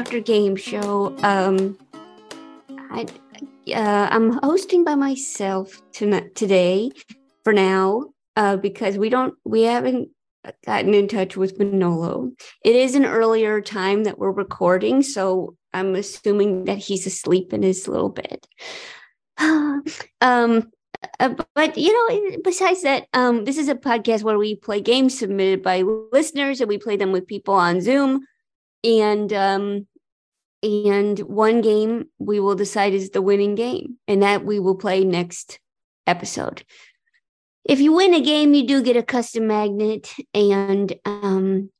Dr. 0.00 0.20
Game 0.20 0.56
Show. 0.56 1.14
Um, 1.22 1.76
I, 2.90 3.04
uh, 3.70 4.08
I'm 4.10 4.30
hosting 4.42 4.82
by 4.82 4.94
myself 4.94 5.78
tonight, 5.92 6.34
today 6.34 6.90
for 7.44 7.52
now 7.52 8.04
uh, 8.34 8.56
because 8.56 8.96
we 8.96 9.10
don't 9.10 9.34
we 9.44 9.64
haven't 9.64 10.08
gotten 10.64 10.94
in 10.94 11.06
touch 11.06 11.36
with 11.36 11.58
Manolo. 11.58 12.32
It 12.64 12.76
is 12.76 12.94
an 12.94 13.04
earlier 13.04 13.60
time 13.60 14.04
that 14.04 14.18
we're 14.18 14.30
recording, 14.30 15.02
so 15.02 15.54
I'm 15.74 15.94
assuming 15.94 16.64
that 16.64 16.78
he's 16.78 17.06
asleep 17.06 17.52
in 17.52 17.62
his 17.62 17.86
little 17.86 18.08
bed. 18.08 18.46
um, 19.38 19.84
uh, 21.20 21.34
but 21.54 21.76
you 21.76 21.92
know, 21.92 22.38
besides 22.42 22.80
that, 22.84 23.06
um, 23.12 23.44
this 23.44 23.58
is 23.58 23.68
a 23.68 23.74
podcast 23.74 24.22
where 24.22 24.38
we 24.38 24.54
play 24.54 24.80
games 24.80 25.18
submitted 25.18 25.62
by 25.62 25.82
listeners, 25.82 26.62
and 26.62 26.70
we 26.70 26.78
play 26.78 26.96
them 26.96 27.12
with 27.12 27.26
people 27.26 27.52
on 27.52 27.82
Zoom. 27.82 28.24
And 28.82 29.30
um, 29.34 29.86
and 30.62 31.18
one 31.20 31.60
game 31.60 32.08
we 32.18 32.40
will 32.40 32.54
decide 32.54 32.94
is 32.94 33.10
the 33.10 33.22
winning 33.22 33.54
game, 33.54 33.98
and 34.06 34.22
that 34.22 34.44
we 34.44 34.58
will 34.58 34.76
play 34.76 35.04
next 35.04 35.58
episode 36.06 36.64
if 37.64 37.80
you 37.80 37.92
win 37.92 38.14
a 38.14 38.20
game, 38.20 38.54
you 38.54 38.66
do 38.66 38.82
get 38.82 38.96
a 38.96 39.02
custom 39.02 39.46
magnet, 39.46 40.12
and 40.34 40.92
um, 41.04 41.70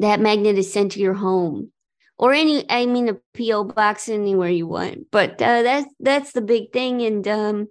that 0.00 0.20
magnet 0.20 0.58
is 0.58 0.72
sent 0.72 0.92
to 0.92 1.00
your 1.00 1.14
home 1.14 1.72
or 2.18 2.32
any. 2.32 2.68
I 2.70 2.86
mean, 2.86 3.08
a 3.08 3.16
PO 3.36 3.64
box 3.64 4.08
anywhere 4.08 4.50
you 4.50 4.66
want. 4.66 5.10
But 5.10 5.40
uh, 5.40 5.62
that's 5.62 5.94
that's 6.00 6.32
the 6.32 6.42
big 6.42 6.72
thing, 6.72 7.02
and 7.02 7.26
um, 7.28 7.68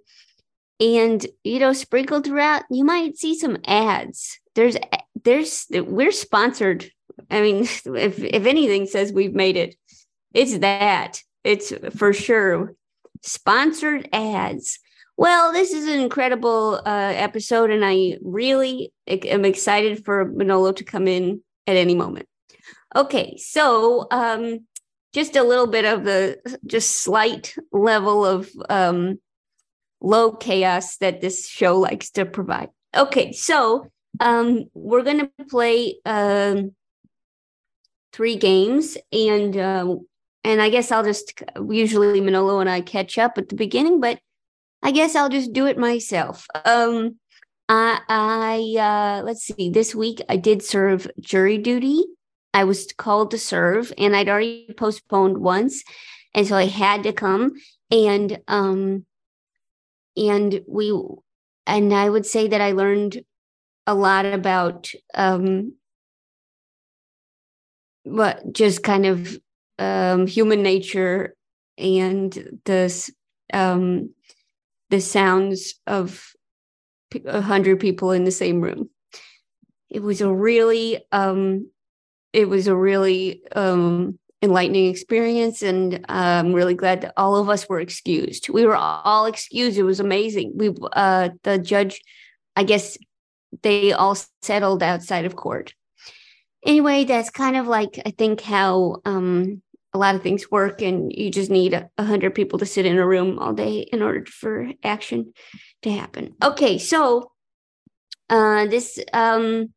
and 0.80 1.24
you 1.44 1.58
know, 1.58 1.72
sprinkled 1.72 2.24
throughout, 2.24 2.64
you 2.70 2.84
might 2.84 3.16
see 3.16 3.38
some 3.38 3.58
ads. 3.66 4.40
There's 4.54 4.76
there's 5.22 5.66
we're 5.70 6.12
sponsored. 6.12 6.90
I 7.30 7.42
mean, 7.42 7.62
if 7.84 8.18
if 8.18 8.46
anything 8.46 8.86
says 8.86 9.12
we've 9.12 9.34
made 9.34 9.56
it, 9.58 9.76
it's 10.34 10.58
that. 10.58 11.20
It's 11.44 11.72
for 11.96 12.12
sure 12.12 12.74
sponsored 13.22 14.08
ads. 14.12 14.78
Well, 15.16 15.52
this 15.52 15.72
is 15.72 15.86
an 15.86 16.00
incredible 16.00 16.80
uh, 16.86 17.12
episode, 17.14 17.70
and 17.70 17.84
I 17.84 18.18
really 18.22 18.92
am 19.06 19.44
excited 19.44 20.04
for 20.04 20.24
Manolo 20.24 20.72
to 20.72 20.84
come 20.84 21.06
in 21.06 21.42
at 21.66 21.76
any 21.76 21.94
moment. 21.94 22.26
Okay, 22.96 23.36
so 23.36 24.06
um, 24.10 24.66
just 25.12 25.36
a 25.36 25.42
little 25.42 25.66
bit 25.66 25.84
of 25.84 26.04
the 26.04 26.38
just 26.66 27.02
slight 27.02 27.54
level 27.72 28.24
of 28.24 28.50
um, 28.68 29.20
low 30.00 30.32
chaos 30.32 30.96
that 30.96 31.20
this 31.20 31.46
show 31.46 31.78
likes 31.78 32.10
to 32.10 32.24
provide. 32.24 32.70
Okay, 32.96 33.32
so 33.32 33.90
um, 34.20 34.64
we're 34.74 35.02
going 35.02 35.20
to 35.20 35.44
play 35.48 35.96
um, 36.04 36.74
three 38.12 38.36
games, 38.36 38.96
and 39.12 39.56
uh, 39.56 39.94
and 40.44 40.60
I 40.60 40.70
guess 40.70 40.90
I'll 40.90 41.04
just 41.04 41.42
usually 41.68 42.20
Manolo 42.20 42.60
and 42.60 42.68
I 42.68 42.80
catch 42.80 43.18
up 43.18 43.38
at 43.38 43.48
the 43.48 43.54
beginning, 43.54 44.00
but 44.00 44.18
I 44.82 44.90
guess 44.90 45.14
I'll 45.14 45.28
just 45.28 45.52
do 45.52 45.66
it 45.66 45.78
myself. 45.78 46.46
Um, 46.64 47.16
I, 47.68 48.00
I 48.08 48.80
uh, 48.80 49.22
let's 49.22 49.44
see. 49.44 49.70
This 49.70 49.94
week 49.94 50.20
I 50.28 50.36
did 50.36 50.62
serve 50.62 51.08
jury 51.20 51.58
duty. 51.58 52.04
I 52.54 52.64
was 52.64 52.92
called 52.92 53.30
to 53.30 53.38
serve, 53.38 53.92
and 53.96 54.14
I'd 54.14 54.28
already 54.28 54.74
postponed 54.76 55.38
once, 55.38 55.82
and 56.34 56.46
so 56.46 56.56
I 56.56 56.66
had 56.66 57.04
to 57.04 57.12
come. 57.12 57.52
And 57.90 58.40
um, 58.48 59.06
and 60.16 60.60
we, 60.66 60.92
and 61.66 61.94
I 61.94 62.08
would 62.08 62.26
say 62.26 62.48
that 62.48 62.60
I 62.60 62.72
learned 62.72 63.22
a 63.86 63.94
lot 63.94 64.26
about 64.26 64.90
um, 65.14 65.74
what 68.02 68.52
just 68.52 68.82
kind 68.82 69.06
of 69.06 69.38
um, 69.82 70.26
human 70.26 70.62
nature 70.62 71.34
and 71.78 72.60
this 72.64 73.10
um, 73.52 74.10
the 74.90 75.00
sounds 75.00 75.74
of 75.86 76.32
a 77.26 77.40
hundred 77.40 77.80
people 77.80 78.12
in 78.12 78.24
the 78.24 78.30
same 78.30 78.60
room. 78.60 78.90
It 79.90 80.02
was 80.02 80.20
a 80.20 80.32
really, 80.32 81.00
um, 81.12 81.70
it 82.32 82.48
was 82.48 82.66
a 82.66 82.76
really 82.76 83.42
um, 83.54 84.18
enlightening 84.40 84.88
experience, 84.88 85.62
and 85.62 86.04
I'm 86.08 86.52
really 86.52 86.74
glad 86.74 87.02
that 87.02 87.14
all 87.16 87.36
of 87.36 87.48
us 87.48 87.68
were 87.68 87.80
excused. 87.80 88.48
We 88.48 88.66
were 88.66 88.76
all 88.76 89.26
excused. 89.26 89.78
It 89.78 89.82
was 89.82 90.00
amazing. 90.00 90.52
We, 90.54 90.74
uh, 90.92 91.30
the 91.42 91.58
judge, 91.58 92.00
I 92.56 92.64
guess, 92.64 92.96
they 93.62 93.92
all 93.92 94.16
settled 94.42 94.82
outside 94.82 95.26
of 95.26 95.36
court. 95.36 95.74
Anyway, 96.64 97.04
that's 97.04 97.30
kind 97.30 97.56
of 97.56 97.66
like 97.66 98.00
I 98.06 98.10
think 98.10 98.40
how 98.40 99.02
um, 99.04 99.62
a 99.94 99.98
lot 99.98 100.14
of 100.14 100.22
things 100.22 100.50
work 100.50 100.80
and 100.80 101.12
you 101.12 101.30
just 101.30 101.50
need 101.50 101.74
a 101.74 102.04
hundred 102.04 102.34
people 102.34 102.58
to 102.58 102.66
sit 102.66 102.86
in 102.86 102.98
a 102.98 103.06
room 103.06 103.38
all 103.38 103.52
day 103.52 103.80
in 103.80 104.02
order 104.02 104.24
for 104.26 104.70
action 104.82 105.32
to 105.82 105.92
happen. 105.92 106.34
Okay 106.42 106.78
so 106.78 107.30
uh 108.30 108.66
this 108.66 108.98
um 109.12 109.68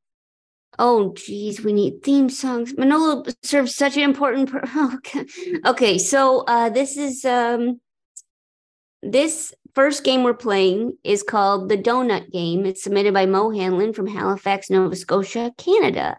oh 0.79 1.13
geez 1.13 1.61
we 1.61 1.73
need 1.73 2.01
theme 2.01 2.29
songs. 2.29 2.77
Manolo 2.77 3.25
serves 3.43 3.75
such 3.75 3.97
an 3.97 4.03
important 4.03 4.49
per- 4.49 4.63
okay. 4.95 5.25
okay 5.65 5.97
so 5.97 6.43
uh 6.47 6.69
this 6.69 6.95
is 6.95 7.25
um 7.25 7.81
this 9.01 9.53
first 9.73 10.05
game 10.05 10.23
we're 10.23 10.33
playing 10.33 10.97
is 11.03 11.23
called 11.23 11.67
the 11.67 11.77
donut 11.77 12.31
game. 12.31 12.65
It's 12.65 12.83
submitted 12.83 13.13
by 13.13 13.25
Moe 13.25 13.51
hanlon 13.51 13.91
from 13.91 14.07
halifax 14.07 14.69
nova 14.69 14.95
scotia 14.95 15.51
canada. 15.57 16.17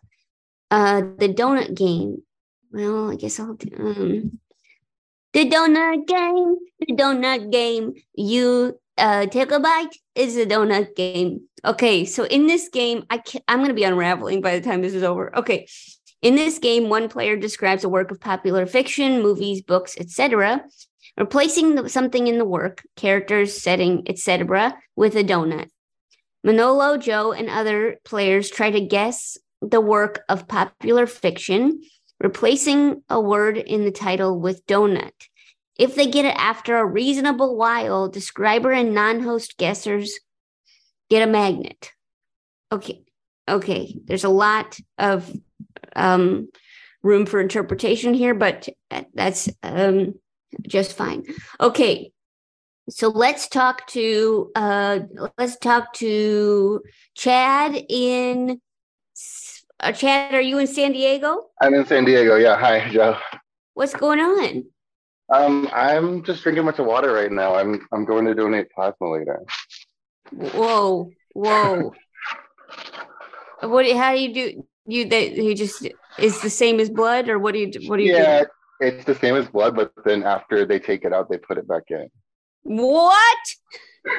Uh 0.71 1.01
the 1.19 1.33
donut 1.33 1.75
game 1.75 2.23
well, 2.77 3.11
I 3.11 3.17
guess 3.17 3.41
I'll 3.41 3.55
do 3.55 3.71
um, 3.79 4.39
the 5.33 5.49
donut 5.49 6.07
game. 6.07 6.57
The 6.81 6.95
donut 6.95 7.51
game. 7.51 7.95
You 8.15 8.79
uh, 8.99 9.27
take 9.27 9.51
a 9.51 9.61
bite 9.61 9.97
is 10.15 10.37
a 10.37 10.47
donut 10.47 10.95
game. 10.95 11.49
Okay, 11.65 12.05
so 12.05 12.25
in 12.25 12.47
this 12.47 12.69
game, 12.69 13.05
I 13.11 13.19
can, 13.19 13.41
I'm 13.49 13.59
going 13.59 13.69
to 13.69 13.75
be 13.75 13.85
unraveling 13.85 14.41
by 14.41 14.59
the 14.59 14.65
time 14.65 14.83
this 14.83 14.95
is 14.95 15.03
over. 15.03 15.35
Okay, 15.37 15.67
in 16.21 16.35
this 16.35 16.59
game, 16.59 16.89
one 16.89 17.09
player 17.09 17.37
describes 17.37 17.83
a 17.83 17.89
work 17.89 18.11
of 18.11 18.21
popular 18.21 18.67
fiction, 18.67 19.23
movies, 19.23 19.63
books, 19.63 19.97
etc., 19.99 20.63
replacing 21.17 21.89
something 21.89 22.27
in 22.27 22.37
the 22.37 22.45
work, 22.45 22.83
characters, 22.95 23.61
setting, 23.61 24.03
etc., 24.07 24.77
with 24.97 25.17
a 25.17 25.25
donut. 25.25 25.69
Manolo, 26.45 26.99
Jo, 26.99 27.33
and 27.33 27.49
other 27.49 27.97
players 28.05 28.51
try 28.51 28.71
to 28.71 28.81
guess 28.81 29.39
the 29.63 29.81
work 29.81 30.21
of 30.29 30.47
popular 30.47 31.07
fiction 31.07 31.81
replacing 32.21 33.03
a 33.09 33.21
word 33.21 33.57
in 33.57 33.85
the 33.85 33.91
title 33.91 34.39
with 34.39 34.67
donut. 34.67 35.13
If 35.79 35.95
they 35.95 36.07
get 36.07 36.25
it 36.25 36.37
after 36.37 36.77
a 36.77 36.87
reasonable 36.87 37.57
while, 37.57 38.09
describer 38.09 38.73
and 38.73 38.95
non 38.95 39.21
host 39.21 39.59
guessers 39.59 40.11
get 41.11 41.27
a 41.27 41.31
magnet. 41.31 41.93
Okay. 42.73 43.03
Okay. 43.49 43.95
There's 44.05 44.25
a 44.25 44.29
lot 44.29 44.79
of 44.99 45.31
um, 45.95 46.49
room 47.03 47.27
for 47.27 47.41
interpretation 47.41 48.15
here, 48.15 48.35
but 48.35 48.69
that's 49.15 49.49
um, 49.63 50.15
just 50.67 50.97
fine. 50.97 51.25
Okay. 51.61 52.13
So 52.89 53.09
let's 53.09 53.49
talk 53.49 53.87
to 53.89 54.51
uh, 54.55 55.01
let's 55.37 55.57
talk 55.57 55.93
to 55.95 56.81
Chad 57.15 57.85
in 57.89 58.61
uh, 59.81 59.93
Chad, 59.93 60.35
are 60.35 60.41
you 60.41 60.59
in 60.59 60.67
San 60.67 60.93
Diego? 60.93 61.47
I'm 61.61 61.75
in 61.75 61.87
San 61.87 62.05
Diego. 62.05 62.37
Yeah. 62.37 62.59
Hi, 62.59 62.89
Jo. 62.91 63.17
What's 63.75 63.95
going 63.95 64.21
on? 64.21 64.65
Um, 65.33 65.69
I'm 65.73 66.23
just 66.23 66.43
drinking 66.43 66.63
a 66.63 66.65
bunch 66.65 66.79
of 66.79 66.87
water 66.87 67.13
right 67.13 67.33
now. 67.33 67.55
I'm 67.55 67.87
I'm 67.93 68.05
going 68.05 68.25
to 68.27 68.35
donate 68.35 68.71
plasma 68.71 69.11
later. 69.11 69.43
Whoa, 70.33 71.11
whoa. 71.35 71.93
what? 73.61 73.91
How 73.93 74.15
do 74.15 74.21
you 74.21 74.35
do? 74.35 74.67
You 74.87 75.09
that 75.09 75.37
you 75.37 75.55
just 75.55 75.87
is 76.19 76.41
the 76.43 76.51
same 76.51 76.79
as 76.79 76.89
blood, 76.89 77.29
or 77.29 77.39
what 77.39 77.53
do 77.53 77.59
you 77.59 77.89
what 77.89 77.97
do 77.97 78.05
you? 78.05 78.15
Yeah, 78.15 78.43
do? 78.43 78.47
it's 78.81 79.05
the 79.05 79.17
same 79.17 79.35
as 79.35 79.49
blood, 79.49 79.75
but 79.75 79.93
then 80.05 80.23
after 80.23 80.65
they 80.65 80.79
take 80.79 81.05
it 81.05 81.13
out, 81.13 81.29
they 81.29 81.39
put 81.39 81.59
it 81.59 81.67
back 81.67 81.85
in. 81.91 82.09
What? 82.63 83.39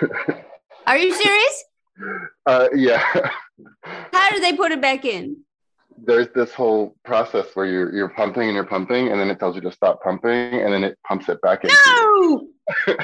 Are 0.88 0.98
you 0.98 1.14
serious? 1.14 1.64
Uh, 2.46 2.68
yeah. 2.76 3.32
How 3.84 4.30
do 4.30 4.40
they 4.40 4.54
put 4.54 4.72
it 4.72 4.82
back 4.82 5.06
in? 5.06 5.38
There's 5.98 6.28
this 6.36 6.54
whole 6.54 6.96
process 7.04 7.48
where 7.54 7.66
you're 7.66 7.94
you're 7.94 8.10
pumping 8.10 8.44
and 8.44 8.54
you're 8.54 8.66
pumping, 8.66 9.10
and 9.10 9.20
then 9.20 9.30
it 9.30 9.40
tells 9.40 9.56
you 9.56 9.62
to 9.62 9.72
stop 9.72 10.02
pumping, 10.04 10.62
and 10.62 10.74
then 10.74 10.84
it 10.84 10.98
pumps 11.08 11.30
it 11.30 11.42
back 11.42 11.64
in. 11.64 11.70
No. 11.88 12.48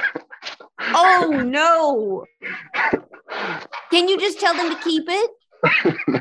oh 0.80 1.42
no! 1.44 2.24
Can 3.90 4.08
you 4.08 4.18
just 4.18 4.40
tell 4.40 4.54
them 4.54 4.70
to 4.70 4.82
keep 4.82 5.04
it? 5.08 5.30
no. 6.08 6.20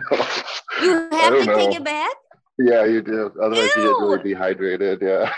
You 0.81 1.07
have 1.11 1.33
to 1.33 1.45
know. 1.45 1.55
take 1.55 1.75
it 1.75 1.83
back. 1.83 2.11
Yeah, 2.57 2.85
you 2.85 3.01
do. 3.01 3.31
Otherwise, 3.41 3.69
you 3.75 3.83
get 3.83 4.05
really 4.05 4.23
dehydrated. 4.23 5.01
Yeah. 5.01 5.31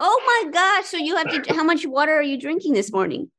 Oh 0.00 0.42
my 0.44 0.50
gosh. 0.50 0.86
So 0.86 0.96
you 0.96 1.16
have 1.16 1.30
to, 1.30 1.54
how 1.54 1.62
much 1.62 1.86
water 1.86 2.12
are 2.12 2.22
you 2.22 2.38
drinking 2.38 2.72
this 2.72 2.92
morning? 2.92 3.30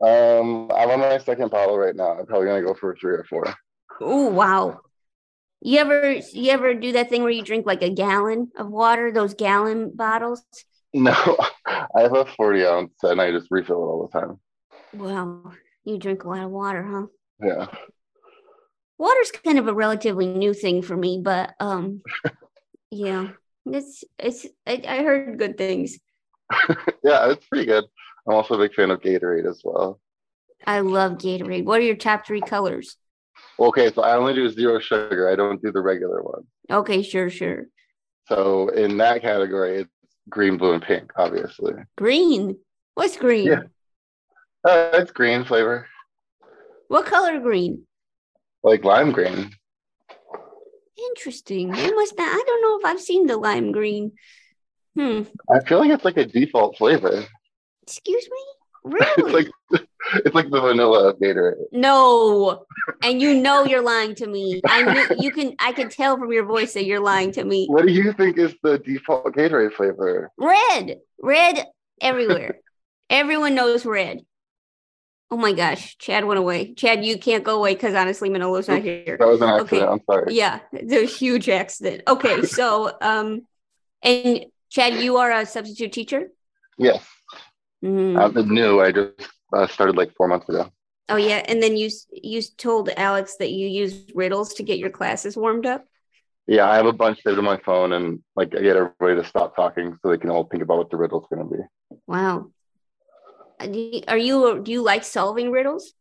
Um, 0.00 0.70
I'm 0.70 0.90
on 0.90 1.00
my 1.00 1.18
second 1.18 1.50
bottle 1.50 1.76
right 1.76 1.96
now. 1.96 2.18
I'm 2.18 2.26
probably 2.26 2.46
gonna 2.46 2.62
go 2.62 2.74
for 2.74 2.94
three 2.96 3.14
or 3.14 3.24
four. 3.28 3.52
Oh, 4.00 4.28
wow. 4.28 4.80
You 5.60 5.78
ever, 5.80 6.12
you 6.12 6.50
ever 6.50 6.74
do 6.74 6.92
that 6.92 7.08
thing 7.08 7.22
where 7.22 7.32
you 7.32 7.42
drink 7.42 7.66
like 7.66 7.82
a 7.82 7.90
gallon 7.90 8.50
of 8.56 8.68
water, 8.68 9.10
those 9.10 9.34
gallon 9.34 9.90
bottles? 9.94 10.44
No, 10.94 11.12
I 11.66 12.02
have 12.02 12.14
a 12.14 12.24
40 12.24 12.64
ounce 12.64 12.92
and 13.02 13.20
I 13.20 13.30
just 13.32 13.48
refill 13.50 13.76
it 13.76 13.86
all 13.86 14.08
the 14.10 14.20
time. 14.20 14.40
Wow. 14.94 15.52
You 15.84 15.98
drink 15.98 16.24
a 16.24 16.28
lot 16.28 16.44
of 16.44 16.50
water, 16.50 16.82
huh? 16.82 17.06
Yeah. 17.42 17.66
water's 18.98 19.30
kind 19.30 19.58
of 19.58 19.68
a 19.68 19.74
relatively 19.74 20.26
new 20.26 20.52
thing 20.54 20.82
for 20.82 20.96
me, 20.96 21.20
but 21.22 21.54
um, 21.60 22.02
yeah, 22.90 23.28
it's 23.66 24.04
it's 24.18 24.46
I, 24.66 24.82
I 24.86 25.02
heard 25.02 25.38
good 25.38 25.56
things. 25.58 25.98
Yeah, 27.04 27.30
it's 27.30 27.46
pretty 27.46 27.66
good. 27.66 27.84
I'm 28.26 28.34
also 28.34 28.54
a 28.54 28.58
big 28.58 28.74
fan 28.74 28.90
of 28.90 29.00
Gatorade 29.00 29.48
as 29.48 29.62
well. 29.64 30.00
I 30.66 30.80
love 30.80 31.12
Gatorade. 31.12 31.64
What 31.64 31.80
are 31.80 31.84
your 31.84 31.96
top 31.96 32.26
three 32.26 32.40
colors? 32.40 32.96
Okay, 33.60 33.92
so 33.92 34.02
I 34.02 34.16
only 34.16 34.34
do 34.34 34.48
zero 34.48 34.78
sugar. 34.78 35.28
I 35.30 35.36
don't 35.36 35.60
do 35.62 35.72
the 35.72 35.80
regular 35.80 36.22
one. 36.22 36.42
Okay, 36.70 37.02
sure, 37.02 37.28
sure. 37.30 37.64
So 38.28 38.68
in 38.68 38.98
that 38.98 39.22
category, 39.22 39.78
it's 39.78 39.90
green, 40.28 40.58
blue, 40.58 40.72
and 40.74 40.82
pink, 40.82 41.10
obviously. 41.16 41.72
Green. 41.96 42.56
What's 42.94 43.16
green? 43.16 43.46
Yeah. 43.46 43.60
Uh, 44.68 44.90
it's 44.94 45.12
green 45.12 45.44
flavor, 45.44 45.86
What 46.88 47.06
color 47.06 47.38
green? 47.40 47.84
like 48.64 48.84
lime 48.84 49.12
green. 49.12 49.52
Interesting. 51.10 51.72
I 51.72 51.90
must 51.90 52.18
not. 52.18 52.28
I 52.28 52.42
don't 52.44 52.62
know 52.62 52.78
if 52.78 52.84
I've 52.84 53.00
seen 53.00 53.26
the 53.26 53.36
lime 53.36 53.70
green. 53.72 54.12
Hmm. 54.96 55.22
I 55.50 55.60
feel 55.60 55.78
like 55.78 55.90
it's 55.90 56.04
like 56.04 56.16
a 56.16 56.26
default 56.26 56.76
flavor. 56.76 57.24
Excuse 57.84 58.28
me. 58.30 58.40
It's 59.18 59.32
like 59.32 59.48
it's 60.24 60.34
like 60.34 60.50
the 60.50 60.60
vanilla 60.60 61.14
Gatorade. 61.14 61.54
no. 61.72 62.64
And 63.02 63.20
you 63.20 63.34
know 63.34 63.64
you're 63.64 63.82
lying 63.82 64.14
to 64.16 64.26
me. 64.26 64.62
I 64.66 64.82
knew 64.82 65.16
you 65.20 65.30
can. 65.30 65.54
I 65.58 65.72
can 65.72 65.88
tell 65.90 66.16
from 66.16 66.32
your 66.32 66.46
voice 66.46 66.72
that 66.74 66.84
you're 66.86 67.00
lying 67.00 67.32
to 67.32 67.44
me. 67.44 67.66
What 67.68 67.84
do 67.86 67.92
you 67.92 68.12
think 68.14 68.38
is 68.38 68.54
the 68.62 68.78
default 68.78 69.26
Gatorade 69.34 69.74
flavor? 69.74 70.30
Red, 70.38 70.96
red 71.20 71.66
everywhere. 72.00 72.58
Everyone 73.10 73.54
knows 73.54 73.84
red. 73.84 74.20
Oh 75.30 75.36
my 75.36 75.52
gosh, 75.52 75.98
Chad 75.98 76.24
went 76.24 76.38
away. 76.38 76.72
Chad, 76.72 77.04
you 77.04 77.18
can't 77.18 77.44
go 77.44 77.56
away 77.58 77.74
because 77.74 77.94
honestly, 77.94 78.30
Manolo's 78.30 78.68
not 78.68 78.80
here. 78.82 79.16
That 79.18 79.28
was 79.28 79.42
an 79.42 79.50
Okay. 79.50 79.62
accident. 79.82 79.90
I'm 79.90 80.00
sorry. 80.10 80.34
Yeah, 80.34 80.60
a 80.72 81.04
huge 81.06 81.50
accident. 81.50 82.02
Okay, 82.08 82.42
so 82.42 82.90
um, 83.02 83.42
and 84.02 84.46
Chad, 84.70 84.94
you 84.94 85.18
are 85.18 85.30
a 85.30 85.44
substitute 85.44 85.92
teacher. 85.92 86.28
Yes, 86.78 87.06
Mhm. 87.84 88.18
I'm 88.18 88.54
new. 88.54 88.80
I 88.80 88.92
just 88.92 89.30
uh, 89.52 89.66
started 89.66 89.96
like 89.96 90.14
four 90.16 90.28
months 90.28 90.48
ago. 90.48 90.70
Oh 91.08 91.16
yeah, 91.16 91.42
and 91.46 91.62
then 91.62 91.76
you 91.76 91.90
you 92.12 92.42
told 92.42 92.90
Alex 92.96 93.36
that 93.36 93.50
you 93.50 93.66
use 93.66 94.10
riddles 94.14 94.54
to 94.54 94.62
get 94.62 94.78
your 94.78 94.90
classes 94.90 95.36
warmed 95.36 95.64
up. 95.64 95.84
Yeah, 96.46 96.68
I 96.68 96.76
have 96.76 96.86
a 96.86 96.92
bunch 96.92 97.22
saved 97.22 97.38
on 97.38 97.44
my 97.44 97.58
phone, 97.58 97.92
and 97.92 98.20
like 98.34 98.54
I 98.54 98.60
get 98.60 98.76
everybody 98.76 99.16
to 99.16 99.24
stop 99.24 99.54
talking 99.54 99.96
so 100.02 100.10
they 100.10 100.18
can 100.18 100.30
all 100.30 100.44
think 100.44 100.62
about 100.62 100.78
what 100.78 100.90
the 100.90 100.96
riddle's 100.96 101.26
going 101.32 101.48
to 101.48 101.56
be. 101.56 101.62
Wow. 102.06 102.50
Uh, 103.60 104.00
Are 104.08 104.18
you 104.18 104.60
do 104.62 104.72
you 104.72 104.82
like 104.82 105.04
solving 105.04 105.50
riddles? 105.50 105.92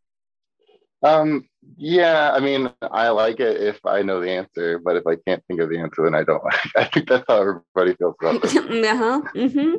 Um, 1.03 1.47
yeah, 1.75 2.31
I 2.33 2.39
mean, 2.39 2.71
I 2.81 3.09
like 3.09 3.39
it 3.39 3.61
if 3.61 3.79
I 3.85 4.01
know 4.01 4.19
the 4.21 4.31
answer, 4.31 4.79
but 4.79 4.95
if 4.95 5.05
I 5.05 5.15
can't 5.27 5.43
think 5.47 5.59
of 5.59 5.69
the 5.69 5.79
answer, 5.79 6.03
then 6.03 6.15
I 6.15 6.23
don't 6.23 6.43
like. 6.43 6.65
it. 6.65 6.71
I 6.75 6.83
think 6.85 7.09
that's 7.09 7.25
how 7.27 7.41
everybody 7.41 7.95
feels 7.97 8.15
about 8.21 8.43
it. 8.43 8.85
uh-huh. 8.85 9.21
hmm 9.35 9.75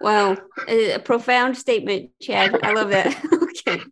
Wow. 0.00 0.36
A 0.66 0.98
profound 0.98 1.56
statement, 1.56 2.10
Chad. 2.20 2.58
I 2.64 2.72
love 2.72 2.90
that. 2.90 3.16
okay. 3.68 3.82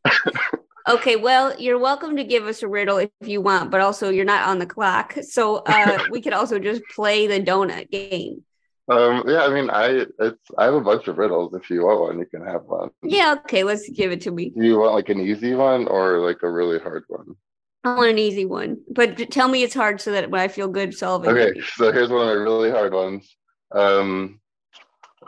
Okay, 0.89 1.17
well, 1.17 1.55
you're 1.61 1.79
welcome 1.79 2.17
to 2.17 2.25
give 2.25 2.47
us 2.47 2.62
a 2.62 2.69
riddle 2.69 2.99
if 2.99 3.11
you 3.21 3.41
want, 3.41 3.71
but 3.71 3.81
also 3.81 4.09
you're 4.11 4.25
not 4.25 4.49
on 4.49 4.59
the 4.59 4.67
clock. 4.67 5.15
So 5.23 5.59
uh, 5.59 6.07
we 6.11 6.21
could 6.21 6.33
also 6.33 6.59
just 6.59 6.83
play 6.89 7.27
the 7.27 7.41
donut 7.41 7.91
game. 7.91 8.43
Um, 8.91 9.23
yeah, 9.27 9.45
I 9.45 9.49
mean, 9.55 9.71
I 9.71 10.05
it's 10.19 10.51
I 10.59 10.65
have 10.65 10.75
a 10.75 10.81
bunch 10.81 11.07
of 11.07 11.17
riddles. 11.17 11.55
If 11.55 11.71
you 11.71 11.85
want 11.85 12.01
one, 12.01 12.19
you 12.19 12.27
can 12.27 12.45
have 12.45 12.65
one. 12.65 12.91
Yeah, 13.03 13.37
okay, 13.45 13.63
let's 13.63 13.89
give 13.89 14.11
it 14.11 14.23
to 14.23 14.33
me. 14.33 14.51
Do 14.51 14.65
you 14.65 14.79
want 14.81 14.95
like 14.95 15.09
an 15.11 15.21
easy 15.21 15.55
one 15.55 15.87
or 15.87 16.19
like 16.19 16.43
a 16.43 16.51
really 16.51 16.79
hard 16.81 17.05
one? 17.09 17.37
I 17.85 17.95
want 17.95 18.11
an 18.11 18.19
easy 18.19 18.45
one, 18.45 18.79
but 18.91 19.31
tell 19.31 19.49
me 19.49 19.63
it's 19.63 19.75
hard 19.75 20.01
so 20.01 20.13
that 20.13 20.31
when 20.31 20.41
I 20.41 20.49
feel 20.49 20.69
good 20.69 20.93
solving 20.93 21.31
Okay, 21.31 21.59
it. 21.59 21.65
so 21.77 21.93
here's 21.93 22.11
one 22.11 22.23
of 22.23 22.27
my 22.27 22.33
really 22.33 22.71
hard 22.71 22.93
ones. 22.93 23.37
Um, 23.73 24.41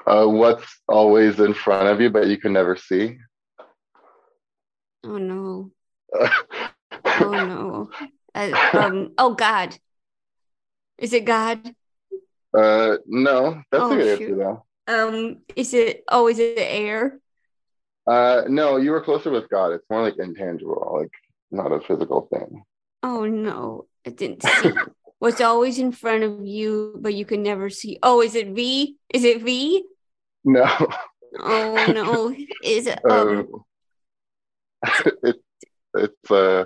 uh, 0.06 0.26
what's 0.26 0.80
always 0.88 1.38
in 1.38 1.54
front 1.54 1.88
of 1.88 2.00
you 2.00 2.10
but 2.10 2.26
you 2.26 2.36
can 2.38 2.52
never 2.52 2.76
see? 2.76 3.16
Oh 5.04 5.18
no. 5.18 5.70
Oh 7.04 7.32
no. 7.32 7.90
Uh, 8.34 8.70
um, 8.74 9.12
oh 9.18 9.34
God. 9.34 9.76
Is 10.98 11.12
it 11.12 11.24
God? 11.24 11.74
Uh, 12.56 12.96
no, 13.06 13.62
that's 13.70 13.82
Oh, 13.84 13.92
a 13.92 13.96
good 13.96 14.18
shoot. 14.18 14.30
answer 14.30 14.36
though. 14.36 14.64
Um, 14.88 15.38
is 15.56 15.74
it 15.74 16.04
oh 16.10 16.28
is 16.28 16.38
it 16.38 16.58
air? 16.58 17.20
Uh, 18.06 18.42
no, 18.48 18.76
you 18.78 18.90
were 18.90 19.00
closer 19.00 19.30
with 19.30 19.48
God. 19.48 19.72
It's 19.72 19.88
more 19.88 20.02
like 20.02 20.16
intangible, 20.18 20.98
like 21.00 21.12
not 21.50 21.72
a 21.72 21.80
physical 21.80 22.28
thing. 22.32 22.64
Oh 23.02 23.26
no, 23.26 23.86
I 24.06 24.10
didn't 24.10 24.42
see. 24.42 24.70
What's 25.18 25.40
always 25.40 25.78
in 25.78 25.92
front 25.92 26.24
of 26.24 26.44
you, 26.44 26.96
but 27.00 27.14
you 27.14 27.24
can 27.24 27.42
never 27.44 27.70
see. 27.70 27.98
Oh, 28.02 28.22
is 28.22 28.34
it 28.34 28.48
V? 28.48 28.96
Is 29.14 29.22
it 29.24 29.42
V? 29.42 29.84
No, 30.44 30.66
Oh 31.38 31.92
no, 31.92 32.34
is 32.64 32.86
it? 32.88 32.98
Um, 33.08 33.38
um, 33.38 33.64
it, 35.22 35.36
it's 35.94 36.30
uh, 36.30 36.64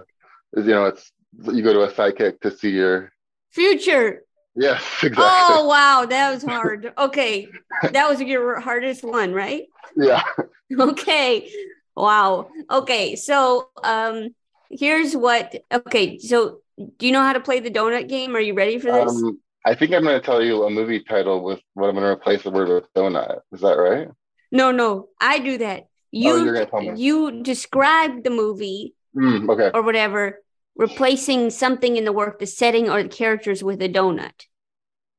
you 0.56 0.62
know, 0.64 0.86
it's 0.86 1.12
you 1.52 1.62
go 1.62 1.74
to 1.74 1.82
a 1.82 1.94
psychic 1.94 2.40
to 2.40 2.50
see 2.50 2.70
your 2.70 3.12
future. 3.50 4.22
Yes, 4.56 4.82
exactly. 5.02 5.24
Oh 5.24 5.66
wow, 5.68 6.06
that 6.08 6.32
was 6.34 6.42
hard. 6.42 6.92
Okay, 6.98 7.48
that 7.92 8.08
was 8.08 8.20
your 8.20 8.60
hardest 8.60 9.04
one, 9.04 9.32
right? 9.32 9.64
Yeah. 9.96 10.22
Okay, 10.78 11.48
wow. 11.94 12.48
Okay, 12.68 13.14
so 13.14 13.68
um, 13.84 14.34
here's 14.68 15.16
what. 15.16 15.54
Okay, 15.72 16.18
so 16.18 16.58
do 16.98 17.06
you 17.06 17.12
know 17.12 17.22
how 17.22 17.32
to 17.32 17.40
play 17.40 17.60
the 17.60 17.70
donut 17.70 18.08
game? 18.08 18.34
Are 18.34 18.40
you 18.40 18.52
ready 18.54 18.78
for 18.80 18.90
this? 18.90 19.12
Um, 19.12 19.38
I 19.64 19.76
think 19.76 19.92
I'm 19.94 20.02
going 20.02 20.18
to 20.20 20.26
tell 20.26 20.42
you 20.42 20.64
a 20.64 20.70
movie 20.70 21.00
title 21.04 21.44
with 21.44 21.60
what 21.75 21.88
I'm 21.88 21.94
going 21.94 22.04
to 22.04 22.10
replace 22.10 22.42
the 22.42 22.50
word 22.50 22.68
with 22.68 22.92
donut. 22.94 23.40
Is 23.52 23.60
that 23.60 23.75
right? 23.78 24.08
no, 24.50 24.72
no, 24.72 25.08
I 25.20 25.38
do 25.38 25.58
that. 25.58 25.86
You 26.10 26.32
Oh, 26.56 26.64
tell 26.64 26.80
me. 26.80 27.00
you 27.00 27.42
describe 27.42 28.25
the 28.25 28.30
movie 28.30 28.94
Mm, 29.16 29.48
okay. 29.50 29.70
or 29.72 29.82
whatever, 29.82 30.40
replacing 30.76 31.50
something 31.50 31.97
in 31.97 32.04
the 32.04 32.12
work, 32.12 32.38
the 32.38 32.47
setting 32.47 32.88
or 32.88 33.02
the 33.02 33.09
characters 33.09 33.62
with 33.64 33.80
a 33.83 33.88
donut. 33.88 34.47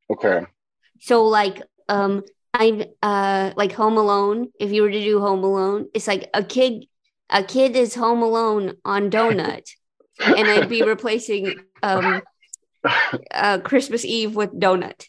Okay. 0.09 0.45
So 0.99 1.25
like 1.25 1.61
um 1.89 2.23
I 2.53 2.87
uh 3.01 3.51
like 3.55 3.73
Home 3.73 3.97
Alone, 3.97 4.49
if 4.59 4.71
you 4.71 4.81
were 4.83 4.91
to 4.91 5.03
do 5.03 5.19
Home 5.19 5.43
Alone, 5.43 5.87
it's 5.93 6.07
like 6.07 6.29
a 6.33 6.43
kid 6.43 6.85
a 7.29 7.43
kid 7.43 7.75
is 7.75 7.93
home 7.93 8.21
alone 8.21 8.77
on 8.85 9.09
donut 9.09 9.67
and 10.19 10.47
I'd 10.47 10.69
be 10.69 10.81
replacing 10.95 11.55
um 11.83 12.21
uh 13.31 13.59
Christmas 13.59 14.05
Eve 14.05 14.35
with 14.35 14.51
donut. 14.57 15.05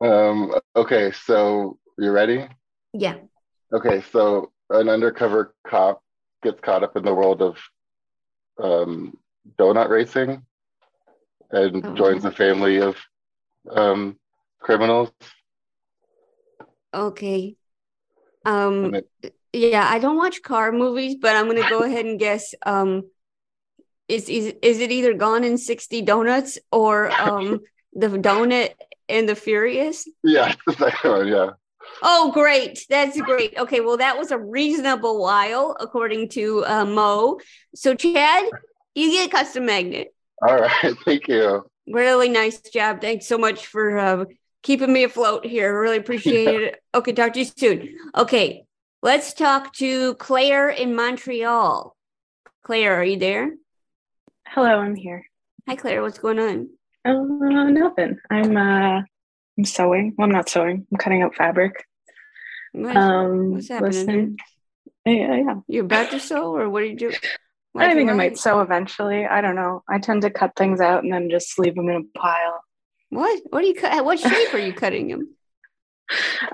um, 0.00 0.54
okay. 0.76 1.12
So 1.12 1.78
you 1.98 2.10
ready? 2.10 2.46
Yeah. 2.92 3.16
Okay. 3.72 4.04
So 4.12 4.52
an 4.70 4.88
undercover 4.88 5.54
cop 5.66 6.02
gets 6.42 6.60
caught 6.60 6.84
up 6.84 6.96
in 6.96 7.04
the 7.04 7.14
world 7.14 7.42
of 7.42 7.58
um, 8.62 9.16
donut 9.58 9.88
racing 9.88 10.42
and 11.50 11.84
Oh. 11.84 11.94
joins 11.94 12.24
a 12.24 12.30
family 12.30 12.80
of 12.80 12.96
um, 13.70 14.18
criminals. 14.60 15.10
Okay. 16.92 17.56
Um 18.44 18.94
it- 18.94 19.08
yeah, 19.52 19.86
I 19.88 20.00
don't 20.00 20.16
watch 20.16 20.42
car 20.42 20.72
movies, 20.72 21.14
but 21.20 21.36
I'm 21.36 21.46
gonna 21.46 21.68
go 21.68 21.82
ahead 21.84 22.04
and 22.06 22.18
guess 22.18 22.54
um 22.66 23.04
is 24.08 24.28
is 24.28 24.54
is 24.62 24.80
it 24.80 24.90
either 24.90 25.14
Gone 25.14 25.44
in 25.44 25.56
60 25.58 26.02
Donuts 26.02 26.58
or 26.72 27.10
um 27.20 27.60
the 27.94 28.08
donut 28.08 28.70
and 29.08 29.28
the 29.28 29.34
Furious? 29.34 30.08
yeah, 30.22 30.54
the 30.66 30.72
second 30.72 31.10
one. 31.10 31.28
Yeah. 31.28 31.50
Oh, 32.02 32.32
great. 32.32 32.84
That's 32.90 33.20
great. 33.20 33.56
Okay, 33.56 33.80
well, 33.80 33.98
that 33.98 34.18
was 34.18 34.30
a 34.30 34.38
reasonable 34.38 35.20
while, 35.22 35.76
according 35.78 36.30
to 36.30 36.64
uh, 36.66 36.84
Moe. 36.84 37.38
So, 37.74 37.94
Chad, 37.94 38.44
you 38.94 39.10
get 39.10 39.28
a 39.28 39.30
custom 39.30 39.66
magnet. 39.66 40.14
All 40.46 40.56
right. 40.56 40.94
Thank 41.04 41.28
you. 41.28 41.64
Really 41.86 42.28
nice 42.28 42.60
job. 42.60 43.00
Thanks 43.00 43.26
so 43.26 43.36
much 43.38 43.66
for 43.66 43.98
uh, 43.98 44.24
keeping 44.62 44.92
me 44.92 45.04
afloat 45.04 45.44
here. 45.46 45.78
Really 45.80 45.98
appreciate 45.98 46.48
it. 46.62 46.82
Okay, 46.94 47.12
talk 47.12 47.32
to 47.34 47.40
you 47.40 47.44
soon. 47.44 47.96
Okay, 48.16 48.64
let's 49.02 49.34
talk 49.34 49.72
to 49.74 50.14
Claire 50.14 50.70
in 50.70 50.94
Montreal. 50.94 51.94
Claire, 52.62 52.94
are 52.96 53.04
you 53.04 53.18
there? 53.18 53.54
Hello, 54.48 54.78
I'm 54.78 54.94
here. 54.94 55.26
Hi, 55.68 55.76
Claire. 55.76 56.02
What's 56.02 56.18
going 56.18 56.38
on? 56.38 56.68
Uh, 57.04 57.12
nothing. 57.68 58.18
I'm 58.30 58.56
uh, 58.56 59.02
I'm 59.58 59.64
sewing. 59.64 60.14
Well, 60.16 60.26
I'm 60.26 60.32
not 60.32 60.48
sewing. 60.48 60.86
I'm 60.90 60.96
cutting 60.98 61.22
out 61.22 61.34
fabric. 61.34 61.84
What- 62.72 62.96
Um, 62.96 63.52
what's 63.52 63.68
happening 63.68 63.90
listening. 63.92 64.36
Yeah, 65.04 65.36
yeah. 65.36 65.54
you 65.68 65.82
about 65.84 66.10
to 66.12 66.18
sew, 66.20 66.56
or 66.56 66.70
what 66.70 66.80
do 66.80 66.86
you 66.86 67.12
I 67.76 67.92
think 67.94 68.10
I 68.10 68.14
might 68.14 68.38
sew 68.38 68.60
eventually. 68.60 69.26
I 69.26 69.40
don't 69.40 69.56
know. 69.56 69.82
I 69.88 69.98
tend 69.98 70.22
to 70.22 70.30
cut 70.30 70.52
things 70.56 70.80
out 70.80 71.02
and 71.02 71.12
then 71.12 71.28
just 71.28 71.58
leave 71.58 71.74
them 71.74 71.88
in 71.88 71.96
a 71.96 72.18
pile. 72.18 72.62
What? 73.10 73.42
What 73.50 73.62
are 73.62 73.66
you 73.66 73.74
cut? 73.74 74.04
What 74.04 74.18
shape 74.20 74.54
are 74.54 74.58
you 74.58 74.72
cutting 74.72 75.08
them? 75.08 75.28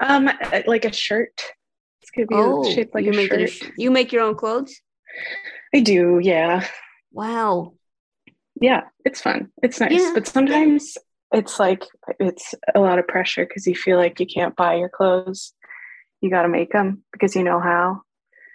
Um, 0.00 0.30
like 0.66 0.84
a 0.84 0.92
shirt. 0.92 1.42
It's 2.00 2.10
gonna 2.12 2.28
be 2.28 2.36
Oh, 2.36 2.70
shaped 2.72 2.94
like 2.94 3.04
you 3.04 3.10
a 3.10 3.16
make 3.16 3.30
shirt. 3.32 3.50
A 3.50 3.72
you 3.76 3.90
make 3.90 4.12
your 4.12 4.22
own 4.22 4.36
clothes. 4.36 4.80
I 5.74 5.80
do. 5.80 6.20
Yeah. 6.22 6.64
Wow. 7.12 7.74
Yeah. 8.60 8.82
It's 9.04 9.20
fun. 9.20 9.50
It's 9.60 9.80
nice. 9.80 9.90
Yeah. 9.92 10.12
But 10.14 10.28
sometimes 10.28 10.96
it's 11.32 11.58
like 11.58 11.84
it's 12.20 12.54
a 12.74 12.78
lot 12.78 13.00
of 13.00 13.08
pressure 13.08 13.44
because 13.44 13.66
you 13.66 13.74
feel 13.74 13.96
like 13.96 14.20
you 14.20 14.26
can't 14.26 14.54
buy 14.54 14.74
your 14.76 14.88
clothes. 14.88 15.52
You 16.20 16.30
got 16.30 16.42
to 16.42 16.48
make 16.48 16.72
them 16.72 17.02
because 17.12 17.34
you 17.34 17.42
know 17.42 17.58
how. 17.58 18.02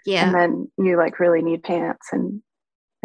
Yeah. 0.06 0.26
And 0.26 0.34
then 0.34 0.72
you 0.78 0.98
like 0.98 1.20
really 1.20 1.42
need 1.42 1.64
pants 1.64 2.08
and 2.14 2.42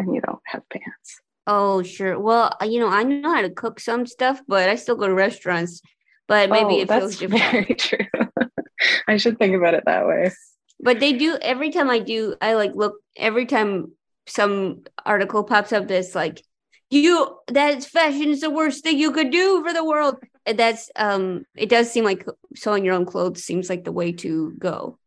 and 0.05 0.15
you 0.15 0.21
don't 0.21 0.39
have 0.45 0.67
pants. 0.69 1.21
Oh, 1.47 1.83
sure. 1.83 2.19
Well, 2.19 2.55
uh, 2.61 2.65
you 2.65 2.79
know, 2.79 2.87
I 2.87 3.03
know 3.03 3.33
how 3.33 3.41
to 3.41 3.49
cook 3.49 3.79
some 3.79 4.05
stuff, 4.05 4.41
but 4.47 4.69
I 4.69 4.75
still 4.75 4.95
go 4.95 5.07
to 5.07 5.13
restaurants. 5.13 5.81
But 6.27 6.49
maybe 6.49 6.75
oh, 6.75 6.81
it 6.81 6.87
feels 6.87 7.17
that's 7.19 7.19
different. 7.19 7.51
very 7.51 7.75
true. 7.75 8.05
I 9.07 9.17
should 9.17 9.37
think 9.37 9.55
about 9.55 9.73
it 9.73 9.83
that 9.85 10.07
way. 10.07 10.31
But 10.79 10.99
they 10.99 11.13
do 11.13 11.37
every 11.41 11.71
time 11.71 11.89
I 11.89 11.99
do, 11.99 12.35
I 12.41 12.53
like 12.53 12.73
look 12.75 12.95
every 13.17 13.45
time 13.45 13.91
some 14.27 14.83
article 15.05 15.43
pops 15.43 15.73
up 15.73 15.87
that's 15.87 16.15
like, 16.15 16.41
you 16.89 17.37
that 17.47 17.83
fashion 17.83 18.29
is 18.29 18.41
the 18.41 18.49
worst 18.49 18.83
thing 18.83 18.97
you 18.97 19.11
could 19.11 19.31
do 19.31 19.63
for 19.63 19.73
the 19.73 19.83
world. 19.83 20.17
And 20.45 20.57
that's 20.57 20.89
um 20.95 21.45
it 21.55 21.69
does 21.69 21.91
seem 21.91 22.03
like 22.03 22.25
sewing 22.55 22.85
your 22.85 22.95
own 22.95 23.05
clothes 23.05 23.43
seems 23.43 23.69
like 23.69 23.83
the 23.83 23.91
way 23.91 24.11
to 24.13 24.53
go. 24.57 24.97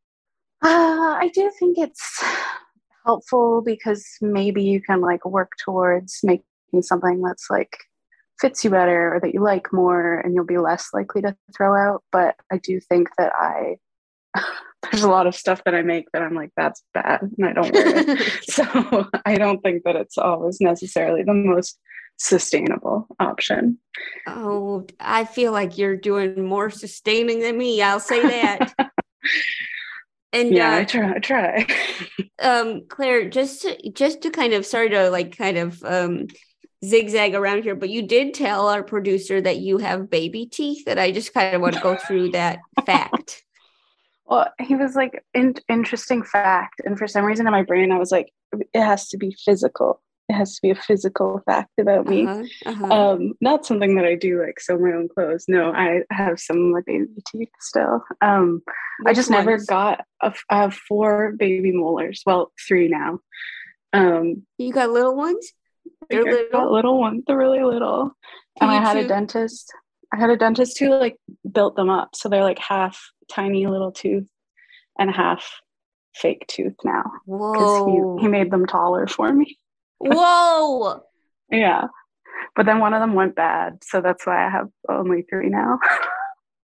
Uh, 0.62 1.18
I 1.20 1.30
do 1.34 1.50
think 1.58 1.76
it's 1.78 2.24
helpful 3.04 3.62
because 3.64 4.06
maybe 4.20 4.62
you 4.62 4.80
can 4.80 5.00
like 5.00 5.24
work 5.24 5.52
towards 5.62 6.20
making 6.22 6.44
something 6.82 7.22
that's 7.22 7.48
like 7.50 7.76
fits 8.40 8.64
you 8.64 8.70
better 8.70 9.14
or 9.14 9.20
that 9.20 9.34
you 9.34 9.42
like 9.42 9.72
more 9.72 10.18
and 10.18 10.34
you'll 10.34 10.44
be 10.44 10.58
less 10.58 10.88
likely 10.92 11.22
to 11.22 11.36
throw 11.56 11.76
out. 11.76 12.02
But 12.10 12.36
I 12.52 12.58
do 12.58 12.80
think 12.80 13.08
that 13.18 13.32
I 13.34 13.76
there's 14.90 15.04
a 15.04 15.08
lot 15.08 15.26
of 15.26 15.34
stuff 15.34 15.62
that 15.64 15.74
I 15.74 15.82
make 15.82 16.06
that 16.12 16.22
I'm 16.22 16.34
like, 16.34 16.50
that's 16.56 16.82
bad 16.92 17.22
and 17.22 17.46
I 17.46 17.52
don't 17.52 17.72
wear 17.72 17.98
it. 18.10 18.42
so 18.44 19.08
I 19.26 19.36
don't 19.36 19.62
think 19.62 19.84
that 19.84 19.96
it's 19.96 20.18
always 20.18 20.60
necessarily 20.60 21.22
the 21.22 21.34
most 21.34 21.78
sustainable 22.16 23.06
option. 23.18 23.78
oh, 24.28 24.86
I 25.00 25.24
feel 25.24 25.52
like 25.52 25.78
you're 25.78 25.96
doing 25.96 26.44
more 26.44 26.70
sustaining 26.70 27.40
than 27.40 27.58
me. 27.58 27.82
I'll 27.82 28.00
say 28.00 28.22
that. 28.22 28.74
And 30.34 30.54
Yeah, 30.54 30.70
uh, 30.72 30.76
I 30.78 30.84
try 30.84 31.14
I 31.14 31.18
try. 31.18 31.66
um 32.42 32.82
claire 32.88 33.30
just 33.30 33.62
to, 33.62 33.90
just 33.90 34.22
to 34.22 34.30
kind 34.30 34.52
of 34.52 34.66
sorry 34.66 34.90
to 34.90 35.10
like 35.10 35.36
kind 35.36 35.56
of 35.56 35.82
um 35.84 36.26
zigzag 36.84 37.34
around 37.34 37.62
here 37.62 37.74
but 37.74 37.88
you 37.88 38.02
did 38.02 38.34
tell 38.34 38.68
our 38.68 38.82
producer 38.82 39.40
that 39.40 39.58
you 39.58 39.78
have 39.78 40.10
baby 40.10 40.44
teeth 40.46 40.82
and 40.86 41.00
i 41.00 41.10
just 41.10 41.32
kind 41.32 41.54
of 41.54 41.62
want 41.62 41.74
to 41.74 41.80
go 41.80 41.96
through 41.96 42.30
that 42.30 42.58
fact 42.84 43.42
Well, 44.26 44.48
he 44.58 44.74
was 44.74 44.94
like, 44.96 45.22
in- 45.34 45.54
interesting 45.68 46.22
fact. 46.22 46.80
And 46.84 46.98
for 46.98 47.06
some 47.06 47.24
reason 47.24 47.46
in 47.46 47.52
my 47.52 47.62
brain, 47.62 47.92
I 47.92 47.98
was 47.98 48.10
like, 48.10 48.32
it 48.52 48.80
has 48.80 49.08
to 49.10 49.18
be 49.18 49.36
physical. 49.44 50.00
It 50.28 50.32
has 50.34 50.54
to 50.54 50.62
be 50.62 50.70
a 50.70 50.74
physical 50.74 51.42
fact 51.44 51.72
about 51.78 52.06
me. 52.06 52.26
uh-huh, 52.26 52.44
uh-huh. 52.64 52.86
Um, 53.12 53.34
not 53.42 53.66
something 53.66 53.94
that 53.96 54.06
I 54.06 54.14
do 54.14 54.42
like 54.42 54.58
sew 54.58 54.78
my 54.78 54.92
own 54.92 55.08
clothes. 55.08 55.44
No, 55.48 55.70
I 55.70 56.02
have 56.10 56.40
some 56.40 56.56
of 56.56 56.70
my 56.72 56.80
baby 56.86 57.08
teeth 57.30 57.50
still. 57.60 58.02
Um, 58.22 58.62
I 59.06 59.12
just 59.12 59.30
never 59.30 59.58
got, 59.58 60.00
a 60.22 60.26
f- 60.26 60.44
I 60.48 60.62
have 60.62 60.74
four 60.74 61.32
baby 61.32 61.72
molars. 61.72 62.22
Well, 62.24 62.52
three 62.66 62.88
now. 62.88 63.18
Um, 63.92 64.46
you 64.58 64.72
got 64.72 64.90
little 64.90 65.14
ones 65.14 65.52
They're 66.08 66.24
got 66.24 66.32
little? 66.32 66.72
little 66.72 66.98
ones. 67.00 67.24
They're 67.26 67.36
really 67.36 67.62
little. 67.62 68.16
Can 68.58 68.70
and 68.70 68.70
I 68.70 68.80
had 68.82 68.94
chew- 68.94 69.04
a 69.04 69.08
dentist. 69.08 69.72
I 70.12 70.16
had 70.16 70.30
a 70.30 70.36
dentist 70.36 70.78
who 70.78 70.88
like 70.90 71.18
built 71.50 71.76
them 71.76 71.90
up, 71.90 72.14
so 72.14 72.28
they're 72.28 72.42
like 72.44 72.58
half 72.58 73.00
tiny 73.30 73.66
little 73.66 73.92
tooth 73.92 74.26
and 74.98 75.10
half 75.10 75.60
fake 76.14 76.46
tooth 76.46 76.76
now 76.84 77.02
because 77.26 77.80
whoa 77.80 78.16
he, 78.18 78.22
he 78.22 78.28
made 78.28 78.50
them 78.50 78.64
taller 78.64 79.06
for 79.08 79.32
me. 79.32 79.58
Whoa 79.98 81.00
Yeah, 81.50 81.84
but 82.56 82.66
then 82.66 82.78
one 82.80 82.94
of 82.94 83.00
them 83.00 83.14
went 83.14 83.34
bad, 83.36 83.84
so 83.84 84.00
that's 84.00 84.26
why 84.26 84.46
I 84.46 84.50
have 84.50 84.68
only 84.88 85.22
three 85.22 85.48
now. 85.50 85.78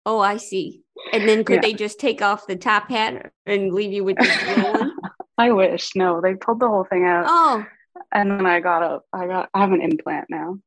oh 0.05 0.19
i 0.19 0.37
see 0.37 0.81
and 1.11 1.27
then 1.27 1.43
could 1.43 1.55
Yeah. 1.55 1.61
they 1.61 1.73
just 1.73 1.99
take 1.99 2.21
off 2.21 2.47
the 2.47 2.55
top 2.55 2.89
hat 2.89 3.31
and 3.45 3.73
leave 3.73 3.91
you 3.91 4.03
with 4.03 4.17
the 4.17 4.23
little 4.55 4.71
one 4.73 4.91
I 5.39 5.51
wish. 5.51 5.95
No, 5.95 6.19
they 6.19 6.33
pulled 6.33 6.59
the 6.59 6.67
whole 6.67 6.85
thing 6.89 7.05
out, 7.05 7.25
oh 7.27 7.63
and 8.11 8.31
then 8.31 8.45
I 8.47 8.59
got 8.59 8.81
a. 8.81 8.99
I 9.13 9.27
got. 9.27 9.49
I 9.53 9.59
have 9.61 9.71
an 9.71 9.81
implant 9.83 10.25
now. 10.31 10.57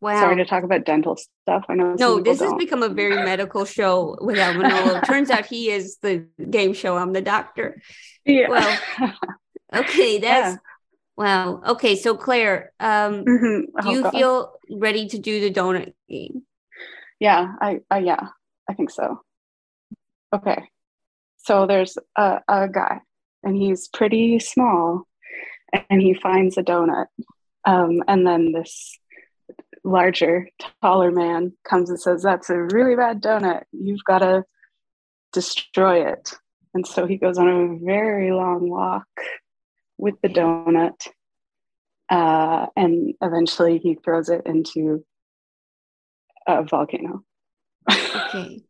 wow 0.00 0.20
Sorry 0.20 0.36
to 0.36 0.44
talk 0.44 0.62
about 0.62 0.84
dental 0.84 1.16
stuff. 1.16 1.64
I 1.68 1.74
know. 1.74 1.94
No, 1.98 2.20
this 2.20 2.38
has 2.38 2.50
don't. 2.50 2.58
become 2.58 2.84
a 2.84 2.88
very 2.88 3.16
medical 3.16 3.64
show 3.64 4.16
without 4.20 4.54
Manolo. 4.56 5.00
Turns 5.04 5.30
out 5.30 5.46
he 5.46 5.70
is 5.70 5.98
the 5.98 6.26
game 6.48 6.74
show. 6.74 6.96
I'm 6.96 7.12
the 7.12 7.22
doctor. 7.22 7.82
Yeah. 8.24 8.48
well, 8.50 8.78
Okay, 9.74 10.18
that's 10.18 10.52
Yeah. 10.54 10.56
Wow. 11.22 11.62
Okay, 11.68 11.96
so 11.96 12.16
Claire, 12.16 12.72
um, 12.80 13.24
Mhm. 13.24 13.66
do 13.66 13.72
Oh, 13.84 13.90
you 13.90 14.02
God. 14.02 14.10
feel 14.10 14.52
ready 14.70 15.06
to 15.08 15.18
do 15.18 15.40
the 15.40 15.50
donut 15.52 15.94
game? 16.08 16.42
Yeah, 17.20 17.54
I, 17.60 17.80
I 17.90 17.98
yeah, 17.98 18.28
I 18.68 18.74
think 18.74 18.90
so. 18.90 19.20
Okay. 20.34 20.68
So 21.38 21.66
there's 21.66 21.96
a, 22.16 22.40
a 22.48 22.68
guy 22.68 23.00
and 23.42 23.56
he's 23.56 23.88
pretty 23.88 24.38
small 24.38 25.06
and 25.90 26.00
he 26.02 26.14
finds 26.14 26.56
a 26.58 26.62
donut. 26.62 27.06
Um, 27.64 28.02
and 28.08 28.26
then 28.26 28.52
this 28.52 28.98
larger, 29.84 30.48
taller 30.82 31.10
man 31.10 31.52
comes 31.68 31.90
and 31.90 32.00
says, 32.00 32.22
That's 32.22 32.50
a 32.50 32.58
really 32.58 32.96
bad 32.96 33.22
donut. 33.22 33.62
You've 33.72 34.04
got 34.04 34.18
to 34.20 34.44
destroy 35.32 36.06
it. 36.10 36.34
And 36.74 36.86
so 36.86 37.06
he 37.06 37.16
goes 37.18 37.38
on 37.38 37.48
a 37.48 37.84
very 37.84 38.32
long 38.32 38.68
walk 38.70 39.06
with 40.02 40.20
the 40.22 40.28
donut. 40.28 41.06
Uh, 42.10 42.66
and 42.76 43.14
eventually 43.22 43.78
he 43.78 43.94
throws 43.94 44.28
it 44.28 44.42
into 44.44 45.04
a 46.46 46.62
volcano. 46.64 47.22
Okay. 47.90 48.60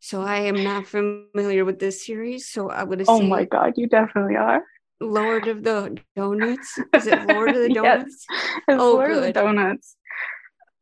So 0.00 0.22
I 0.22 0.38
am 0.42 0.62
not 0.62 0.86
familiar 0.86 1.64
with 1.64 1.78
this 1.80 2.06
series, 2.06 2.48
so 2.48 2.70
I 2.70 2.84
would 2.84 3.04
gonna 3.04 3.18
Oh 3.18 3.22
my 3.26 3.44
god, 3.44 3.74
you 3.76 3.88
definitely 3.88 4.36
are. 4.36 4.62
Lord 5.00 5.48
of 5.48 5.62
the 5.64 5.98
Donuts. 6.16 6.78
Is 6.94 7.06
it 7.08 7.26
Lord 7.28 7.50
of 7.50 7.56
the 7.56 7.70
Yes. 7.74 7.74
Donuts? 7.74 8.26
It's 8.68 8.82
Oh, 8.82 8.92
Lord 8.92 9.10
of 9.10 9.22
the. 9.22 9.32
Donuts. 9.32 9.96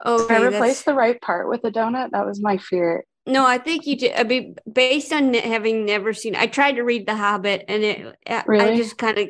Okay, 0.04 0.28
Did 0.28 0.30
I 0.36 0.38
that's- 0.44 0.54
replace 0.54 0.82
the 0.82 0.94
right 0.94 1.20
part 1.20 1.48
with 1.48 1.64
a 1.64 1.70
donut? 1.70 2.10
That 2.12 2.26
was 2.26 2.40
my 2.40 2.58
fear. 2.58 3.04
No, 3.26 3.44
I 3.44 3.58
think 3.58 3.86
you 3.86 3.96
did. 3.96 4.12
I 4.16 4.22
mean, 4.22 4.54
based 4.70 5.12
on 5.12 5.34
having 5.34 5.84
never 5.84 6.12
seen, 6.12 6.36
I 6.36 6.46
tried 6.46 6.72
to 6.76 6.82
read 6.82 7.06
The 7.08 7.16
Hobbit, 7.16 7.64
and 7.68 7.82
it, 7.82 8.16
I, 8.28 8.44
I 8.48 8.76
just 8.76 8.96
kind 8.98 9.18
of, 9.18 9.28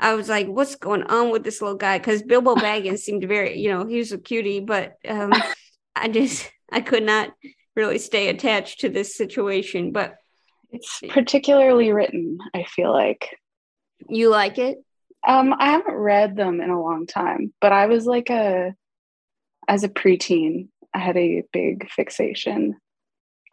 I 0.00 0.14
was 0.14 0.28
like, 0.28 0.46
"What's 0.48 0.76
going 0.76 1.04
on 1.04 1.30
with 1.30 1.44
this 1.44 1.60
little 1.60 1.76
guy?" 1.76 1.98
Because 1.98 2.22
Bilbo 2.22 2.56
Baggins 2.56 3.00
seemed 3.00 3.24
very, 3.24 3.58
you 3.58 3.68
know, 3.68 3.86
he 3.86 3.98
was 3.98 4.12
a 4.12 4.18
cutie, 4.18 4.60
but 4.60 4.96
um, 5.06 5.32
I 5.94 6.08
just, 6.08 6.50
I 6.72 6.80
could 6.80 7.04
not 7.04 7.30
really 7.76 7.98
stay 7.98 8.28
attached 8.28 8.80
to 8.80 8.88
this 8.88 9.14
situation. 9.16 9.92
But 9.92 10.16
It's 10.70 11.00
particularly 11.10 11.92
written, 11.92 12.38
I 12.54 12.64
feel 12.64 12.92
like. 12.92 13.36
you 14.08 14.30
like 14.30 14.58
it? 14.58 14.78
Um, 15.26 15.54
I 15.58 15.72
haven't 15.72 15.94
read 15.94 16.34
them 16.34 16.62
in 16.62 16.70
a 16.70 16.82
long 16.82 17.06
time, 17.06 17.52
but 17.60 17.72
I 17.72 17.86
was 17.86 18.06
like 18.06 18.30
a 18.30 18.74
as 19.68 19.84
a 19.84 19.88
preteen, 19.88 20.68
I 20.94 20.98
had 20.98 21.16
a 21.16 21.44
big 21.52 21.88
fixation 21.90 22.76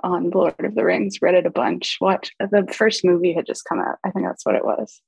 on 0.04 0.30
Lord 0.30 0.56
of 0.60 0.76
the 0.76 0.86
Rings, 0.86 1.22
read 1.22 1.36
it 1.36 1.46
a 1.46 1.52
bunch, 1.52 1.98
watched 2.00 2.34
the 2.40 2.68
first 2.72 3.04
movie 3.04 3.34
had 3.34 3.46
just 3.46 3.66
come 3.66 3.80
out. 3.80 3.98
I 4.04 4.12
think 4.12 4.26
that's 4.26 4.46
what 4.46 4.56
it 4.56 4.66
was. 4.66 5.02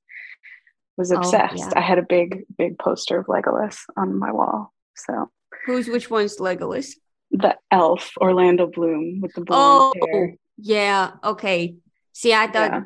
Was 1.00 1.12
Oh, 1.12 1.20
obsessed. 1.20 1.56
yeah. 1.56 1.72
I 1.78 1.80
had 1.80 1.98
a 1.98 2.04
big, 2.04 2.44
big 2.58 2.78
poster 2.78 3.18
of 3.20 3.28
Legolas 3.28 3.78
on 3.96 4.20
my 4.20 4.34
wall. 4.34 4.74
So 4.98 5.32
Who's 5.66 5.88
which 5.88 6.10
one's 6.10 6.38
Legolas? 6.38 6.96
the 7.32 7.56
elf 7.72 8.12
Orlando 8.18 8.68
Bloom 8.68 9.22
with 9.22 9.34
the 9.34 9.46
Oh, 9.50 9.94
hair. 10.12 10.36
yeah. 10.58 11.12
Okay. 11.24 11.76
See, 12.12 12.34
I 12.34 12.48
thought, 12.48 12.72
Yeah. 12.72 12.82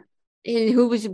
and 0.46 0.70
who 0.70 0.88
was 0.90 1.08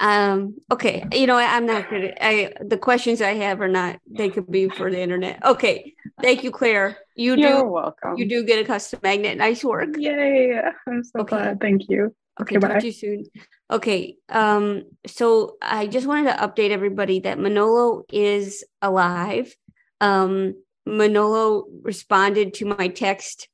um 0.00 0.56
okay 0.72 1.04
you 1.12 1.26
know 1.28 1.36
I, 1.36 1.54
i'm 1.54 1.66
not 1.66 1.88
gonna 1.88 2.10
i 2.20 2.52
the 2.60 2.76
questions 2.76 3.22
i 3.22 3.34
have 3.34 3.60
are 3.60 3.68
not 3.68 4.00
they 4.10 4.28
could 4.28 4.50
be 4.50 4.68
for 4.68 4.90
the 4.90 4.98
internet 5.00 5.38
okay 5.44 5.94
thank 6.20 6.42
you 6.42 6.50
claire 6.50 6.98
you 7.14 7.36
You're 7.36 7.62
do 7.62 7.70
welcome. 7.70 8.16
you 8.18 8.28
do 8.28 8.42
get 8.42 8.58
a 8.58 8.64
custom 8.64 8.98
magnet 9.04 9.38
nice 9.38 9.62
work 9.62 9.96
Yay. 9.96 10.60
I'm 10.88 11.04
so 11.04 11.20
Okay. 11.20 11.36
glad. 11.36 11.60
Thank 11.60 11.88
you. 11.88 12.12
okay 12.40 12.56
Okay, 12.56 12.58
talk 12.58 12.72
bye. 12.74 12.80
to 12.80 12.86
you 12.86 12.92
soon 12.92 13.24
okay 13.70 14.16
um 14.28 14.82
so 15.06 15.56
i 15.62 15.86
just 15.86 16.06
wanted 16.06 16.30
to 16.30 16.38
update 16.38 16.70
everybody 16.70 17.20
that 17.20 17.38
manolo 17.38 18.04
is 18.10 18.64
alive 18.82 19.54
um 20.00 20.54
Manolo 20.86 21.66
responded 21.82 22.54
to 22.54 22.66
my 22.66 22.88
text. 22.88 23.48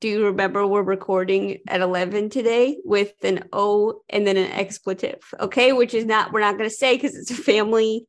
Do 0.00 0.08
you 0.08 0.26
remember 0.26 0.66
we're 0.66 0.82
recording 0.82 1.58
at 1.68 1.80
11 1.80 2.30
today 2.30 2.78
with 2.84 3.12
an 3.22 3.44
O 3.52 4.00
and 4.08 4.26
then 4.26 4.36
an 4.36 4.50
expletive? 4.50 5.20
Okay, 5.38 5.72
which 5.72 5.94
is 5.94 6.04
not, 6.04 6.32
we're 6.32 6.40
not 6.40 6.56
going 6.56 6.68
to 6.68 6.74
say 6.74 6.96
because 6.96 7.14
it's 7.14 7.30
a 7.30 7.34
family 7.34 8.06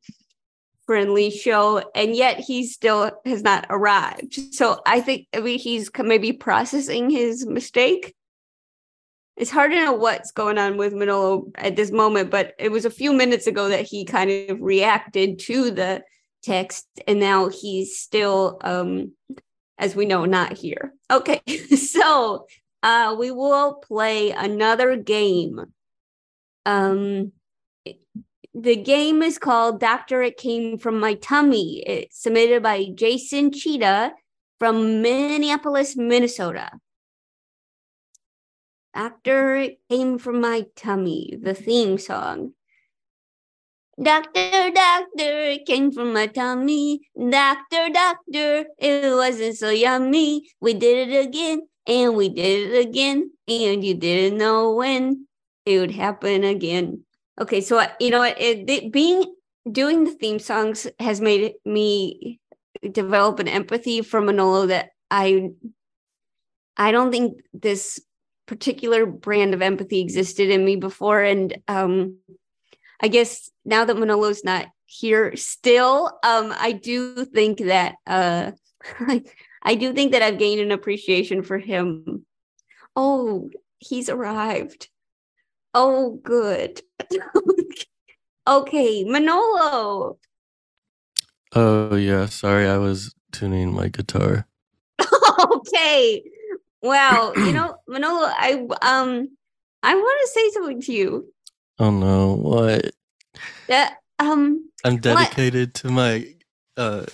friendly 0.86 1.30
show. 1.30 1.82
And 1.94 2.16
yet 2.16 2.40
he 2.40 2.66
still 2.66 3.12
has 3.24 3.42
not 3.42 3.66
arrived. 3.70 4.54
So 4.54 4.80
I 4.86 5.00
think, 5.00 5.28
I 5.32 5.40
mean, 5.40 5.58
he's 5.58 5.90
maybe 5.98 6.32
processing 6.32 7.10
his 7.10 7.46
mistake. 7.46 8.14
It's 9.36 9.50
hard 9.50 9.72
to 9.72 9.76
know 9.76 9.92
what's 9.92 10.30
going 10.30 10.58
on 10.58 10.76
with 10.76 10.94
Manolo 10.94 11.46
at 11.56 11.74
this 11.74 11.90
moment, 11.90 12.30
but 12.30 12.54
it 12.58 12.70
was 12.70 12.84
a 12.84 12.90
few 12.90 13.12
minutes 13.12 13.46
ago 13.46 13.68
that 13.68 13.84
he 13.84 14.04
kind 14.04 14.30
of 14.50 14.60
reacted 14.60 15.40
to 15.40 15.70
the 15.72 16.04
text 16.44 16.86
and 17.08 17.18
now 17.18 17.48
he's 17.48 17.98
still 17.98 18.58
um 18.62 19.12
as 19.78 19.96
we 19.96 20.06
know 20.06 20.24
not 20.24 20.52
here. 20.52 20.92
Okay 21.10 21.40
so 21.76 22.46
uh 22.82 23.16
we 23.18 23.30
will 23.30 23.74
play 23.74 24.30
another 24.30 24.96
game. 24.96 25.64
Um 26.66 27.32
the 28.56 28.76
game 28.76 29.20
is 29.22 29.38
called 29.38 29.80
doctor 29.80 30.22
it 30.22 30.36
came 30.36 30.78
from 30.78 31.00
my 31.00 31.14
tummy. 31.14 31.82
It's 31.86 32.22
submitted 32.22 32.62
by 32.62 32.86
jason 32.94 33.50
Tschida 33.50 34.12
from 34.60 35.02
minneapolis 35.02 35.96
minnesota 35.96 36.70
doctor 38.94 39.56
it 39.56 39.78
came 39.90 40.18
from 40.18 40.40
my 40.40 40.64
tummy 40.76 41.36
the 41.42 41.54
theme 41.54 41.98
song 41.98 42.52
Doctor, 44.02 44.72
doctor, 44.74 45.40
it 45.54 45.66
came 45.66 45.92
from 45.92 46.12
my 46.14 46.26
tummy. 46.26 47.08
Doctor, 47.16 47.90
doctor, 47.92 48.64
it 48.76 49.14
wasn't 49.14 49.56
so 49.56 49.70
yummy. 49.70 50.50
We 50.60 50.74
did 50.74 51.10
it 51.10 51.26
again, 51.28 51.68
and 51.86 52.16
we 52.16 52.28
did 52.28 52.72
it 52.72 52.88
again, 52.88 53.30
and 53.46 53.84
you 53.84 53.94
didn't 53.94 54.36
know 54.36 54.74
when 54.74 55.28
it 55.64 55.78
would 55.78 55.92
happen 55.92 56.42
again. 56.42 57.04
Okay, 57.40 57.60
so 57.60 57.86
you 58.00 58.10
know? 58.10 58.22
It, 58.22 58.68
it, 58.68 58.92
being 58.92 59.32
doing 59.70 60.04
the 60.04 60.10
theme 60.12 60.40
songs 60.40 60.88
has 60.98 61.20
made 61.20 61.54
me 61.64 62.40
develop 62.90 63.38
an 63.38 63.48
empathy 63.48 64.02
for 64.02 64.20
Manolo 64.20 64.66
that 64.66 64.90
I 65.10 65.50
I 66.76 66.90
don't 66.90 67.12
think 67.12 67.38
this 67.52 68.00
particular 68.46 69.06
brand 69.06 69.54
of 69.54 69.62
empathy 69.62 70.00
existed 70.00 70.50
in 70.50 70.64
me 70.64 70.76
before, 70.76 71.22
and 71.22 71.56
um, 71.68 72.18
I 73.00 73.08
guess 73.08 73.50
now 73.64 73.84
that 73.84 73.96
Manolo's 73.96 74.44
not 74.44 74.66
here 74.86 75.34
still, 75.36 76.18
um, 76.22 76.54
I 76.56 76.72
do 76.72 77.24
think 77.24 77.58
that 77.58 77.96
uh 78.06 78.52
I 79.62 79.74
do 79.74 79.92
think 79.92 80.12
that 80.12 80.22
I've 80.22 80.38
gained 80.38 80.60
an 80.60 80.70
appreciation 80.70 81.42
for 81.42 81.58
him. 81.58 82.26
Oh, 82.94 83.50
he's 83.78 84.08
arrived. 84.08 84.88
Oh, 85.72 86.20
good. 86.22 86.82
okay, 88.46 89.04
Manolo. 89.04 90.18
Oh 91.54 91.94
yeah, 91.96 92.26
sorry, 92.26 92.66
I 92.66 92.78
was 92.78 93.14
tuning 93.32 93.72
my 93.72 93.88
guitar. 93.88 94.46
okay. 95.38 96.22
Well, 96.84 97.32
you 97.38 97.52
know, 97.54 97.76
Manolo, 97.88 98.28
I 98.28 98.52
um 98.82 99.28
I 99.82 99.94
want 99.94 100.20
to 100.22 100.28
say 100.28 100.50
something 100.50 100.80
to 100.82 100.92
you. 100.92 101.32
Oh 101.78 101.90
no, 101.90 102.34
what? 102.34 102.90
That 103.68 103.96
um 104.18 104.70
I'm 104.84 104.98
dedicated 104.98 105.74
to 105.76 105.88
my 105.88 106.26
uh 106.76 107.06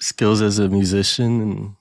skills 0.00 0.40
as 0.40 0.58
a 0.58 0.68
musician 0.68 1.42
and 1.42 1.76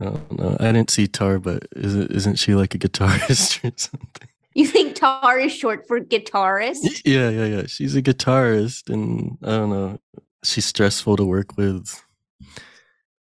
I 0.00 0.04
don't 0.04 0.38
know. 0.38 0.56
I 0.60 0.72
didn't 0.72 0.90
see 0.90 1.08
Tar, 1.08 1.40
but 1.40 1.66
is 1.74 1.96
it, 1.96 2.12
isn't 2.12 2.36
she 2.36 2.54
like 2.54 2.76
a 2.76 2.78
guitarist 2.78 3.64
or 3.64 3.76
something? 3.76 4.28
you 4.54 4.66
think 4.66 4.94
tar 4.96 5.38
is 5.38 5.52
short 5.52 5.86
for 5.86 6.00
guitarist? 6.00 7.02
Yeah, 7.04 7.30
yeah, 7.30 7.44
yeah. 7.44 7.62
She's 7.66 7.94
a 7.94 8.02
guitarist, 8.02 8.90
and 8.90 9.38
I 9.42 9.50
don't 9.50 9.70
know. 9.70 10.00
She's 10.44 10.66
stressful 10.66 11.16
to 11.16 11.24
work 11.24 11.56
with. 11.56 12.00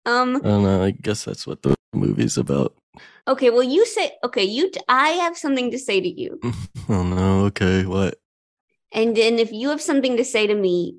Um 0.05 0.37
I 0.37 0.41
don't 0.41 0.63
know. 0.65 0.83
I 0.83 0.91
guess 0.91 1.25
that's 1.25 1.47
what 1.47 1.63
the 1.63 1.76
movie's 1.95 2.37
about. 2.37 2.75
Okay, 3.29 3.51
well, 3.51 3.63
you 3.63 3.85
say 3.87 4.13
okay. 4.25 4.45
You, 4.45 4.71
I 4.89 5.11
have 5.11 5.37
something 5.37 5.71
to 5.73 5.79
say 5.79 6.01
to 6.01 6.09
you, 6.09 6.41
Oh 6.89 7.03
no. 7.03 7.45
Okay, 7.47 7.85
what? 7.85 8.17
and 8.93 9.17
then 9.17 9.39
if 9.39 9.53
you 9.53 9.71
have 9.71 9.83
something 9.83 10.17
to 10.17 10.25
say 10.25 10.47
to 10.47 10.55
me 10.55 10.97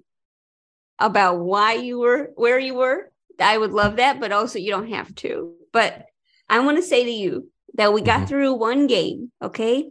about 1.00 1.40
why 1.40 1.74
you 1.74 2.00
were 2.00 2.32
where 2.36 2.60
you 2.60 2.74
were, 2.76 3.12
I 3.40 3.58
would 3.58 3.72
love 3.72 3.98
that. 3.98 4.20
But 4.20 4.32
also, 4.32 4.60
you 4.60 4.72
don't 4.72 4.90
have 4.90 5.14
to. 5.16 5.54
But 5.72 6.06
I 6.50 6.60
want 6.60 6.78
to 6.78 6.84
say 6.84 7.04
to 7.04 7.12
you 7.12 7.50
that 7.76 7.94
we 7.94 8.02
got 8.02 8.22
Mhm. 8.24 8.28
through 8.28 8.54
one 8.54 8.88
game, 8.88 9.32
okay, 9.42 9.90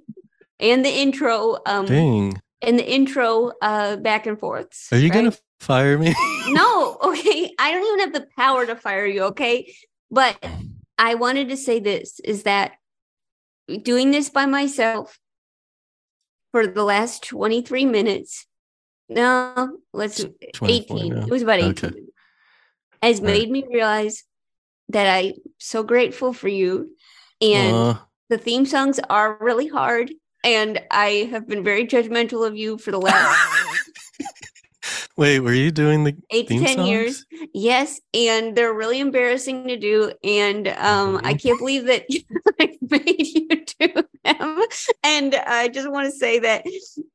and 0.60 0.84
the 0.84 0.90
intro, 0.92 1.56
um, 1.66 1.86
Dang. 1.86 2.40
and 2.62 2.78
the 2.78 2.88
intro, 2.88 3.52
uh, 3.62 3.96
back 3.96 4.26
and 4.26 4.38
forths. 4.38 4.92
Are 4.92 4.98
you 4.98 5.08
right? 5.10 5.14
gonna 5.24 5.36
fire 5.60 5.98
me? 5.98 6.14
no, 6.52 6.98
okay. 7.02 7.52
I 7.58 7.72
don't 7.72 7.86
even 7.86 8.00
have 8.00 8.12
the 8.12 8.28
power 8.36 8.66
to 8.66 8.76
fire 8.76 9.06
you, 9.06 9.22
okay? 9.32 9.74
But 10.10 10.36
I 10.98 11.14
wanted 11.14 11.48
to 11.50 11.56
say 11.56 11.80
this 11.80 12.20
is 12.24 12.44
that 12.44 12.72
doing 13.82 14.10
this 14.10 14.28
by 14.28 14.46
myself 14.46 15.18
for 16.52 16.66
the 16.66 16.84
last 16.84 17.24
23 17.24 17.84
minutes. 17.84 18.46
No, 19.08 19.78
let's 19.92 20.24
24 20.54 20.96
18. 20.96 21.14
now. 21.14 21.22
It 21.22 21.30
was 21.30 21.42
about 21.42 21.60
18 21.60 21.70
Okay. 21.70 22.00
has 23.02 23.20
All 23.20 23.26
right. 23.26 23.32
made 23.32 23.50
me 23.50 23.64
realize 23.70 24.24
that 24.88 25.06
I'm 25.06 25.34
so 25.58 25.82
grateful 25.82 26.32
for 26.32 26.48
you. 26.48 26.96
And 27.40 27.76
Aw. 27.76 28.06
the 28.30 28.38
theme 28.38 28.66
songs 28.66 28.98
are 29.10 29.36
really 29.40 29.68
hard. 29.68 30.12
And 30.44 30.80
I 30.90 31.28
have 31.30 31.48
been 31.48 31.64
very 31.64 31.86
judgmental 31.86 32.46
of 32.46 32.56
you 32.56 32.78
for 32.78 32.90
the 32.90 33.00
last 33.00 33.38
Wait, 35.16 35.40
were 35.40 35.52
you 35.54 35.70
doing 35.70 36.04
the 36.04 36.14
eight 36.30 36.46
to 36.48 36.58
theme 36.58 36.76
10 36.76 36.86
years. 36.86 37.24
Yes, 37.54 38.00
and 38.12 38.54
they're 38.54 38.74
really 38.74 39.00
embarrassing 39.00 39.66
to 39.68 39.76
do. 39.76 40.12
And 40.22 40.68
um, 40.68 41.20
I 41.24 41.34
Mhm. 41.34 41.42
can't 41.42 41.58
believe 41.58 41.86
that 41.86 42.04
I 42.60 42.76
made 42.90 43.26
you 43.26 43.48
do 43.78 44.02
them. 44.24 44.62
And 45.02 45.34
I 45.34 45.68
just 45.68 45.90
want 45.90 46.06
to 46.12 46.16
say 46.18 46.38
that 46.40 46.66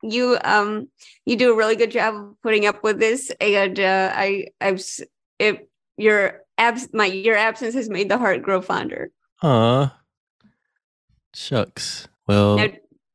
you 0.02 0.38
um 0.44 0.90
you 1.26 1.36
do 1.36 1.52
a 1.54 1.56
really 1.56 1.76
good 1.76 1.92
job 1.92 2.16
of 2.16 2.42
putting 2.42 2.66
up 2.66 2.84
with 2.84 3.00
this. 3.00 3.32
And 3.40 3.80
uh, 3.80 4.12
I 4.16 4.48
I've 4.60 4.82
it 5.38 5.70
your 5.98 6.42
abs 6.58 6.90
my 6.94 7.06
your 7.06 7.36
absence 7.38 7.76
has 7.76 7.90
made 7.90 8.10
the 8.10 8.18
heart 8.18 8.42
grow 8.42 8.62
fonder. 8.62 9.12
Aw. 9.44 9.96
Shucks. 11.34 12.08
Well, 12.28 12.58
Now, 12.58 12.68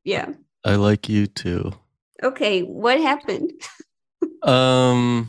yeah. 0.03 0.29
I 0.63 0.75
like 0.75 1.07
you 1.09 1.27
too. 1.27 1.73
Okay. 2.23 2.61
What 2.61 2.99
happened? 3.01 3.51
Um, 4.47 5.27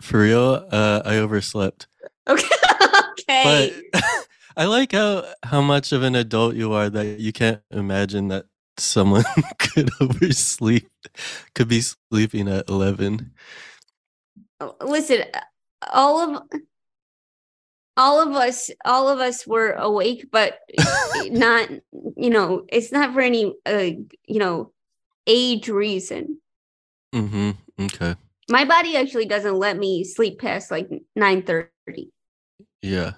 for 0.00 0.20
real, 0.20 0.66
uh, 0.70 1.02
I 1.04 1.16
overslept. 1.18 1.86
Okay. 2.28 2.44
okay. 3.12 3.82
But 3.92 4.02
I 4.56 4.64
like 4.66 4.92
how 4.92 5.24
how 5.44 5.60
much 5.60 5.92
of 5.92 6.02
an 6.02 6.14
adult 6.16 6.56
you 6.56 6.72
are 6.72 6.90
that 6.90 7.20
you 7.20 7.32
can't 7.32 7.62
imagine 7.70 8.28
that 8.28 8.46
someone 8.76 9.24
could 9.58 9.90
oversleep, 10.00 10.88
could 11.54 11.68
be 11.68 11.80
sleeping 11.80 12.48
at 12.48 12.68
eleven. 12.68 13.32
listen 14.80 15.24
all 15.92 16.18
of 16.20 16.42
all 17.96 18.20
of 18.20 18.34
us 18.34 18.70
all 18.84 19.08
of 19.08 19.18
us 19.18 19.46
were 19.46 19.72
awake 19.72 20.26
but 20.30 20.60
not 21.30 21.68
you 22.16 22.30
know 22.30 22.64
it's 22.68 22.92
not 22.92 23.12
for 23.12 23.20
any 23.20 23.52
uh 23.66 23.90
you 24.26 24.38
know 24.38 24.72
age 25.26 25.68
reason 25.68 26.38
Mm-hmm. 27.14 27.50
Okay. 27.84 28.14
my 28.50 28.64
body 28.64 28.96
actually 28.96 29.26
doesn't 29.26 29.58
let 29.58 29.76
me 29.78 30.04
sleep 30.04 30.38
past 30.40 30.70
like 30.70 30.88
9 31.16 31.42
30 31.42 32.10
Yeah. 32.82 33.12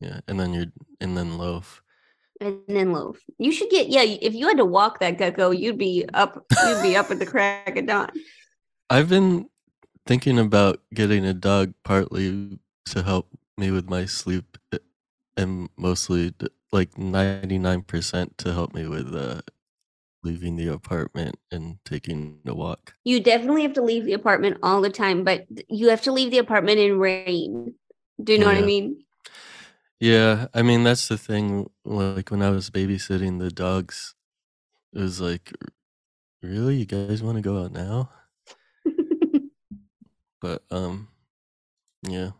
Yeah. 0.00 0.20
And 0.28 0.38
then 0.40 0.52
you're 0.54 0.66
and 1.00 1.16
then 1.16 1.38
loaf. 1.38 1.82
and 2.40 2.58
then 2.68 2.92
loaf 2.92 3.18
you 3.38 3.52
should 3.52 3.70
get 3.70 3.88
yeah 3.88 4.02
if 4.02 4.34
you 4.34 4.48
had 4.48 4.56
to 4.56 4.64
walk 4.64 4.98
that 4.98 5.18
gecko 5.18 5.50
you'd 5.52 5.78
be 5.78 6.04
up 6.14 6.44
you'd 6.66 6.82
be 6.82 6.96
up 6.96 7.10
at 7.10 7.18
the 7.18 7.26
crack 7.26 7.76
of 7.76 7.86
dawn 7.86 8.10
I've 8.90 9.08
been 9.08 9.48
thinking 10.06 10.38
about 10.38 10.80
getting 10.92 11.24
a 11.24 11.32
dog 11.34 11.72
partly 11.84 12.58
to 12.86 13.02
help 13.02 13.28
me 13.56 13.70
with 13.70 13.88
my 13.88 14.04
sleep 14.06 14.58
uh, 14.72 14.78
and 15.36 15.68
mostly 15.78 16.34
like 16.72 16.90
99% 16.94 18.36
to 18.38 18.52
help 18.52 18.74
me 18.74 18.86
with 18.88 19.14
uh, 19.14 19.40
leaving 20.22 20.56
the 20.56 20.68
apartment 20.68 21.36
and 21.50 21.78
taking 21.84 22.40
a 22.46 22.54
walk. 22.54 22.94
you 23.04 23.20
definitely 23.20 23.62
have 23.62 23.72
to 23.74 23.82
leave 23.82 24.04
the 24.04 24.12
apartment 24.12 24.56
all 24.62 24.80
the 24.80 24.90
time 24.90 25.24
but 25.24 25.44
you 25.68 25.88
have 25.88 26.02
to 26.02 26.12
leave 26.12 26.30
the 26.30 26.38
apartment 26.38 26.78
in 26.78 26.98
rain 26.98 27.74
do 28.22 28.32
you 28.32 28.38
know 28.38 28.46
what 28.46 28.56
i 28.56 28.62
mean 28.62 28.96
Yeah, 30.00 30.48
I 30.52 30.62
mean 30.62 30.82
that's 30.84 31.08
the 31.08 31.16
thing. 31.18 31.70
Like 31.84 32.30
when 32.30 32.42
I 32.42 32.50
was 32.50 32.70
babysitting 32.70 33.38
the 33.38 33.50
dogs, 33.50 34.14
it 34.92 35.00
was 35.00 35.20
like, 35.20 35.52
really, 36.42 36.76
you 36.76 36.86
guys 36.86 37.22
want 37.22 37.36
to 37.38 37.42
go 37.42 37.62
out 37.64 37.72
now? 37.72 38.10
But 40.40 40.62
um, 40.70 41.08
Yeah. 42.02 42.32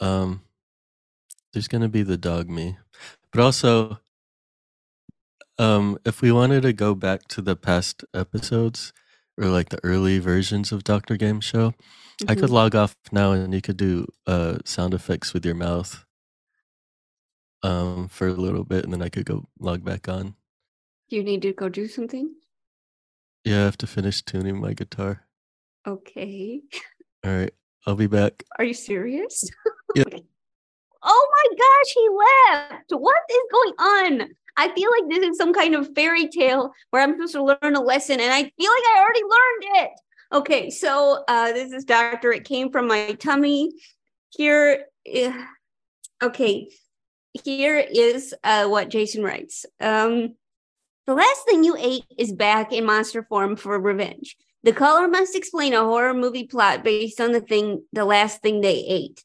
Um 0.00 0.42
there's 1.52 1.68
gonna 1.68 1.88
be 1.88 2.02
the 2.02 2.16
dog 2.16 2.48
me. 2.48 2.78
But 3.32 3.42
also 3.42 3.98
um 5.58 5.98
if 6.04 6.20
we 6.22 6.32
wanted 6.32 6.62
to 6.62 6.72
go 6.72 6.94
back 6.94 7.28
to 7.28 7.42
the 7.42 7.56
past 7.56 8.04
episodes 8.12 8.92
or 9.38 9.46
like 9.46 9.68
the 9.70 9.80
early 9.84 10.18
versions 10.18 10.72
of 10.72 10.84
Dr. 10.84 11.16
Game 11.16 11.40
Show, 11.40 11.74
I 12.28 12.34
could 12.34 12.50
Mhm. 12.50 12.52
log 12.52 12.74
off 12.74 12.96
now 13.12 13.32
and 13.32 13.52
you 13.54 13.60
could 13.60 13.76
do 13.76 14.06
uh 14.26 14.58
sound 14.64 14.94
effects 14.94 15.32
with 15.34 15.44
your 15.44 15.54
mouth 15.54 16.04
um 17.62 18.08
for 18.08 18.28
a 18.28 18.32
little 18.32 18.64
bit 18.64 18.84
and 18.84 18.92
then 18.92 19.02
I 19.02 19.08
could 19.08 19.26
go 19.26 19.48
log 19.58 19.84
back 19.84 20.08
on. 20.08 20.34
You 21.08 21.22
need 21.22 21.42
to 21.42 21.52
go 21.52 21.68
do 21.68 21.86
something? 21.88 22.34
Yeah, 23.44 23.60
I 23.60 23.64
have 23.64 23.78
to 23.78 23.86
finish 23.86 24.22
tuning 24.22 24.58
my 24.60 24.72
guitar. 24.72 25.26
Okay. 25.86 26.62
All 27.24 27.30
right. 27.36 27.52
I'll 27.86 27.94
be 27.94 28.06
back. 28.06 28.42
Are 28.58 28.64
you 28.64 28.74
serious? 28.74 29.44
Yep. 29.94 30.08
oh 31.04 31.24
my 31.36 31.56
gosh, 31.56 31.92
he 31.94 32.08
left. 32.24 32.90
What 32.90 33.22
is 33.30 33.44
going 33.52 33.74
on? 33.78 34.28
I 34.56 34.68
feel 34.72 34.90
like 34.90 35.10
this 35.10 35.28
is 35.28 35.36
some 35.36 35.52
kind 35.52 35.74
of 35.74 35.94
fairy 35.94 36.28
tale 36.28 36.72
where 36.90 37.02
I'm 37.02 37.12
supposed 37.12 37.34
to 37.34 37.44
learn 37.44 37.74
a 37.74 37.80
lesson 37.80 38.20
and 38.20 38.32
I 38.32 38.42
feel 38.42 38.70
like 38.70 38.84
I 38.94 39.00
already 39.00 39.22
learned 39.22 39.84
it. 39.84 39.90
Okay, 40.32 40.70
so 40.70 41.24
uh 41.28 41.52
this 41.52 41.72
is 41.72 41.84
doctor. 41.84 42.32
It 42.32 42.44
came 42.44 42.70
from 42.70 42.86
my 42.86 43.12
tummy. 43.12 43.72
Here 44.30 44.86
eh, 45.06 45.32
okay. 46.22 46.68
Here 47.44 47.78
is 47.78 48.34
uh 48.44 48.66
what 48.68 48.90
Jason 48.90 49.22
writes. 49.22 49.66
Um 49.80 50.34
the 51.06 51.14
last 51.14 51.44
thing 51.44 51.64
you 51.64 51.76
ate 51.78 52.06
is 52.16 52.32
back 52.32 52.72
in 52.72 52.86
monster 52.86 53.22
form 53.22 53.56
for 53.56 53.78
revenge. 53.78 54.36
The 54.62 54.72
caller 54.72 55.06
must 55.06 55.36
explain 55.36 55.74
a 55.74 55.84
horror 55.84 56.14
movie 56.14 56.46
plot 56.46 56.82
based 56.82 57.20
on 57.20 57.32
the 57.32 57.42
thing, 57.42 57.84
the 57.92 58.06
last 58.06 58.40
thing 58.40 58.62
they 58.62 58.78
ate. 58.78 59.22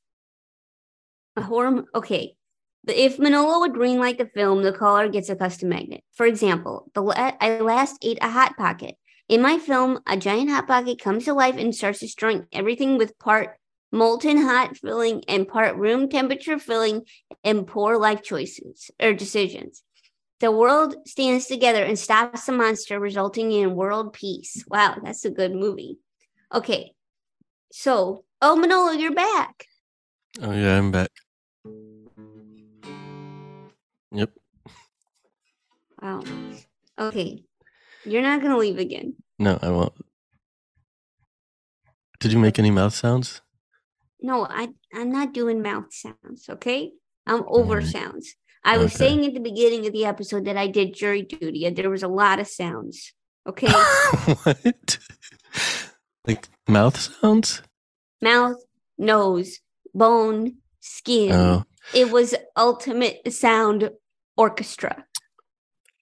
A 1.38 1.42
horror, 1.42 1.86
okay. 1.96 2.36
If 2.88 3.20
Manolo 3.20 3.60
would 3.60 3.74
greenlight 3.74 4.18
the 4.18 4.26
film, 4.26 4.64
the 4.64 4.72
caller 4.72 5.10
gets 5.10 5.30
a 5.30 5.36
custom 5.36 5.70
magnet. 5.70 6.04
For 6.14 6.26
example, 6.26 6.90
the 6.94 7.02
la- 7.02 7.34
I 7.40 7.60
last 7.60 7.98
ate 8.02 8.20
a 8.22 8.30
hot 8.30 8.58
pocket. 8.58 8.96
In 9.28 9.42
my 9.42 9.60
film, 9.60 10.00
a 10.08 10.18
giant 10.18 10.50
hot 10.50 10.68
pocket 10.68 11.00
comes 11.00 11.26
to 11.26 11.34
life 11.34 11.56
and 11.56 11.76
starts 11.76 12.00
destroying 12.00 12.48
everything 12.52 12.98
with 12.98 13.20
part 13.20 13.58
molten 13.92 14.38
hot 14.38 14.78
filling 14.78 15.24
and 15.28 15.48
part 15.48 15.76
room 15.76 16.10
temperature 16.10 16.60
filling 16.60 17.04
and 17.44 17.68
poor 17.68 17.98
life 17.98 18.24
choices 18.24 18.90
or 19.02 19.14
decisions. 19.14 19.84
The 20.40 20.52
world 20.52 20.96
stands 21.06 21.48
together 21.48 21.84
and 21.84 22.00
stops 22.00 22.46
the 22.46 22.54
monster, 22.54 23.00
resulting 23.00 23.52
in 23.52 23.76
world 23.76 24.14
peace. 24.14 24.64
Wow, 24.68 24.98
that's 25.04 25.26
a 25.26 25.30
good 25.30 25.54
movie. 25.54 25.98
Okay, 26.54 26.94
so 27.72 28.24
oh 28.42 28.56
Manolo, 28.56 28.92
you're 28.92 29.14
back. 29.14 29.66
Oh 30.42 30.54
yeah, 30.54 30.78
I'm 30.78 30.92
back. 30.92 31.10
Yep. 34.12 34.32
Wow. 36.02 36.24
Okay, 36.98 37.44
you're 38.06 38.22
not 38.22 38.42
gonna 38.42 38.58
leave 38.58 38.80
again. 38.80 39.16
No, 39.38 39.60
I 39.62 39.70
won't. 39.70 39.94
Did 42.20 42.34
you 42.34 42.40
make 42.40 42.60
any 42.60 42.72
mouth 42.72 42.94
sounds? 42.94 43.42
No, 44.22 44.46
I 44.46 44.70
I'm 44.94 45.12
not 45.12 45.34
doing 45.34 45.62
mouth 45.62 45.94
sounds. 45.94 46.50
Okay, 46.50 46.92
I'm 47.26 47.44
over 47.48 47.76
Alright. 47.80 47.86
sounds. 47.88 48.36
I 48.64 48.78
was 48.78 48.94
Okay. 48.94 48.98
saying 49.08 49.26
at 49.26 49.34
the 49.34 49.40
beginning 49.40 49.86
of 49.88 49.94
the 49.94 50.06
episode 50.06 50.46
that 50.46 50.58
I 50.58 50.68
did 50.68 50.94
jury 50.94 51.22
duty, 51.22 51.66
and 51.66 51.76
there 51.76 51.90
was 51.90 52.04
a 52.04 52.08
lot 52.10 52.40
of 52.40 52.48
sounds. 52.48 53.14
Okay, 53.48 53.68
what? 54.44 55.00
Like 56.28 56.48
mouth 56.68 56.98
sounds? 56.98 57.62
mouth, 58.22 58.58
nose, 58.98 59.60
bone, 59.94 60.58
skin. 60.82 61.32
Oh. 61.32 61.64
It 61.94 62.12
was 62.12 62.36
ultimate 62.58 63.32
sound 63.34 63.90
orchestra. 64.40 65.06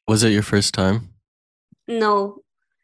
Was 0.08 0.24
it 0.24 0.32
your 0.32 0.44
first 0.44 0.74
time? 0.74 1.10
No, 1.88 2.44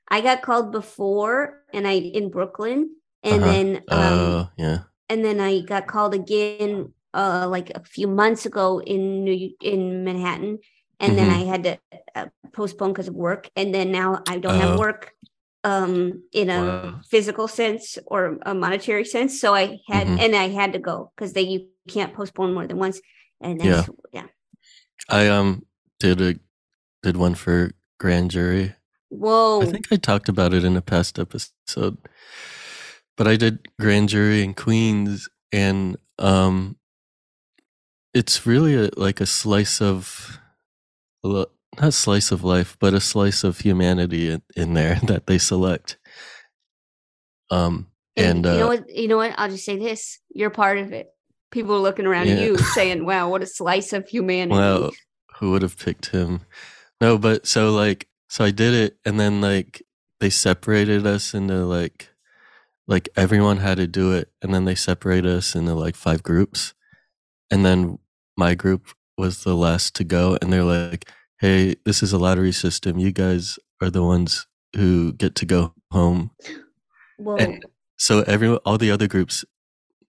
I 0.09 0.21
got 0.21 0.41
called 0.41 0.71
before, 0.71 1.63
and 1.73 1.87
I 1.87 1.93
in 1.93 2.29
Brooklyn, 2.29 2.95
and 3.23 3.41
Uh-huh. 3.43 3.51
then 3.51 3.67
um, 3.91 4.19
Oh, 4.19 4.49
yeah. 4.57 4.79
and 5.09 5.23
then 5.23 5.39
I 5.39 5.61
got 5.61 5.87
called 5.87 6.13
again, 6.13 6.93
uh, 7.13 7.47
like 7.49 7.69
a 7.71 7.83
few 7.83 8.07
months 8.07 8.45
ago 8.45 8.81
in 8.81 9.23
New 9.23 9.51
in 9.61 10.03
Manhattan, 10.03 10.59
and 10.99 11.17
then 11.17 11.29
Mhm. 11.29 11.37
I 11.39 11.41
had 11.51 11.61
to 11.63 11.73
uh, 12.15 12.27
postpone 12.51 12.91
because 12.93 13.07
of 13.07 13.15
work, 13.15 13.49
and 13.55 13.73
then 13.75 13.91
now 13.91 14.23
I 14.27 14.39
don't 14.39 14.55
Oh. 14.55 14.63
have 14.63 14.79
work, 14.79 15.13
um, 15.63 16.23
in 16.33 16.49
a 16.49 16.59
Wow. 16.59 17.01
physical 17.13 17.47
sense 17.47 17.97
or 18.07 18.37
a 18.51 18.53
monetary 18.53 19.05
sense. 19.05 19.39
So 19.39 19.53
I 19.55 19.79
had, 19.87 20.07
Mhm. 20.07 20.19
and 20.23 20.31
I 20.35 20.47
had 20.49 20.73
to 20.73 20.79
go 20.79 21.11
because 21.15 21.31
they 21.33 21.45
you 21.53 21.59
can't 21.87 22.13
postpone 22.13 22.53
more 22.53 22.67
than 22.67 22.77
once, 22.79 22.97
and 23.39 23.59
that's, 23.59 23.87
yeah. 24.11 24.27
I 25.09 25.27
um 25.27 25.65
did 25.99 26.21
a 26.21 26.35
did 27.01 27.17
one 27.17 27.35
for 27.35 27.71
grand 27.99 28.31
jury. 28.31 28.75
Whoa. 29.09 29.61
I 29.61 29.65
think 29.65 29.91
I 29.91 29.97
talked 29.97 30.29
about 30.29 30.53
it 30.53 30.63
in 30.63 30.75
a 30.75 30.81
past 30.81 31.19
episode. 31.19 31.97
But 33.15 33.27
I 33.27 33.35
did 33.35 33.67
grand 33.79 34.09
jury 34.09 34.43
in 34.43 34.53
Queens 34.53 35.29
and 35.51 35.97
um 36.19 36.77
it's 38.13 38.45
really 38.45 38.75
a, 38.75 38.89
like 38.95 39.21
a 39.21 39.25
slice 39.25 39.81
of 39.81 40.39
a 41.23 41.45
not 41.81 41.93
slice 41.93 42.31
of 42.31 42.43
life, 42.43 42.77
but 42.79 42.93
a 42.93 42.99
slice 42.99 43.43
of 43.43 43.59
humanity 43.59 44.29
in, 44.29 44.41
in 44.55 44.73
there 44.73 44.95
that 45.03 45.27
they 45.27 45.37
select. 45.37 45.97
Um 47.49 47.87
and, 48.15 48.45
you 48.45 48.51
know 48.51 48.65
uh, 48.65 48.67
what? 48.67 48.89
You 48.89 49.07
know 49.07 49.17
what? 49.17 49.33
I'll 49.37 49.49
just 49.49 49.65
say 49.65 49.77
this: 49.77 50.19
you're 50.29 50.51
part 50.51 50.77
of 50.77 50.93
it. 50.93 51.12
People 51.53 51.75
are 51.75 51.79
looking 51.79 52.05
around 52.05 52.27
Yeah. 52.27 52.41
you, 52.41 52.57
saying, 52.57 53.05
"Wow, 53.05 53.29
what 53.29 53.43
a 53.43 53.45
slice 53.45 53.93
of 53.93 54.07
humanity!" 54.09 54.59
Well, 54.59 54.91
who 55.39 55.51
would 55.51 55.61
have 55.61 55.77
picked 55.77 56.07
him? 56.07 56.41
No, 56.99 57.17
but 57.17 57.45
so 57.45 57.71
like 57.71 58.07
so 58.27 58.43
I 58.43 58.51
did 58.51 58.73
it 58.73 58.97
and 59.05 59.19
then 59.19 59.39
like 59.41 59.83
they 60.19 60.29
separated 60.29 61.05
us 61.05 61.33
into 61.33 61.65
like 61.65 62.09
like 62.87 63.09
everyone 63.15 63.57
had 63.57 63.77
to 63.77 63.87
do 63.87 64.11
it 64.13 64.31
and 64.41 64.53
then 64.53 64.65
they 64.65 64.75
separated 64.75 65.29
us 65.29 65.55
into 65.55 65.73
like 65.73 65.95
five 65.95 66.23
groups. 66.23 66.73
And 67.51 67.63
then 67.63 67.99
my 68.35 68.55
group 68.55 68.87
was 69.17 69.43
the 69.43 69.55
last 69.55 69.95
to 69.95 70.03
go 70.03 70.37
and 70.41 70.51
they're 70.51 70.63
like, 70.63 71.09
"Hey, 71.39 71.75
this 71.85 72.01
is 72.01 72.13
a 72.13 72.17
lottery 72.17 72.51
system. 72.51 72.97
You 72.97 73.11
guys 73.11 73.59
are 73.81 73.91
the 73.91 74.03
ones 74.03 74.47
who 74.75 75.13
get 75.13 75.35
to 75.35 75.45
go 75.45 75.73
home." 75.91 76.31
Whoa. 77.17 77.35
And 77.37 77.63
so 77.97 78.21
everyone 78.21 78.59
all 78.65 78.77
the 78.77 78.91
other 78.91 79.07
groups 79.07 79.45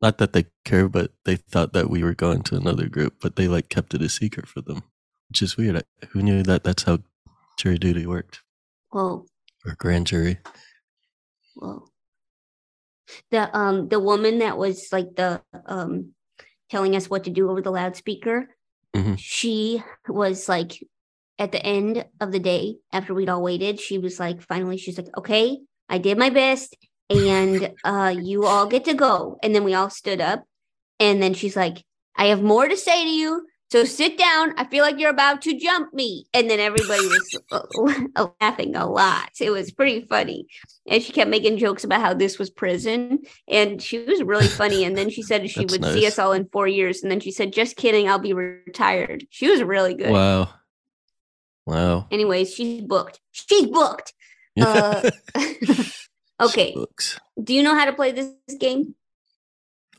not 0.03 0.19
that 0.19 0.33
they 0.33 0.47
care, 0.65 0.89
but 0.89 1.13
they 1.25 1.37
thought 1.37 1.73
that 1.73 1.91
we 1.91 2.03
were 2.03 2.15
going 2.15 2.43
to 2.45 2.57
another 2.57 2.89
group, 2.89 3.15
but 3.21 3.37
they 3.37 3.49
like 3.49 3.69
kept 3.69 3.95
it 3.95 4.03
a 4.03 4.09
secret 4.09 4.47
for 4.49 4.61
them, 4.61 4.83
which 5.29 5.43
is 5.43 5.57
weird. 5.57 5.77
I- 5.77 6.07
Who 6.11 6.23
knew 6.23 6.43
that 6.43 6.65
that's 6.65 6.83
how 6.85 6.99
jury 7.59 7.79
duty 7.79 8.07
worked 8.07 8.43
Whoa. 8.91 9.27
or 9.65 9.75
grand 9.79 10.07
jury? 10.07 10.39
Whoa. 11.55 11.89
The 13.31 13.57
um 13.57 13.89
the 13.89 14.01
woman 14.01 14.39
that 14.39 14.57
was 14.59 14.89
like 14.91 15.15
the 15.17 15.43
um 15.67 16.15
telling 16.71 16.97
us 16.97 17.09
what 17.11 17.25
to 17.25 17.31
do 17.31 17.51
over 17.51 17.61
the 17.61 17.71
loudspeaker, 17.71 18.49
Mhm. 18.97 19.17
she 19.19 19.83
was 20.09 20.49
like 20.49 20.83
at 21.39 21.53
the 21.53 21.65
end 21.65 22.05
of 22.21 22.33
the 22.33 22.39
day 22.39 22.77
after 22.93 23.13
we'd 23.15 23.29
all 23.29 23.43
waited, 23.43 23.79
she 23.81 23.99
was 23.99 24.19
like 24.19 24.41
finally 24.43 24.77
she's 24.79 24.97
like, 24.99 25.09
Okay, 25.19 25.59
I 25.89 25.99
did 25.99 26.17
my 26.19 26.31
best 26.31 26.75
and 27.11 27.73
uh 27.85 28.15
you 28.19 28.47
all 28.47 28.67
get 28.67 28.85
to 28.87 28.95
go. 28.95 29.39
And 29.43 29.55
then 29.55 29.65
we 29.65 29.75
all 29.75 29.91
stood 29.91 30.21
up 30.21 30.45
and 31.01 31.23
then 31.23 31.35
she's 31.35 31.57
like, 31.57 31.85
I 32.17 32.27
have 32.27 32.43
more 32.43 32.69
to 32.69 32.77
say 32.77 33.05
to 33.05 33.11
you. 33.11 33.47
So 33.71 33.85
sit 33.85 34.17
down. 34.17 34.55
I 34.57 34.67
feel 34.67 34.85
like 34.85 35.01
you're 35.01 35.11
about 35.11 35.43
to 35.43 35.59
jump 35.59 35.93
me. 35.93 36.27
And 36.33 36.49
then 36.49 36.61
everybody 36.61 37.05
was 37.07 37.39
uh, 37.51 38.29
laughing 38.41 38.77
a 38.77 38.89
lot. 38.89 39.31
It 39.41 39.51
was 39.51 39.73
pretty 39.73 40.03
funny 40.03 40.47
and 40.87 41.03
she 41.03 41.13
kept 41.13 41.31
making 41.31 41.57
jokes 41.59 41.83
about 41.83 42.01
how 42.01 42.15
this 42.15 42.39
was 42.39 42.51
prison 42.51 43.21
and 43.49 43.83
she 43.83 43.99
was 43.99 44.23
really 44.23 44.47
funny 44.47 44.85
and 44.85 44.97
then 44.97 45.11
she 45.11 45.23
said 45.23 45.49
she 45.51 45.65
would 45.65 45.85
see 45.85 46.07
us 46.07 46.19
all 46.19 46.33
in 46.33 46.47
four 46.53 46.69
years 46.69 47.03
and 47.03 47.11
then 47.11 47.21
she 47.21 47.31
said 47.31 47.53
just 47.53 47.77
kidding 47.77 48.07
i'll 48.09 48.19
be 48.19 48.35
retired 48.35 49.25
she 49.31 49.49
was 49.49 49.63
really 49.63 49.95
good 49.95 50.11
Wow. 50.11 50.51
Wow. 51.67 52.07
anyways 52.11 52.53
she's 52.53 52.83
booked 52.83 53.21
she's 53.33 53.67
booked 53.67 54.13
Uh, 54.61 55.11
okay 56.41 56.85
do 57.43 57.55
you 57.55 57.63
know 57.63 57.75
how 57.75 57.85
to 57.85 57.93
play 57.93 58.13
this 58.13 58.31
game 58.59 58.95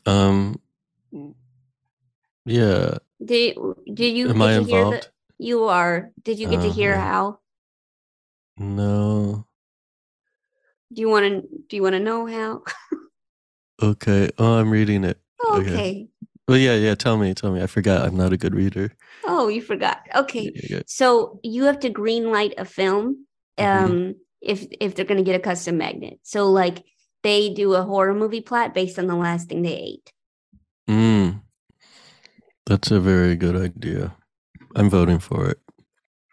Um 0.06 0.60
yeah. 2.44 2.98
did, 3.24 3.56
did 3.92 4.16
you 4.16 4.32
Am 4.32 4.40
get 4.40 4.42
I 4.42 4.54
to 4.54 4.62
hear 4.62 4.84
the 4.84 5.04
involved? 5.04 5.10
you 5.38 5.64
are 5.64 6.10
did 6.22 6.38
you 6.38 6.46
get 6.48 6.62
to 6.62 6.70
Uh, 6.70 6.70
hear 6.70 6.98
how 6.98 7.38
No. 8.58 9.46
do 10.92 11.00
you 11.00 11.08
want 11.08 11.24
to 11.24 11.42
do 11.68 11.76
you 11.76 11.82
want 11.82 11.94
to 11.94 12.00
know 12.00 12.26
how 12.26 12.62
Okay. 13.82 14.30
Oh, 14.38 14.58
I'm 14.58 14.70
reading 14.70 15.04
it. 15.04 15.20
okay. 15.54 15.84
Okay. 15.84 16.08
Well, 16.48 16.58
yeah, 16.58 16.74
yeah. 16.76 16.94
Tell 16.96 17.18
me, 17.18 17.34
tell 17.34 17.52
me. 17.52 17.62
I 17.62 17.68
forgot. 17.68 18.06
I'm 18.06 18.16
not 18.16 18.32
a 18.34 18.36
good 18.38 18.54
reader. 18.54 18.92
oh 19.24 19.48
you 19.48 19.60
forgot 19.60 19.98
okay 20.14 20.44
Yeah, 20.44 20.52
yeah, 20.54 20.62
yeah. 20.70 20.82
So 20.84 21.40
you 21.42 21.64
have 21.64 21.80
to 21.80 21.90
green 21.90 22.30
light 22.30 22.54
a 22.58 22.64
film 22.64 23.26
Mhm. 23.58 23.98
um 23.98 24.14
if 24.46 24.66
if 24.80 24.94
they're 24.94 25.04
going 25.04 25.18
to 25.18 25.24
get 25.24 25.36
a 25.36 25.42
custom 25.42 25.76
magnet. 25.76 26.18
So 26.22 26.46
like 26.50 26.84
they 27.22 27.50
do 27.50 27.74
a 27.74 27.82
horror 27.82 28.14
movie 28.14 28.40
plot 28.40 28.72
based 28.72 28.98
on 28.98 29.06
the 29.06 29.16
last 29.16 29.48
thing 29.48 29.62
they 29.62 29.74
ate. 29.76 30.12
Mm. 30.88 31.42
That's 32.66 32.90
a 32.90 33.00
very 33.00 33.36
good 33.36 33.56
idea. 33.56 34.16
I'm 34.74 34.90
voting 34.90 35.18
for 35.18 35.50
it. 35.50 35.58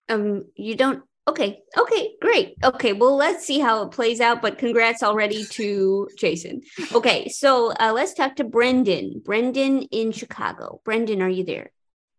Um, 0.09 0.43
you 0.55 0.75
don't. 0.75 1.03
Okay, 1.25 1.61
okay, 1.77 2.15
great. 2.21 2.55
Okay, 2.63 2.91
well, 2.91 3.15
let's 3.15 3.45
see 3.45 3.59
how 3.59 3.83
it 3.83 3.91
plays 3.91 4.19
out. 4.19 4.41
But 4.41 4.57
congrats 4.57 5.01
already 5.01 5.45
to 5.45 6.09
Jason. 6.17 6.61
Okay, 6.93 7.29
so 7.29 7.71
uh, 7.79 7.93
let's 7.93 8.13
talk 8.13 8.35
to 8.35 8.43
Brenden. 8.43 9.23
Brenden 9.23 9.87
in 9.89 10.11
Chicago. 10.11 10.81
Brenden, 10.85 11.21
are 11.21 11.29
you 11.29 11.45
there? 11.45 11.71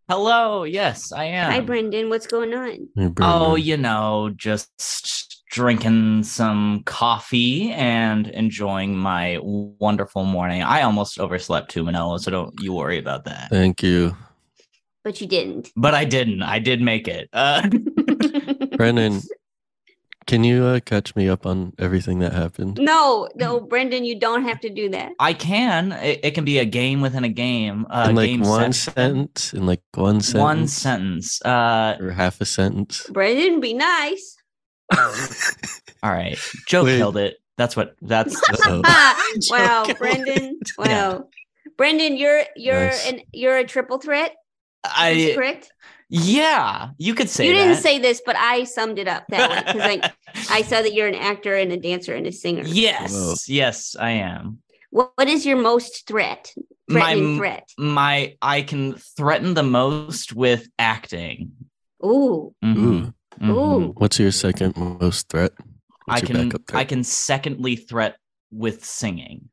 Hello, 0.08 0.64
yes, 0.64 1.12
I 1.12 1.24
am. 1.24 1.50
Hi, 1.50 1.60
Brenden. 1.60 2.08
What's 2.08 2.26
going 2.26 2.54
on? 2.54 2.88
Hey, 2.96 3.10
Oh, 3.20 3.56
you 3.56 3.76
know, 3.76 4.30
just 4.34 5.33
drinking 5.54 6.24
some 6.24 6.82
coffee 6.84 7.70
and 7.70 8.26
enjoying 8.26 8.96
my 8.96 9.38
wonderful 9.40 10.24
morning. 10.24 10.62
I 10.64 10.82
almost 10.82 11.20
overslept 11.20 11.70
too, 11.70 11.84
Manolo, 11.84 12.18
so 12.18 12.32
don't 12.32 12.52
you 12.60 12.72
worry 12.72 12.98
about 12.98 13.24
that. 13.26 13.50
Thank 13.50 13.80
you. 13.80 14.16
But 15.04 15.20
you 15.20 15.28
didn't. 15.28 15.70
But 15.76 15.94
I 15.94 16.06
didn't. 16.06 16.42
I 16.42 16.58
did 16.58 16.82
make 16.82 17.06
it. 17.06 17.28
Uh, 17.32 17.62
Brenden, 18.74 19.24
can 20.26 20.42
you 20.42 20.64
uh, 20.64 20.80
catch 20.80 21.14
me 21.14 21.28
up 21.28 21.46
on 21.46 21.72
everything 21.78 22.18
that 22.18 22.32
happened? 22.32 22.78
no, 22.80 23.28
no, 23.36 23.60
Brenden, 23.60 24.04
you 24.04 24.18
don't 24.18 24.42
have 24.42 24.58
to 24.60 24.70
do 24.70 24.88
that. 24.88 25.12
I 25.20 25.34
can. 25.34 25.92
It, 25.92 26.18
it 26.24 26.30
can 26.32 26.44
be 26.44 26.58
a 26.58 26.64
game 26.64 27.00
within 27.00 27.22
a 27.22 27.28
game. 27.28 27.86
Uh, 27.90 28.08
in 28.10 28.16
like 28.16 28.26
game 28.26 28.40
one 28.40 28.72
session. 28.72 28.92
sentence? 28.94 29.54
In 29.54 29.66
like 29.66 29.82
one 29.94 30.20
sentence? 30.20 30.42
One 30.42 30.66
sentence. 30.66 31.42
Uh, 31.42 31.96
Or 32.00 32.10
half 32.10 32.40
a 32.40 32.44
sentence? 32.44 33.06
Brenden, 33.08 33.60
be 33.60 33.72
nice. 33.72 34.36
all 36.02 36.10
right. 36.12 36.38
Jo 36.66 36.84
Wait. 36.84 36.96
killed 36.98 37.16
it. 37.16 37.36
That's 37.56 37.76
what. 37.76 37.94
That's. 38.02 38.34
Wow, 38.58 39.84
Joke. 39.86 39.98
Brenden. 39.98 40.52
Wow. 40.78 40.84
Yeah. 40.86 41.18
Brenden, 41.78 42.18
you're 42.18 42.42
you're 42.56 42.86
Nice. 42.86 43.08
an 43.10 43.20
you're 43.32 43.56
a 43.56 43.64
triple 43.64 43.98
threat. 43.98 44.34
I. 44.84 45.32
correct? 45.34 45.70
Yeah, 46.10 46.90
you 46.98 47.14
could 47.14 47.30
say 47.30 47.46
you 47.46 47.54
didn't 47.54 47.74
that. 47.74 47.82
say 47.82 47.98
this, 47.98 48.20
but 48.24 48.36
I 48.36 48.64
summed 48.64 48.98
it 48.98 49.08
up 49.08 49.24
that 49.30 49.50
way 49.50 49.72
because 49.72 49.82
I 49.82 50.12
I 50.58 50.62
saw 50.62 50.82
that 50.82 50.92
you're 50.92 51.08
an 51.08 51.14
actor 51.14 51.54
and 51.54 51.72
a 51.72 51.76
dancer 51.76 52.14
and 52.14 52.26
a 52.26 52.32
singer. 52.32 52.62
Yes, 52.66 53.12
Whoa. 53.12 53.34
yes, 53.48 53.96
I 53.98 54.10
am. 54.10 54.58
What, 54.90 55.12
what 55.16 55.28
is 55.28 55.44
your 55.46 55.56
most 55.56 56.06
threat? 56.06 56.52
My 56.86 57.14
threat. 57.36 57.68
my 57.78 58.36
I 58.42 58.62
can 58.62 58.94
threaten 59.16 59.54
the 59.54 59.62
most 59.62 60.34
with 60.34 60.68
acting. 60.78 61.52
Ooh, 62.04 62.54
Mhm, 62.62 63.14
Ooh. 63.42 63.44
mhm. 63.46 63.48
ooh. 63.48 63.94
What's 63.98 64.18
your 64.18 64.32
second 64.32 64.76
most 64.76 65.28
threat? 65.28 65.52
I 66.08 66.20
What's 66.20 66.22
your 66.22 66.26
can 66.28 66.50
threat? 66.50 66.62
I 66.74 66.84
can 66.84 67.04
secondly 67.04 67.76
threat 67.76 68.16
with 68.50 68.84
singing. 68.84 69.48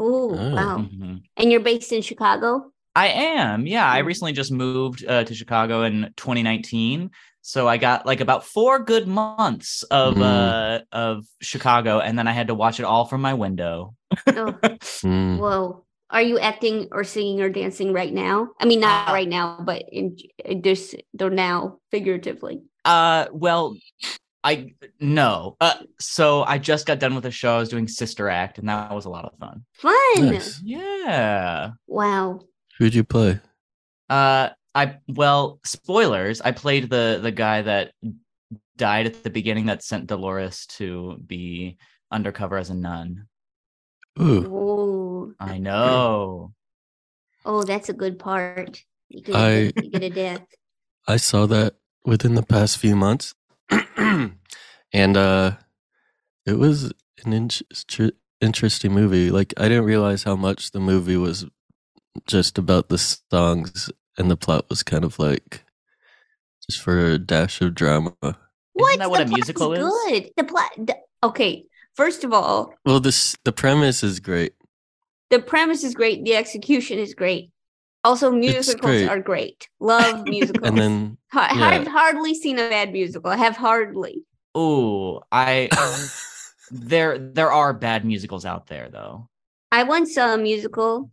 Ooh, 0.00 0.34
Oh. 0.34 0.54
wow. 0.54 0.76
Mhm. 0.78 1.22
And 1.36 1.52
you're 1.52 1.60
based 1.60 1.92
in 1.92 2.02
Chicago? 2.02 2.72
I 2.96 3.08
am. 3.08 3.66
Yeah, 3.66 3.90
I 3.90 4.02
Mm. 4.02 4.06
recently 4.06 4.32
just 4.32 4.52
moved 4.52 5.04
uh, 5.06 5.24
to 5.24 5.34
Chicago 5.34 5.82
in 5.82 6.12
2019. 6.16 7.10
So 7.42 7.68
I 7.68 7.76
got 7.76 8.06
like 8.06 8.20
about 8.20 8.44
four 8.44 8.78
good 8.78 9.06
months 9.06 9.82
of 9.90 10.16
Mm. 10.16 10.22
uh 10.22 10.80
of 10.92 11.24
Chicago 11.42 12.00
and 12.00 12.18
then 12.18 12.26
I 12.28 12.32
had 12.32 12.48
to 12.48 12.54
watch 12.54 12.80
it 12.80 12.84
all 12.84 13.04
from 13.04 13.20
my 13.20 13.34
window. 13.34 13.94
Oh, 14.28 14.58
Mm. 15.04 15.38
whoa. 15.38 15.84
Are 16.10 16.22
you 16.22 16.38
acting 16.38 16.88
or 16.92 17.02
singing 17.04 17.40
or 17.40 17.48
dancing 17.50 17.92
right 17.92 18.12
now? 18.12 18.50
I 18.60 18.64
mean, 18.66 18.80
not 18.80 19.08
Uh, 19.08 19.12
right 19.12 19.28
now, 19.28 19.58
but 19.64 19.82
in 19.90 20.16
this, 20.62 20.94
they're 21.14 21.30
now 21.30 21.78
figuratively. 21.90 22.62
Uh, 22.84 23.26
well, 23.32 23.76
I 24.42 24.74
no. 25.00 25.56
Uh, 25.60 25.74
so 25.98 26.42
I 26.44 26.58
just 26.58 26.86
got 26.86 26.98
done 26.98 27.14
with 27.14 27.24
a 27.26 27.30
show. 27.30 27.54
I 27.56 27.58
was 27.58 27.68
doing 27.70 27.88
Sister 27.88 28.28
Act, 28.28 28.58
and 28.58 28.68
that 28.68 28.92
was 28.94 29.04
a 29.06 29.10
lot 29.10 29.24
of 29.24 29.32
fun. 29.38 29.64
Fun. 29.72 29.94
Nice. 30.18 30.60
Yeah. 30.62 31.70
Wow. 31.86 32.40
Who'd 32.78 32.94
you 32.94 33.04
play? 33.04 33.40
Uh, 34.10 34.50
I 34.74 34.96
well, 35.08 35.60
spoilers. 35.64 36.40
I 36.40 36.52
played 36.52 36.90
the 36.90 37.20
the 37.22 37.30
guy 37.32 37.62
that 37.62 37.92
died 38.76 39.06
at 39.06 39.22
the 39.22 39.30
beginning 39.30 39.66
that 39.66 39.82
sent 39.82 40.08
Dolores 40.08 40.66
to 40.66 41.16
be 41.26 41.78
undercover 42.10 42.58
as 42.58 42.70
a 42.70 42.74
nun. 42.74 43.26
Ooh, 44.20 44.46
Oh, 44.46 45.32
I 45.40 45.58
know. 45.58 46.52
oh, 47.44 47.62
that's 47.64 47.88
a 47.88 47.92
good 47.92 48.18
part. 48.18 48.84
You 49.08 49.22
get, 49.22 49.34
I- 49.36 49.72
you 49.82 49.90
get 49.90 50.02
a 50.02 50.10
death. 50.10 50.46
I 51.08 51.16
saw 51.16 51.46
that 51.46 51.74
within 52.04 52.34
the 52.34 52.42
past 52.42 52.78
few 52.78 52.96
months, 52.96 53.34
and 53.96 55.16
uh, 55.16 55.52
it 56.46 56.58
was 56.58 56.92
an 57.24 57.32
in- 57.32 58.12
interesting 58.40 58.92
movie. 58.92 59.30
Like 59.30 59.54
I 59.56 59.68
didn't 59.68 59.84
realize 59.84 60.22
how 60.24 60.36
much 60.36 60.70
the 60.72 60.80
movie 60.80 61.16
was 61.16 61.46
just 62.26 62.58
about 62.58 62.88
the 62.88 62.98
songs, 62.98 63.90
and 64.18 64.30
the 64.30 64.36
plot 64.36 64.66
was 64.68 64.82
kind 64.82 65.04
of 65.04 65.18
like 65.18 65.64
just 66.68 66.80
for 66.82 66.98
a 66.98 67.18
dash 67.18 67.60
of 67.60 67.74
drama. 67.74 68.14
What? 68.72 68.98
that 68.98 69.10
what 69.10 69.18
The 69.18 69.24
a 69.24 69.26
plot's 69.26 69.36
musical 69.36 69.72
is? 69.72 69.80
Good. 70.08 70.30
The 70.36 70.44
plot. 70.44 70.70
The, 70.76 70.96
okay. 71.22 71.64
First 71.94 72.24
of 72.24 72.32
all, 72.32 72.74
Well, 72.84 72.98
this 73.00 73.36
the 73.44 73.52
premise 73.52 74.02
is 74.02 74.18
great. 74.18 74.54
the 75.30 75.38
premise 75.38 75.84
is 75.84 75.94
great. 75.94 76.24
The 76.24 76.34
execution 76.34 76.98
is 76.98 77.14
great. 77.14 77.50
Also, 78.04 78.30
musicals 78.30 78.80
great. 78.80 79.08
are 79.08 79.18
great. 79.18 79.68
Love 79.80 80.24
musicals. 80.24 80.62
And 80.68 80.78
then 80.78 81.18
yeah. 81.34 81.48
I've 81.50 81.86
hardly 81.86 82.34
seen 82.34 82.58
a 82.58 82.68
bad 82.68 82.92
musical. 82.92 83.30
I 83.30 83.36
have 83.36 83.56
hardly. 83.56 84.24
Oh, 84.54 85.22
I 85.32 85.68
there 86.70 87.18
there 87.18 87.50
are 87.50 87.72
bad 87.72 88.04
musicals 88.04 88.44
out 88.44 88.66
there 88.66 88.88
though. 88.90 89.28
I 89.72 89.82
once 89.84 90.14
saw 90.14 90.34
a 90.34 90.38
musical 90.38 91.10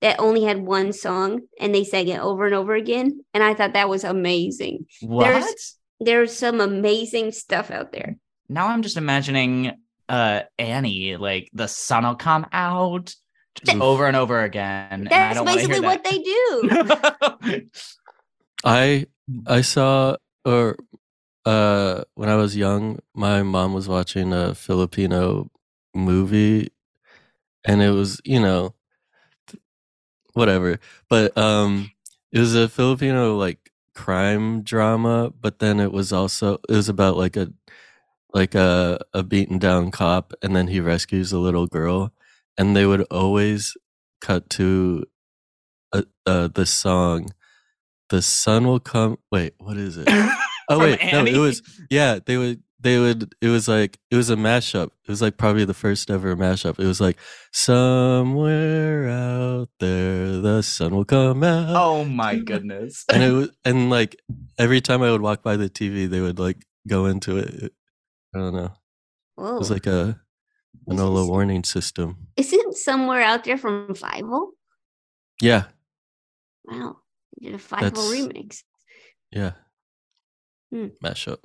that 0.00 0.20
only 0.20 0.44
had 0.44 0.62
one 0.62 0.92
song 0.92 1.40
and 1.58 1.74
they 1.74 1.84
sang 1.84 2.08
it 2.08 2.20
over 2.20 2.46
and 2.46 2.54
over 2.54 2.74
again. 2.74 3.24
And 3.34 3.42
I 3.42 3.54
thought 3.54 3.72
that 3.72 3.88
was 3.88 4.04
amazing. 4.04 4.86
What? 5.00 5.54
There's 5.98 6.36
some 6.36 6.60
amazing 6.60 7.32
stuff 7.32 7.70
out 7.70 7.92
there. 7.92 8.16
now 8.48 8.68
I'm 8.68 8.82
just 8.82 8.96
imagining 8.96 9.72
uh 10.08 10.42
Annie, 10.58 11.16
like 11.16 11.50
the 11.52 11.66
sun'll 11.66 12.14
come 12.14 12.46
out 12.52 13.14
just 13.54 13.74
Oof. 13.76 13.82
over 13.82 14.06
and 14.06 14.16
over 14.16 14.42
again. 14.42 14.88
and 14.90 15.08
I 15.08 15.10
That's 15.10 15.34
don't 15.34 15.46
basically 15.46 15.80
hear 15.80 15.88
what 15.88 16.04
they 16.04 16.18
do. 16.18 17.68
I 18.64 19.06
I 19.46 19.60
saw 19.62 20.16
or 20.44 20.76
uh 21.46 22.04
when 22.14 22.28
I 22.28 22.36
was 22.36 22.56
young, 22.56 22.98
my 23.14 23.42
mom 23.42 23.74
was 23.74 23.88
watching 23.88 24.32
a 24.32 24.54
Filipino 24.54 25.50
movie 25.94 26.70
and 27.64 27.82
it 27.82 27.90
was, 27.90 28.20
you 28.24 28.40
know, 28.40 28.74
whatever. 30.34 30.78
But 31.08 31.36
um 31.38 31.90
it 32.32 32.40
was 32.40 32.54
a 32.54 32.68
Filipino 32.68 33.36
like 33.36 33.70
crime 33.94 34.62
drama, 34.62 35.32
but 35.40 35.58
then 35.60 35.80
it 35.80 35.92
was 35.92 36.12
also 36.12 36.54
it 36.68 36.74
was 36.74 36.88
about 36.88 37.16
like 37.16 37.36
a 37.36 37.52
like 38.34 38.54
a 38.54 39.00
a 39.14 39.22
beaten 39.22 39.58
down 39.58 39.90
cop 39.90 40.32
and 40.42 40.54
then 40.56 40.68
he 40.68 40.80
rescues 40.80 41.32
a 41.32 41.38
little 41.38 41.66
girl 41.66 42.12
and 42.60 42.76
they 42.76 42.84
would 42.84 43.02
always 43.10 43.74
cut 44.20 44.50
to 44.50 45.04
uh, 45.94 46.02
uh 46.26 46.48
the 46.48 46.66
song 46.66 47.30
the 48.10 48.20
sun 48.20 48.66
will 48.66 48.78
come 48.80 49.16
wait 49.32 49.54
what 49.58 49.76
is 49.76 49.96
it? 49.96 50.08
Oh 50.68 50.78
From 50.78 50.82
wait 50.82 51.00
no 51.12 51.24
it 51.24 51.36
was 51.36 51.62
yeah 51.90 52.20
they 52.24 52.36
would 52.36 52.62
they 52.78 53.00
would 53.00 53.34
it 53.40 53.48
was 53.48 53.66
like 53.66 53.98
it 54.12 54.16
was 54.16 54.30
a 54.30 54.36
mashup. 54.36 54.90
It 55.04 55.08
was 55.08 55.20
like 55.20 55.36
probably 55.36 55.64
the 55.64 55.74
first 55.74 56.08
ever 56.10 56.36
mashup. 56.36 56.78
It 56.78 56.86
was 56.86 57.00
like 57.00 57.18
somewhere 57.52 59.08
out 59.08 59.68
there 59.80 60.38
the 60.38 60.62
sun 60.62 60.94
will 60.94 61.04
come 61.04 61.42
out. 61.42 61.74
Oh 61.74 62.04
my 62.04 62.36
goodness. 62.36 63.04
and 63.12 63.22
it 63.22 63.32
was 63.32 63.50
and 63.64 63.90
like 63.90 64.14
every 64.58 64.80
time 64.80 65.02
i 65.02 65.10
would 65.10 65.22
walk 65.22 65.42
by 65.42 65.56
the 65.56 65.68
tv 65.68 66.08
they 66.08 66.20
would 66.20 66.38
like 66.38 66.64
go 66.86 67.06
into 67.06 67.36
it. 67.38 67.72
I 68.32 68.38
don't 68.38 68.54
know. 68.54 68.72
Whoa. 69.34 69.56
it 69.56 69.58
was 69.58 69.72
like 69.72 69.88
a 69.88 70.20
This 70.90 70.98
Manolo 70.98 71.26
warning 71.26 71.62
system 71.64 72.26
Isn't 72.36 72.76
somewhere 72.76 73.22
out 73.22 73.44
there 73.44 73.56
from 73.58 73.88
Fievel? 73.94 74.48
yeah 75.40 75.64
Wow. 76.64 76.96
You 77.38 77.50
did 77.52 77.60
a 77.60 77.62
Fievel 77.62 77.92
remix. 78.12 78.62
yeah 79.30 79.52
Hmm. 80.72 80.88
mashup 81.04 81.38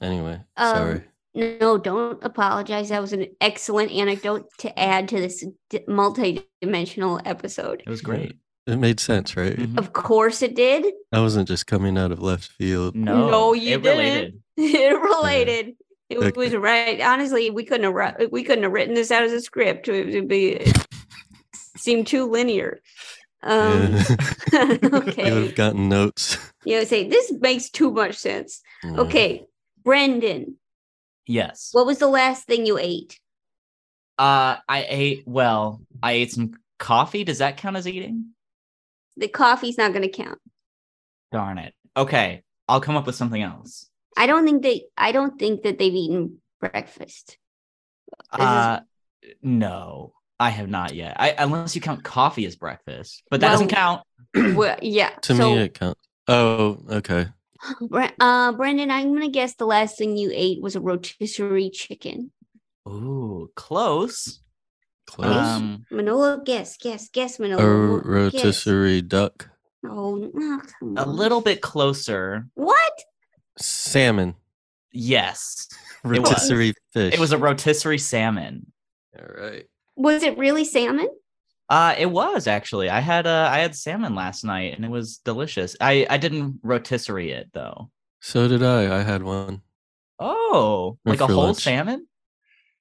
anyway 0.00 0.40
Um, 0.56 0.76
sorry 0.76 1.02
No, 1.34 1.78
don't 1.78 2.18
apologize. 2.24 2.88
That 2.88 3.00
was 3.00 3.12
an 3.12 3.26
excellent 3.40 3.92
anecdote 3.92 4.48
to 4.58 4.76
add 4.78 5.06
to 5.10 5.16
this 5.20 5.44
d- 5.70 5.84
multi-dimensional 5.86 7.20
episode. 7.24 7.82
It 7.86 7.88
was 7.90 8.00
great. 8.02 8.36
it 8.66 8.76
made 8.78 8.98
sense 9.00 9.36
right 9.36 9.56
Mhm. 9.56 9.78
Of 9.78 9.92
course 9.92 10.42
it 10.42 10.54
did. 10.56 10.84
i 11.12 11.20
wasn't 11.20 11.48
just 11.48 11.66
coming 11.66 11.96
out 11.98 12.12
of 12.12 12.20
left 12.20 12.46
field 12.58 12.94
No, 12.96 13.28
No, 13.30 13.52
you 13.52 13.76
it 13.76 13.82
didn't. 13.82 13.98
related. 13.98 14.42
it 14.56 15.00
related. 15.00 15.76
It 16.10 16.18
Okay. 16.18 16.32
was 16.36 16.54
right. 16.54 17.00
Honestly, 17.00 17.50
we 17.50 17.64
couldn't 17.64 17.94
have 17.96 18.30
we 18.32 18.42
couldn't 18.42 18.64
have 18.64 18.72
written 18.72 18.94
this 18.94 19.10
out 19.12 19.22
as 19.22 19.32
a 19.32 19.40
script. 19.40 19.88
It 19.88 20.12
would 20.14 20.28
be 20.28 20.54
it 20.54 20.86
seemed 21.76 22.08
too 22.08 22.28
linear. 22.28 22.80
Um, 23.42 23.94
Yeah. 23.94 24.16
you 24.52 24.78
would 24.82 24.94
okay. 25.08 25.30
have 25.30 25.54
gotten 25.54 25.88
notes 25.88 26.36
You 26.64 26.78
know, 26.78 26.84
say 26.84 27.08
this 27.08 27.32
makes 27.40 27.70
too 27.70 27.90
much 27.90 28.16
sense. 28.16 28.60
Yeah. 28.82 29.00
Okay, 29.00 29.46
Brenden, 29.84 30.54
Yes. 31.26 31.70
what 31.72 31.86
was 31.86 31.98
the 31.98 32.08
last 32.08 32.46
thing 32.46 32.66
you 32.66 32.76
ate? 32.76 33.18
Uh, 34.18 34.56
I 34.68 34.84
ate 34.88 35.22
well. 35.26 35.80
I 36.02 36.12
ate 36.12 36.32
some 36.32 36.52
coffee. 36.78 37.24
Does 37.24 37.38
that 37.38 37.56
count 37.56 37.76
as 37.76 37.88
eating? 37.88 38.32
The 39.16 39.28
coffee's 39.28 39.78
not 39.78 39.92
going 39.92 40.02
to 40.02 40.10
count. 40.10 40.38
Darn 41.32 41.56
it. 41.58 41.72
Okay, 41.96 42.42
I'll 42.68 42.80
come 42.80 42.96
up 42.96 43.06
with 43.06 43.14
something 43.14 43.40
else. 43.40 43.88
I 44.20 44.26
don't 44.26 44.44
think 44.44 44.62
they. 44.62 44.84
I 44.98 45.12
don't 45.12 45.38
think 45.38 45.62
that 45.62 45.78
they've 45.78 45.94
eaten 45.94 46.42
breakfast. 46.60 47.38
This 48.32 48.40
is- 48.40 48.46
Uh, 48.46 48.80
no, 49.40 50.12
I 50.38 50.50
have 50.50 50.68
not 50.68 50.94
yet. 50.94 51.16
I 51.18 51.34
unless 51.38 51.74
you 51.74 51.80
count 51.80 52.04
coffee 52.04 52.44
as 52.44 52.54
breakfast, 52.54 53.22
but 53.30 53.40
that 53.40 53.52
doesn't 53.52 53.68
count. 53.68 54.02
well, 54.34 54.76
yeah. 54.82 55.14
To 55.22 55.34
so, 55.34 55.54
me, 55.54 55.62
it 55.62 55.72
counts. 55.72 56.00
Oh, 56.28 56.82
okay. 56.90 57.28
Bre- 57.80 58.16
uh, 58.20 58.52
Brenden, 58.52 58.90
I'm 58.90 59.14
gonna 59.14 59.30
guess 59.30 59.54
the 59.54 59.64
last 59.64 59.96
thing 59.96 60.18
you 60.18 60.30
ate 60.34 60.60
was 60.60 60.76
a 60.76 60.80
rotisserie 60.80 61.70
chicken. 61.70 62.30
Ooh, 62.86 63.50
close. 63.56 64.42
Close. 65.06 65.34
Um, 65.34 65.86
Manolo, 65.90 66.42
guess, 66.44 66.76
guess, 66.76 67.08
guess, 67.08 67.38
a 67.38 67.42
Manolo. 67.42 67.96
guess. 68.00 68.06
rotisserie 68.06 69.00
duck. 69.00 69.48
Oh, 69.84 70.30
oh, 70.36 70.62
come 70.78 70.96
a 70.98 71.06
little 71.06 71.40
bit 71.40 71.62
closer. 71.62 72.46
What? 72.52 72.92
Salmon. 73.60 74.34
Yes, 74.92 75.68
was. 76.04 76.18
Rotisserie 76.18 76.74
fish. 76.92 77.14
it 77.14 77.20
was 77.20 77.32
a 77.32 77.38
rotisserie 77.38 77.98
salmon. 77.98 78.72
All 79.18 79.26
right. 79.42 79.64
Was 79.96 80.22
it 80.22 80.38
really 80.38 80.64
salmon? 80.64 81.08
Uh, 81.68 81.94
it 81.98 82.06
was 82.10 82.46
actually. 82.48 82.88
I 82.90 83.00
had 83.00 83.26
uh, 83.26 83.48
I 83.52 83.58
had 83.58 83.76
salmon 83.76 84.14
last 84.14 84.44
night, 84.44 84.74
and 84.74 84.84
it 84.84 84.90
was 84.90 85.18
delicious. 85.18 85.76
I 85.80 86.06
I 86.10 86.16
didn't 86.16 86.58
rotisserie 86.62 87.30
it 87.30 87.50
though. 87.52 87.90
So 88.20 88.48
did 88.48 88.62
I. 88.62 88.98
I 88.98 89.02
had 89.02 89.22
one. 89.22 89.62
Oh, 90.18 90.98
Or 91.06 91.10
like 91.12 91.20
a 91.20 91.26
whole 91.26 91.44
lunch. 91.44 91.62
salmon? 91.62 92.06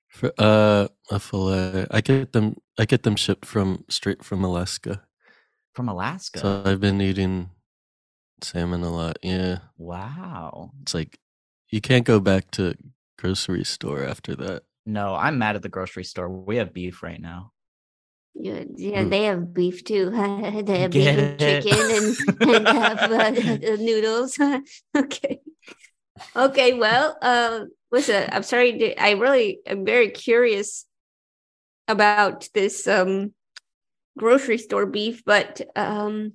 For, 0.07 0.31
uh, 0.37 0.87
a 1.11 1.19
fillet. 1.19 1.85
I 1.91 2.01
get 2.01 2.33
them. 2.33 2.55
I 2.79 2.85
get 2.85 3.03
them 3.03 3.15
shipped 3.15 3.45
from 3.45 3.85
straight 3.89 4.23
from 4.23 4.43
Alaska. 4.43 5.03
from 5.73 5.87
Alaska. 5.87 6.39
So 6.39 6.63
I've 6.65 6.81
been 6.81 6.99
eating 6.99 7.51
salmon 8.43 8.83
a 8.83 8.91
lot. 8.91 9.17
Yeah, 9.23 9.59
wow. 9.77 10.71
it's 10.81 10.93
like 10.93 11.19
you 11.69 11.81
can't 11.81 12.05
go 12.05 12.19
back 12.19 12.51
to 12.51 12.75
grocery 13.17 13.63
store 13.63 14.03
after 14.03 14.35
that. 14.35 14.63
No, 14.85 15.15
I'm 15.15 15.37
mad 15.37 15.55
at 15.55 15.61
the 15.61 15.69
grocery 15.69 16.03
store. 16.03 16.29
We 16.29 16.57
have 16.57 16.73
beef 16.73 17.03
right 17.03 17.19
now. 17.21 17.51
Yeah, 18.35 18.63
yeah, 18.75 19.03
Mm. 19.03 19.09
they 19.09 19.23
have 19.23 19.53
beef 19.53 19.83
too. 19.83 20.09
they 20.63 20.79
have 20.79 20.93
beef 20.93 21.17
and 21.17 21.37
it? 21.37 21.37
chicken 21.37 21.89
and, 21.91 22.17
and 22.45 22.67
have 22.69 23.03
uh, 23.11 23.31
noodles. 23.77 24.37
okay. 24.95 25.39
Okay, 26.35 26.73
well, 26.73 27.17
uh, 27.21 27.65
listen, 27.91 28.29
I'm 28.31 28.43
sorry. 28.43 28.77
To, 28.79 29.03
I 29.03 29.11
really 29.11 29.59
am 29.65 29.85
very 29.85 30.09
curious 30.11 30.85
about 31.87 32.47
this 32.53 32.87
um, 32.87 33.33
grocery 34.17 34.59
store 34.59 34.87
beef, 34.87 35.23
but 35.25 35.61
um, 35.75 36.33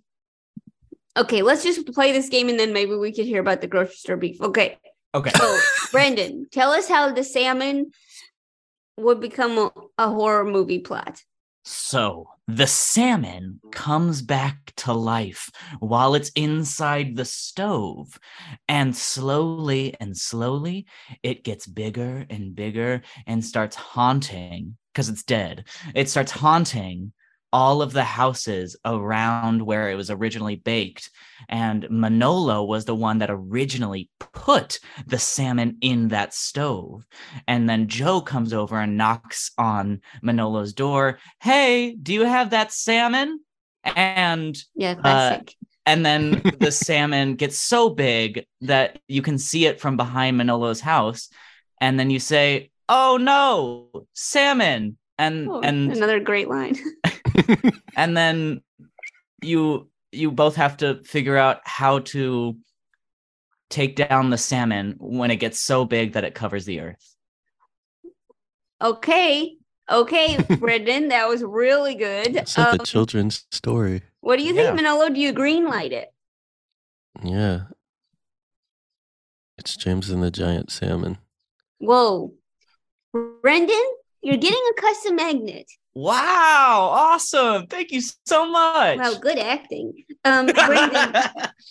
okay, 1.16 1.42
let's 1.42 1.62
just 1.62 1.86
play 1.92 2.12
this 2.12 2.28
game 2.28 2.48
and 2.48 2.58
then 2.58 2.72
maybe 2.72 2.96
we 2.96 3.12
could 3.12 3.26
hear 3.26 3.40
about 3.40 3.60
the 3.60 3.66
grocery 3.66 3.94
store 3.94 4.16
beef. 4.16 4.40
Okay. 4.40 4.78
Okay. 5.14 5.30
So, 5.30 5.58
Brenden, 5.92 6.50
tell 6.50 6.72
us 6.72 6.88
how 6.88 7.12
the 7.12 7.22
salmon 7.22 7.92
would 8.96 9.20
become 9.20 9.58
a, 9.58 9.72
a 9.98 10.10
horror 10.10 10.44
movie 10.44 10.80
plot. 10.80 11.22
So 11.64 12.28
the 12.46 12.66
salmon 12.66 13.60
comes 13.72 14.20
back 14.20 14.72
to 14.76 14.92
life 14.92 15.50
while 15.78 16.14
it's 16.14 16.30
inside 16.30 17.16
the 17.16 17.24
stove. 17.24 18.18
And 18.68 18.94
slowly 18.94 19.94
and 19.98 20.16
slowly, 20.16 20.86
it 21.22 21.42
gets 21.42 21.66
bigger 21.66 22.26
and 22.28 22.54
bigger 22.54 23.02
and 23.26 23.42
starts 23.42 23.76
haunting 23.76 24.76
because 24.92 25.08
it's 25.08 25.22
dead. 25.22 25.64
It 25.94 26.10
starts 26.10 26.32
haunting 26.32 27.12
all 27.54 27.82
of 27.82 27.92
the 27.92 28.02
houses 28.02 28.76
around 28.84 29.62
where 29.62 29.88
it 29.88 29.94
was 29.94 30.10
originally 30.10 30.56
baked. 30.56 31.08
And 31.48 31.88
Manolo 31.88 32.64
was 32.64 32.84
the 32.84 32.96
one 32.96 33.18
that 33.18 33.30
originally 33.30 34.10
put 34.18 34.80
the 35.06 35.20
salmon 35.20 35.78
in 35.80 36.08
that 36.08 36.34
stove. 36.34 37.06
And 37.46 37.70
then 37.70 37.86
Jo 37.86 38.20
comes 38.20 38.52
over 38.52 38.76
and 38.80 38.96
knocks 38.96 39.52
on 39.56 40.00
Manolo's 40.20 40.72
door. 40.72 41.20
Hey, 41.40 41.94
do 41.94 42.12
you 42.12 42.24
have 42.24 42.50
that 42.50 42.72
salmon? 42.72 43.38
And 43.84 44.58
Yeah, 44.74 44.92
uh, 44.94 45.00
classic. 45.00 45.54
and 45.86 46.04
then 46.04 46.42
the 46.58 46.72
salmon 46.72 47.36
gets 47.36 47.56
so 47.56 47.88
big 47.88 48.46
that 48.62 48.98
you 49.06 49.22
can 49.22 49.38
see 49.38 49.66
it 49.66 49.80
from 49.80 49.96
behind 49.96 50.36
Manolo's 50.36 50.80
house. 50.80 51.28
And 51.80 52.00
then 52.00 52.10
you 52.10 52.18
say, 52.18 52.70
"Oh 52.88 53.16
no, 53.20 54.06
salmon!" 54.12 54.98
And 55.18 55.48
Oh, 55.48 55.60
and 55.60 55.92
another 55.92 56.18
great 56.18 56.48
line. 56.48 56.76
and 57.96 58.16
then 58.16 58.62
you 59.42 59.88
you 60.12 60.30
both 60.30 60.56
have 60.56 60.76
to 60.78 61.02
figure 61.04 61.36
out 61.36 61.60
how 61.64 61.98
to 62.00 62.56
take 63.70 63.96
down 63.96 64.30
the 64.30 64.38
salmon 64.38 64.94
when 65.00 65.30
it 65.30 65.36
gets 65.36 65.58
so 65.60 65.84
big 65.84 66.12
that 66.12 66.24
it 66.24 66.34
covers 66.34 66.64
the 66.64 66.80
earth. 66.80 67.16
Okay. 68.80 69.56
Okay, 69.90 70.36
Brenden, 70.38 71.10
that 71.10 71.28
was 71.28 71.42
really 71.42 71.94
good. 71.94 72.36
It's 72.36 72.56
like 72.56 72.68
Um, 72.74 72.80
a 72.80 72.84
children's 72.84 73.44
story. 73.50 74.02
what 74.20 74.38
do 74.38 74.42
you 74.44 74.54
Yeah. 74.54 74.62
think, 74.64 74.76
Manolo? 74.76 75.10
Do 75.10 75.20
you 75.20 75.32
green 75.32 75.66
light 75.66 75.92
it? 75.92 76.08
Yeah. 77.22 77.64
It's 79.58 79.76
James 79.76 80.08
and 80.10 80.22
the 80.22 80.30
Giant 80.30 80.70
Salmon. 80.72 81.18
Whoa. 81.78 82.32
Brenden, 83.14 83.82
you're 84.22 84.36
getting 84.36 84.62
a 84.76 84.80
custom 84.80 85.16
magnet. 85.16 85.70
Wow, 85.94 86.88
awesome. 86.92 87.66
Thank 87.68 87.92
you 87.92 88.02
so 88.26 88.50
much. 88.50 88.98
Wow, 88.98 89.14
good 89.20 89.38
acting. 89.38 89.92
Um, 90.24 90.48
Brenden, 90.48 91.12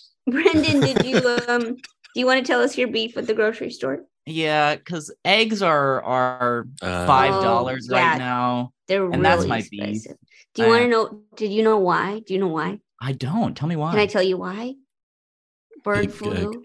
Brenden, 0.30 0.80
did 0.80 1.04
you 1.04 1.16
um 1.48 1.74
do 1.76 2.20
you 2.20 2.26
want 2.26 2.44
to 2.44 2.46
tell 2.50 2.60
us 2.62 2.78
your 2.78 2.88
beef 2.88 3.16
at 3.16 3.26
the 3.26 3.34
grocery 3.34 3.70
store? 3.70 4.04
yeah, 4.26 4.76
because 4.76 5.12
eggs 5.24 5.60
are 5.62 6.02
are 6.02 6.66
Uh, 6.80 7.06
five 7.06 7.34
Oh, 7.34 7.42
dollars 7.42 7.88
yeah. 7.90 8.10
right 8.10 8.18
now. 8.18 8.70
They're 8.88 9.04
And 9.04 9.12
really 9.12 9.22
that's 9.22 9.46
my 9.46 9.58
beef. 9.70 9.72
expensive. 9.82 10.16
Do 10.54 10.62
you 10.62 10.68
want 10.68 10.82
to 10.84 10.88
know? 10.88 11.20
Did 11.36 11.50
you 11.52 11.62
know 11.62 11.78
why? 11.78 12.20
Do 12.26 12.32
you 12.32 12.40
know 12.40 12.48
why? 12.48 12.78
I 13.00 13.12
don't. 13.12 13.54
Tell 13.56 13.68
me 13.68 13.76
why. 13.76 13.90
Can 13.90 14.00
I 14.00 14.06
tell 14.06 14.22
you 14.22 14.38
why? 14.38 14.74
Bird 15.82 16.06
Big 16.06 16.10
flu. 16.12 16.32
egg. 16.52 16.58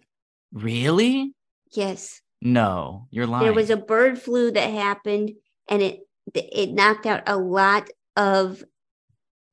really? 0.54 1.34
Yes. 1.74 2.22
No, 2.42 3.08
you're 3.12 3.28
lying. 3.28 3.44
there 3.44 3.54
was 3.54 3.70
a 3.70 3.76
bird 3.76 4.18
flu 4.22 4.52
that 4.52 4.70
happened 4.72 5.32
and 5.68 5.82
it 5.82 6.00
it 6.36 6.72
knocked 6.72 7.06
out 7.06 7.24
a 7.28 7.38
lot 7.38 7.90
of 8.16 8.64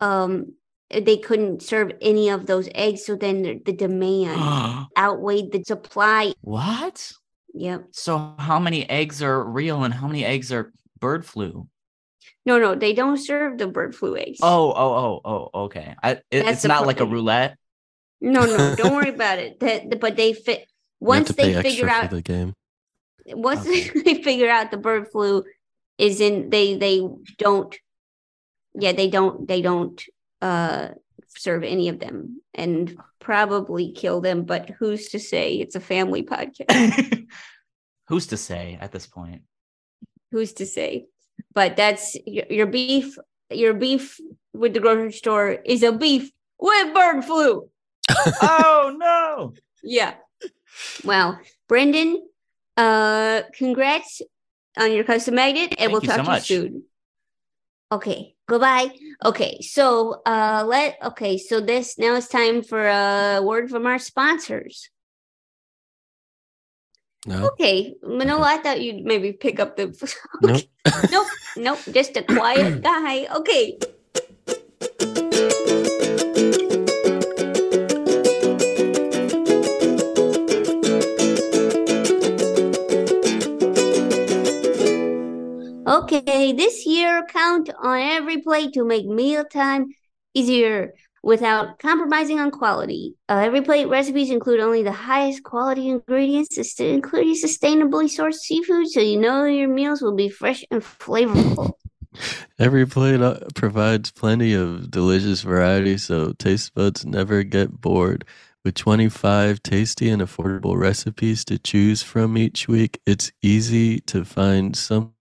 um 0.00 0.52
they 0.90 1.16
couldn't 1.16 1.62
serve 1.62 1.90
any 2.00 2.28
of 2.28 2.46
those 2.46 2.68
eggs 2.74 3.04
so 3.04 3.16
then 3.16 3.42
the, 3.42 3.60
the 3.64 3.72
demand 3.72 4.40
outweighed 4.98 5.50
the 5.52 5.62
supply 5.64 6.32
what? 6.42 7.12
yep 7.54 7.86
So 7.92 8.34
how 8.38 8.58
many 8.58 8.88
eggs 8.88 9.22
are 9.22 9.42
real 9.42 9.82
and 9.84 9.92
how 9.94 10.06
many 10.06 10.24
eggs 10.24 10.52
are 10.52 10.72
bird 11.00 11.24
flu? 11.26 11.68
no 12.44 12.58
no 12.58 12.74
they 12.74 12.92
don't 12.92 13.16
serve 13.18 13.58
the 13.58 13.66
bird 13.66 13.94
flu 13.94 14.16
eggs 14.16 14.38
Oh, 14.42 14.72
oh, 14.72 14.94
oh, 14.94 15.20
oh, 15.54 15.64
okay. 15.64 15.94
I, 16.02 16.10
it- 16.12 16.24
it's 16.30 16.62
the 16.62 16.68
not 16.68 16.86
like 16.86 17.00
a 17.00 17.06
roulette. 17.06 17.56
no 18.20 18.44
no 18.46 18.74
don't 18.76 18.94
worry 18.98 19.10
about 19.10 19.38
it 19.38 19.58
that 19.60 19.98
but 20.00 20.16
they 20.16 20.32
fit 20.34 20.66
once 21.00 21.30
they 21.32 21.60
figure 21.62 21.88
out 21.88 22.10
the 22.10 22.22
game. 22.22 22.52
once 23.26 23.60
Okay. 23.66 23.90
they 24.04 24.22
figure 24.22 24.48
out 24.48 24.70
the 24.70 24.76
bird 24.76 25.08
flu 25.10 25.42
is 25.98 26.20
in 26.20 26.50
they 26.50 26.76
they 26.76 27.02
don't 27.38 27.76
yeah 28.74 28.92
they 28.92 29.08
don't 29.08 29.48
they 29.48 29.62
don't 29.62 30.02
uh 30.42 30.88
serve 31.36 31.62
any 31.64 31.88
of 31.88 31.98
them 31.98 32.40
and 32.54 32.96
probably 33.20 33.92
kill 33.92 34.20
them 34.20 34.44
but 34.44 34.70
who's 34.78 35.08
to 35.08 35.18
say? 35.18 35.54
It's 35.56 35.74
a 35.74 35.80
family 35.80 36.22
podcast. 36.22 37.26
Who's 38.08 38.28
to 38.28 38.36
say 38.36 38.78
at 38.80 38.92
this 38.92 39.06
point? 39.06 39.42
who's 40.30 40.52
to 40.54 40.66
say? 40.66 41.06
But 41.52 41.76
that's 41.76 42.16
your, 42.26 42.66
beef 42.66 43.16
your 43.50 43.74
beef 43.74 44.20
with 44.52 44.74
the 44.74 44.80
grocery 44.80 45.12
store 45.12 45.50
is 45.50 45.82
a 45.82 45.92
beef 45.92 46.30
with 46.58 46.94
bird 46.94 47.24
flu. 47.24 47.68
Oh 48.42 48.94
no. 48.96 49.54
yeah. 49.82 50.14
Well 51.04 51.40
brenden 51.68 52.18
uh 52.76 53.42
congrats 53.54 54.22
on 54.76 54.92
your 54.92 55.04
custom 55.04 55.34
magnet 55.34 55.70
and 55.78 55.78
Thank 55.78 55.92
we'll 55.92 56.02
you 56.02 56.08
so 56.10 56.16
talk 56.16 56.26
much. 56.26 56.48
to 56.48 56.54
you 56.54 56.60
soon. 56.62 56.82
Okay 57.92 58.34
goodbye. 58.48 58.90
Okay 59.24 59.60
so 59.62 60.22
uh 60.26 60.64
let 60.66 60.98
okay 61.02 61.38
so 61.38 61.60
this 61.60 61.98
now 61.98 62.14
it's 62.14 62.28
time 62.28 62.62
for 62.62 62.86
a 62.86 63.40
word 63.42 63.70
from 63.70 63.86
our 63.86 63.98
sponsors. 63.98 64.88
No? 67.26 67.48
okay 67.48 67.94
manolo 68.06 68.42
i 68.42 68.58
thought 68.58 68.80
you'd 68.80 69.04
maybe 69.04 69.32
pick 69.32 69.58
up 69.58 69.76
the 69.76 69.90
Nope. 70.42 70.62
nope 71.10 71.26
nope 71.56 71.78
just 71.90 72.16
a 72.16 72.22
quiet 72.22 72.82
guy. 72.86 73.26
Okay 73.34 73.78
Okay, 86.06 86.52
this 86.52 86.86
year 86.86 87.26
count 87.28 87.68
on 87.82 87.98
every 87.98 88.40
plate 88.40 88.72
to 88.74 88.84
make 88.84 89.06
mealtime 89.06 89.86
easier 90.34 90.92
without 91.24 91.80
compromising 91.80 92.38
on 92.38 92.52
quality. 92.52 93.16
Uh, 93.28 93.38
every 93.38 93.60
plate 93.60 93.88
recipes 93.88 94.30
include 94.30 94.60
only 94.60 94.84
the 94.84 94.92
highest 94.92 95.42
quality 95.42 95.88
ingredients, 95.88 96.56
including 96.78 97.34
sustainably 97.34 98.06
sourced 98.06 98.34
seafood, 98.34 98.86
so 98.88 99.00
you 99.00 99.18
know 99.18 99.46
your 99.46 99.66
meals 99.66 100.00
will 100.00 100.14
be 100.14 100.28
fresh 100.28 100.64
and 100.70 100.80
flavorful. 100.80 101.72
Every 102.60 102.86
plate 102.86 103.20
uh, 103.20 103.40
provides 103.56 104.12
plenty 104.12 104.54
of 104.54 104.92
delicious 104.92 105.42
variety, 105.42 105.98
so 105.98 106.34
taste 106.34 106.72
buds 106.72 107.04
never 107.04 107.42
get 107.42 107.80
bored. 107.80 108.24
With 108.64 108.76
25 108.76 109.60
tasty 109.64 110.08
and 110.08 110.22
affordable 110.22 110.78
recipes 110.78 111.44
to 111.46 111.58
choose 111.58 112.04
from 112.04 112.38
each 112.38 112.68
week, 112.68 113.00
it's 113.06 113.32
easy 113.42 113.98
to 114.02 114.24
find 114.24 114.76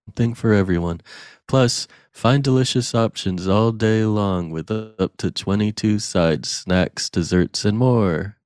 something 0.05 0.33
for 0.33 0.53
everyone. 0.53 1.01
Plus, 1.47 1.87
find 2.11 2.43
delicious 2.43 2.95
options 2.95 3.47
all 3.47 3.71
day 3.71 4.03
long 4.05 4.49
with 4.51 4.71
up 4.71 5.17
to 5.17 5.31
22 5.31 5.99
sides, 5.99 6.49
snacks, 6.49 7.09
desserts, 7.09 7.65
and 7.65 7.77
more. 7.77 8.37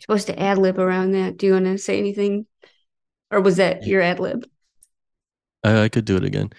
supposed 0.00 0.26
to 0.28 0.38
ad 0.38 0.58
lib 0.58 0.78
around 0.78 1.12
that. 1.12 1.36
Do 1.36 1.46
you 1.46 1.52
want 1.52 1.64
to 1.66 1.78
say 1.78 1.98
anything? 1.98 2.46
Or 3.30 3.40
was 3.40 3.56
that 3.56 3.86
your 3.86 4.02
ad 4.02 4.20
lib? 4.20 4.46
I, 5.62 5.84
I 5.84 5.88
could 5.88 6.04
do 6.04 6.16
it 6.16 6.24
again. 6.24 6.50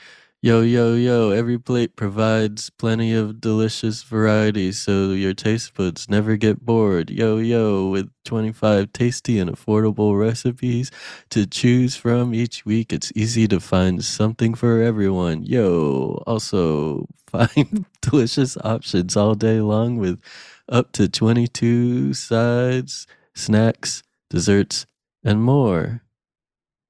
Yo, 0.46 0.62
yo, 0.62 0.94
yo, 0.94 1.32
every 1.32 1.58
plate 1.58 1.96
provides 1.96 2.70
plenty 2.70 3.12
of 3.12 3.42
delicious 3.42 4.04
varieties 4.04 4.78
so 4.78 5.10
your 5.10 5.34
taste 5.34 5.74
buds 5.74 6.08
never 6.08 6.38
get 6.38 6.64
bored. 6.64 7.10
Yo, 7.10 7.40
yo, 7.40 7.88
with 7.88 8.12
25 8.26 8.94
tasty 8.94 9.40
and 9.40 9.50
affordable 9.50 10.16
recipes 10.16 10.92
to 11.32 11.48
choose 11.48 11.96
from 11.96 12.36
each 12.36 12.64
week, 12.64 12.94
it's 12.94 13.12
easy 13.16 13.48
to 13.48 13.60
find 13.60 14.06
something 14.06 14.54
for 14.54 14.84
everyone. 14.84 15.44
Yo, 15.44 16.22
also 16.28 17.08
find 17.26 17.88
delicious 18.02 18.56
options 18.64 19.18
all 19.18 19.34
day 19.34 19.62
long 19.62 19.98
with 19.98 20.22
up 20.70 20.92
to 20.92 21.10
22 21.10 22.14
sides, 22.14 23.08
snacks, 23.34 24.04
desserts, 24.30 24.86
and 25.24 25.42
more. 25.42 26.04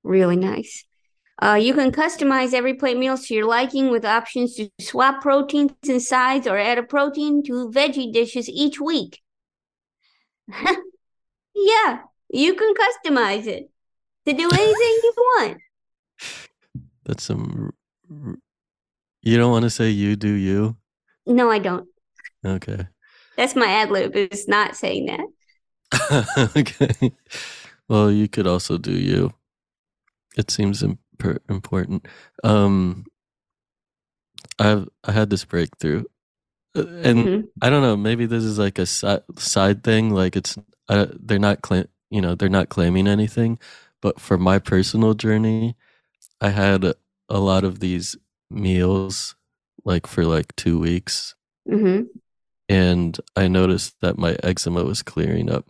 Really 0.03 0.35
nice. 0.35 0.84
Uh, 1.41 1.59
you 1.61 1.73
can 1.73 1.91
customize 1.91 2.53
every 2.53 2.73
plate 2.73 2.97
meals 2.97 3.27
to 3.27 3.33
your 3.33 3.45
liking 3.45 3.91
with 3.91 4.05
options 4.05 4.55
to 4.55 4.69
swap 4.79 5.21
proteins 5.21 5.73
and 5.87 6.01
sides 6.01 6.47
or 6.47 6.57
add 6.57 6.77
a 6.77 6.83
protein 6.83 7.43
to 7.43 7.69
veggie 7.69 8.11
dishes 8.11 8.47
each 8.47 8.79
week. 8.79 9.21
yeah, 11.55 11.99
you 12.29 12.55
can 12.55 12.73
customize 12.73 13.47
it 13.47 13.69
to 14.25 14.33
do 14.33 14.49
anything 14.49 14.99
you 15.03 15.13
want. 15.17 15.57
That's 17.05 17.23
some. 17.23 17.73
You 19.21 19.37
don't 19.37 19.51
want 19.51 19.63
to 19.63 19.69
say 19.69 19.89
you 19.89 20.15
do 20.15 20.31
you? 20.31 20.77
No, 21.25 21.51
I 21.51 21.59
don't. 21.59 21.87
Okay. 22.45 22.87
That's 23.35 23.55
my 23.55 23.67
ad 23.67 23.91
lib. 23.91 24.15
Is 24.15 24.47
not 24.47 24.75
saying 24.75 25.07
that. 25.07 26.51
okay. 26.55 27.11
Well, 27.89 28.09
you 28.09 28.27
could 28.27 28.47
also 28.47 28.77
do 28.77 28.93
you. 28.93 29.33
It 30.37 30.51
seems 30.51 30.83
important. 31.49 32.07
Um, 32.43 33.05
I've 34.59 34.87
I 35.03 35.11
had 35.11 35.29
this 35.29 35.45
breakthrough, 35.45 36.03
Uh, 36.75 36.87
and 37.03 37.29
Mhm. 37.29 37.49
I 37.61 37.69
don't 37.69 37.83
know. 37.83 37.97
Maybe 37.97 38.25
this 38.27 38.43
is 38.43 38.59
like 38.59 38.79
a 38.79 38.85
side 38.85 39.23
side 39.37 39.83
thing. 39.83 40.11
Like 40.11 40.35
it's 40.37 40.57
uh, 40.89 41.07
they're 41.19 41.39
not 41.39 41.61
claim 41.63 41.87
you 42.11 42.21
know 42.21 42.35
they're 42.35 42.49
not 42.49 42.69
claiming 42.69 43.07
anything, 43.07 43.59
but 44.01 44.19
for 44.21 44.37
my 44.37 44.59
personal 44.59 45.13
journey, 45.15 45.75
I 46.41 46.49
had 46.51 46.83
a, 46.85 46.95
a 47.29 47.39
lot 47.39 47.63
of 47.65 47.79
these 47.81 48.17
meals 48.51 49.35
like 49.85 50.07
for 50.07 50.25
like 50.25 50.55
two 50.57 50.79
weeks, 50.79 51.35
hmm 51.69 52.07
and 52.67 53.17
I 53.35 53.47
noticed 53.47 53.95
that 54.01 54.17
my 54.17 54.37
eczema 54.43 54.83
was 54.83 55.01
clearing 55.03 55.49
up. 55.51 55.65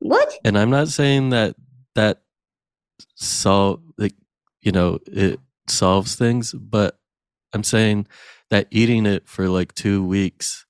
What? 0.00 0.34
and 0.44 0.58
i'm 0.58 0.70
not 0.70 0.88
saying 0.88 1.30
that 1.30 1.54
that 1.94 2.22
solve 3.16 3.80
like 3.98 4.14
you 4.62 4.72
know 4.72 4.98
it 5.06 5.40
solves 5.68 6.16
things 6.16 6.52
but 6.52 6.98
i'm 7.52 7.64
saying 7.64 8.06
that 8.50 8.66
eating 8.70 9.06
it 9.06 9.28
for 9.28 9.48
like 9.48 9.74
two 9.74 10.04
weeks 10.04 10.66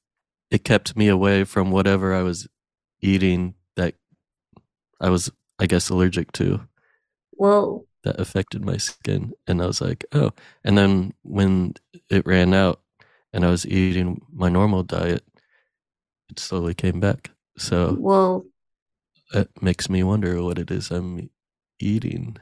it 0.51 0.65
kept 0.65 0.97
me 0.97 1.09
away 1.09 1.45
from 1.45 1.71
whatever 1.71 2.15
i 2.15 2.23
was 2.23 2.49
eating 3.01 3.55
that 3.77 3.95
i 5.01 5.09
was 5.09 5.31
i 5.59 5.67
guess 5.67 5.89
allergic 5.89 6.33
to 6.33 6.61
Whoa. 7.33 7.87
that 8.05 8.21
affected 8.21 8.65
my 8.65 8.77
skin 8.77 9.33
and 9.47 9.63
i 9.63 9.67
was 9.67 9.81
like 9.81 10.05
oh 10.13 10.33
and 10.65 10.77
then 10.77 11.15
when 11.23 11.75
it 12.11 12.27
ran 12.27 12.53
out 12.53 12.81
and 13.33 13.45
i 13.45 13.51
was 13.51 13.67
eating 13.67 14.21
my 14.33 14.49
normal 14.49 14.83
diet 14.83 15.25
it 16.29 16.39
slowly 16.39 16.75
came 16.75 17.01
back 17.01 17.31
so 17.57 17.95
Whoa. 17.95 18.47
it 19.33 19.51
makes 19.63 19.89
me 19.89 20.03
wonder 20.03 20.43
what 20.43 20.59
it 20.59 20.71
is 20.71 20.91
I'm 20.91 21.31
eating. 21.81 22.37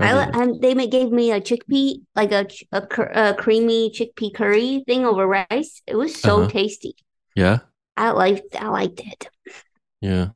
I, 0.00 0.28
um, 0.34 0.60
they 0.60 0.74
gave 0.88 1.10
me 1.10 1.30
a 1.32 1.40
chickpea, 1.40 2.02
like 2.14 2.32
a, 2.32 2.46
a, 2.72 3.30
a 3.30 3.34
creamy 3.34 3.90
chickpea 3.90 4.34
curry 4.34 4.82
thing 4.86 5.04
over 5.06 5.26
rice. 5.26 5.82
It 5.86 5.96
was 5.96 6.20
so 6.20 6.44
Uh-huh. 6.44 6.46
tasty. 6.46 6.96
yeah, 7.36 7.60
I 7.96 8.10
liked. 8.10 8.56
I 8.56 8.68
liked 8.68 9.00
it. 9.00 9.28
yeah. 10.00 10.30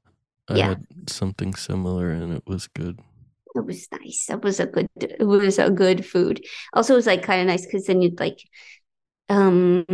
I 0.49 0.59
Yeah. 0.59 0.69
had 0.69 0.87
something 1.09 1.55
similar 1.55 2.11
and 2.11 2.33
it 2.35 2.45
was 2.47 2.69
good. 2.69 3.01
It 3.55 3.65
was 3.65 3.89
nice. 3.91 4.29
It 4.31 4.43
was 4.43 4.61
a 4.61 4.67
good. 4.67 4.89
It 5.01 5.25
was 5.27 5.59
a 5.59 5.71
good 5.71 6.05
food. 6.07 6.45
Also, 6.73 6.93
it 6.95 6.97
was 6.97 7.07
like 7.07 7.23
kind 7.23 7.41
of 7.41 7.47
nice 7.47 7.65
because 7.67 7.87
then 7.87 8.03
you'd 8.03 8.21
like, 8.21 8.39
um, 9.29 9.87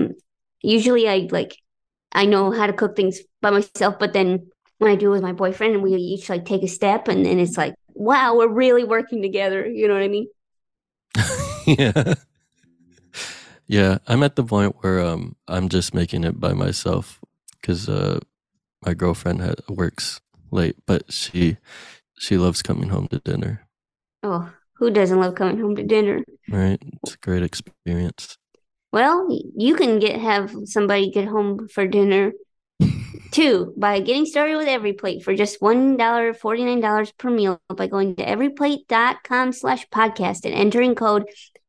usually 0.63 1.09
I 1.09 1.29
like, 1.31 1.57
I 2.13 2.27
know 2.27 2.53
how 2.53 2.67
to 2.67 2.73
cook 2.73 2.97
things 2.97 3.21
by 3.43 3.51
myself, 3.51 3.97
but 3.99 4.13
then 4.13 4.51
when 4.79 4.93
I 4.93 4.97
do 4.97 5.09
it 5.09 5.13
with 5.13 5.23
my 5.23 5.33
boyfriend, 5.33 5.75
and 5.75 5.83
we 5.83 5.95
each 5.95 6.29
like 6.31 6.47
take 6.47 6.63
a 6.65 6.69
step, 6.69 7.09
and 7.09 7.27
then 7.27 7.39
it's 7.41 7.57
like, 7.59 7.75
wow, 7.95 8.37
we're 8.37 8.49
really 8.49 8.85
working 8.85 9.23
together. 9.23 9.67
You 9.67 9.89
know 9.89 9.95
what 9.95 10.03
I 10.03 10.09
mean? 10.09 10.29
yeah. 11.67 12.15
Yeah, 13.67 13.99
I'm 14.07 14.23
at 14.23 14.37
the 14.37 14.45
point 14.45 14.77
where 14.81 15.01
um 15.01 15.37
I'm 15.49 15.69
just 15.69 15.95
making 15.95 16.25
it 16.25 16.39
by 16.41 16.53
myself 16.53 17.21
cuz 17.63 17.89
uh 17.89 18.21
my 18.85 18.95
girlfriend 18.95 19.43
ha- 19.43 19.55
works 19.69 20.21
late, 20.51 20.77
but 20.87 21.13
she 21.13 21.59
she 22.19 22.39
loves 22.39 22.63
coming 22.63 22.91
home 22.91 23.09
to 23.09 23.21
dinner, 23.21 23.69
Oh, 24.25 24.53
who 24.79 24.91
doesn't 24.91 25.21
love 25.21 25.35
coming 25.37 25.61
home 25.61 25.77
to 25.77 25.85
dinner? 25.85 26.25
right? 26.49 26.79
It's 27.03 27.15
a 27.15 27.19
great 27.19 27.43
experience. 27.43 28.39
Well, 28.93 29.29
you 29.57 29.75
can 29.77 29.99
get 29.99 30.21
have 30.21 30.55
somebody 30.67 31.11
get 31.11 31.27
home 31.29 31.69
for 31.69 31.87
dinner 31.87 32.33
too 33.35 33.75
by 33.77 33.99
getting 33.99 34.25
started 34.25 34.57
with 34.57 34.69
every 34.69 34.93
plate 34.93 35.25
for 35.25 35.35
just 35.35 35.61
one 35.61 35.97
dollar 35.97 36.33
forty 36.33 36.65
nine 36.65 36.81
dollars 36.81 37.11
per 37.13 37.29
meal 37.29 37.61
by 37.77 37.89
going 37.89 38.15
to 38.15 38.25
everyplate.com 38.25 39.53
slash 39.53 39.85
podcast 39.89 40.45
and 40.45 40.55
entering 40.55 40.95
code 40.95 41.25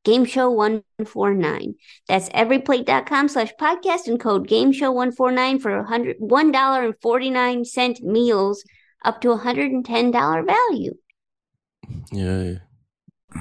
gameshow149 0.06 1.74
that's 2.08 2.30
everyplate.com 2.30 3.28
slash 3.28 3.52
podcast 3.60 4.06
and 4.06 4.20
code 4.20 4.48
gameshow149 4.48 5.60
for 5.60 5.76
a 5.76 5.84
hundred 5.84 6.16
one 6.20 6.52
dollar 6.52 6.84
and 6.86 6.96
49 7.02 7.66
cent 7.66 8.00
meals 8.02 8.64
up 9.04 9.20
to 9.22 9.32
a 9.32 9.38
hundred 9.38 9.72
and 9.72 9.84
ten 9.84 10.12
dollar 10.12 10.44
value 10.44 10.94
Yay. 12.12 12.60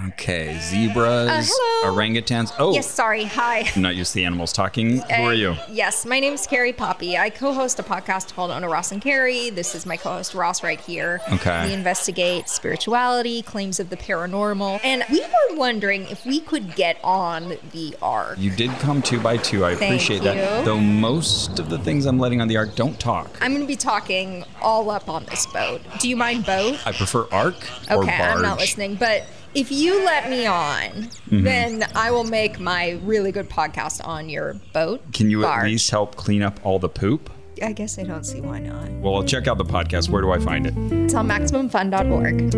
Okay, 0.09 0.59
zebras, 0.61 1.51
Uh, 1.85 1.87
orangutans. 1.87 2.53
Oh, 2.59 2.75
Yes, 2.75 2.91
sorry. 2.91 3.25
Hi. 3.25 3.71
I'm 3.77 3.83
not 3.89 3.95
used 3.95 4.11
to 4.11 4.17
the 4.17 4.25
animals 4.25 4.53
talking. 4.53 4.99
Who 4.99 5.23
are 5.23 5.29
Uh, 5.29 5.31
you? 5.31 5.57
Yes, 5.71 6.05
my 6.05 6.19
name's 6.19 6.47
Carrie 6.49 6.73
Poppy. 6.73 7.17
I 7.17 7.31
co-host 7.31 7.79
a 7.79 7.85
podcast 7.85 8.35
called 8.35 8.51
Ona 8.51 8.69
Ross 8.69 8.91
and 8.91 9.01
Carrie. 9.01 9.51
This 9.51 9.75
is 9.75 9.87
my 9.87 9.97
co-host 9.97 10.35
Ross 10.35 10.65
right 10.65 10.81
here. 10.81 11.21
Okay. 11.33 11.69
We 11.69 11.73
investigate 11.75 12.49
spirituality, 12.49 13.43
claims 13.43 13.79
of 13.79 13.89
the 13.89 13.97
paranormal, 13.97 14.81
and 14.83 15.05
we 15.11 15.21
were 15.21 15.57
wondering 15.57 16.09
if 16.09 16.27
we 16.27 16.41
could 16.41 16.75
get 16.75 16.99
on 17.05 17.57
the 17.73 17.97
ark. 18.03 18.37
You 18.39 18.51
did 18.51 18.71
come 18.81 19.01
two 19.01 19.21
by 19.21 19.37
two. 19.37 19.65
I 19.65 19.77
Thank 19.77 19.83
appreciate 19.93 20.23
that. 20.25 20.65
Though 20.65 20.81
most 20.81 21.61
of 21.61 21.71
the 21.71 21.79
things 21.79 22.05
I'm 22.07 22.19
letting 22.19 22.41
on 22.41 22.49
the 22.49 22.57
ark 22.57 22.75
don't 22.75 22.99
talk. 22.99 23.39
I'm 23.41 23.53
going 23.53 23.63
to 23.63 23.67
be 23.69 23.77
talking 23.77 24.45
all 24.61 24.91
up 24.91 25.09
on 25.09 25.25
this 25.27 25.47
boat. 25.47 25.81
Do 26.01 26.09
you 26.09 26.17
mind 26.17 26.45
boat? 26.45 26.85
I 26.85 26.91
prefer 26.93 27.27
ark 27.31 27.55
or 27.89 28.03
Okay. 28.03 28.13
I'm 28.13 28.43
not 28.43 28.59
listening, 28.59 28.97
but 28.97 29.25
if 29.55 29.71
you 29.71 30.05
let 30.05 30.29
me 30.31 30.47
on, 30.47 30.91
Mm-hmm. 31.25 31.43
then 31.43 31.85
I 31.95 32.11
will 32.11 32.25
make 32.25 32.61
my 32.61 32.93
really 33.03 33.33
good 33.33 33.49
podcast 33.49 34.07
on 34.07 34.29
your 34.29 34.55
boat. 34.73 35.01
Can 35.13 35.31
you 35.31 35.41
barge. 35.43 35.65
at 35.65 35.67
least 35.71 35.91
help 35.91 36.15
clean 36.17 36.43
up 36.43 36.61
all 36.65 36.79
the 36.79 36.89
poop? 36.89 37.31
I 37.63 37.73
guess 37.73 37.99
I 37.99 38.03
don't 38.05 38.25
see 38.25 38.41
why 38.41 38.59
not. 38.61 38.89
Well, 39.01 39.17
I'll 39.17 39.25
check 39.25 39.47
out 39.49 39.59
the 39.59 39.65
podcast. 39.65 40.11
Where 40.11 40.23
do 40.23 40.31
I 40.33 40.39
find 40.39 40.67
it? 40.67 40.75
It's 40.93 41.15
on 41.15 41.27
MaximumFun.org. 41.29 42.55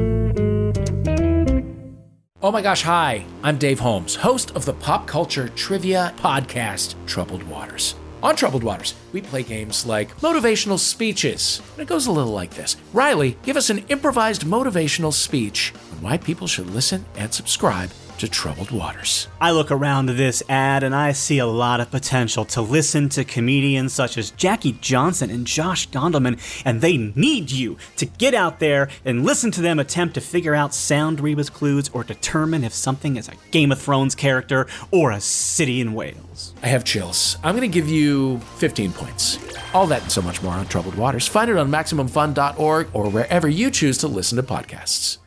Oh 2.43 2.51
my 2.53 2.61
gosh, 2.61 2.83
hi. 2.83 3.25
I'm 3.43 3.57
Dave 3.57 3.79
Holmes, 3.81 4.17
host 4.17 4.55
of 4.55 4.65
the 4.67 4.73
pop 4.75 5.07
culture 5.07 5.49
trivia 5.51 6.13
podcast, 6.19 6.95
Troubled 7.07 7.43
Waters. 7.45 7.95
On 8.23 8.35
Troubled 8.37 8.63
Waters, 8.65 8.95
we 9.13 9.21
play 9.23 9.43
games 9.43 9.87
like 9.87 10.15
motivational 10.19 10.79
speeches. 10.79 11.61
And 11.75 11.83
it 11.83 11.89
goes 11.89 12.07
a 12.07 12.13
little 12.13 12.33
like 12.33 12.51
this 12.55 12.77
Riley, 12.93 13.37
give 13.43 13.57
us 13.57 13.71
an 13.71 13.85
improvised 13.89 14.43
motivational 14.45 15.13
speech 15.13 15.73
on 15.97 16.03
why 16.03 16.19
people 16.19 16.47
should 16.47 16.71
listen 16.71 17.05
and 17.17 17.33
subscribe 17.33 17.91
to 18.19 18.29
Troubled 18.29 18.71
Waters. 18.71 19.29
I 19.43 19.51
look 19.51 19.71
around 19.71 20.07
this 20.07 20.43
ad 20.49 20.83
and 20.83 20.95
I 20.95 21.13
see 21.13 21.39
a 21.39 21.47
lot 21.47 21.81
of 21.81 21.91
potential 21.91 22.47
to 22.47 22.63
listen 22.63 23.11
to 23.11 23.25
comedians 23.25 23.93
such 23.93 24.17
as 24.17 24.31
Jackie 24.31 24.73
Johnson 24.81 25.29
and 25.29 25.47
Josh 25.47 25.89
Gondelman, 25.91 26.41
and 26.65 26.81
they 26.81 26.97
need 26.97 27.51
you 27.51 27.77
to 27.97 28.07
get 28.07 28.35
out 28.35 28.59
there 28.59 28.89
and 29.05 29.25
listen 29.25 29.51
to 29.53 29.61
them 29.61 29.79
attempt 29.79 30.15
to 30.15 30.23
figure 30.23 30.55
out 30.55 30.75
sound 30.75 31.21
rebus 31.21 31.51
clues 31.51 31.91
or 31.91 32.05
determine 32.05 32.65
if 32.65 32.73
something 32.73 33.17
is 33.17 33.29
a 33.29 33.35
Game 33.51 33.71
of 33.71 33.81
Thrones 33.81 34.15
character 34.15 34.67
or 34.91 35.11
a 35.11 35.21
city 35.21 35.83
in 35.83 35.93
Wales. 35.93 36.55
I 36.63 36.69
have 36.69 36.85
chills. 36.85 37.37
I'm 37.45 37.55
going 37.55 37.71
to 37.71 37.75
give 37.75 37.89
you 37.89 38.39
15 38.57 38.93
points. 38.93 39.39
All 39.75 39.87
that 39.89 40.03
and 40.03 40.11
so 40.11 40.23
much 40.23 40.43
more 40.43 40.55
on 40.55 40.67
Troubled 40.69 40.95
Waters. 40.95 41.29
Find 41.29 41.51
it 41.51 41.59
on 41.59 41.71
MaximumFun.org 41.71 42.89
or 42.95 43.11
wherever 43.11 43.49
you 43.49 43.71
choose 43.71 43.99
to 43.99 44.09
listen 44.09 44.37
to 44.37 44.43
podcasts. 44.43 45.19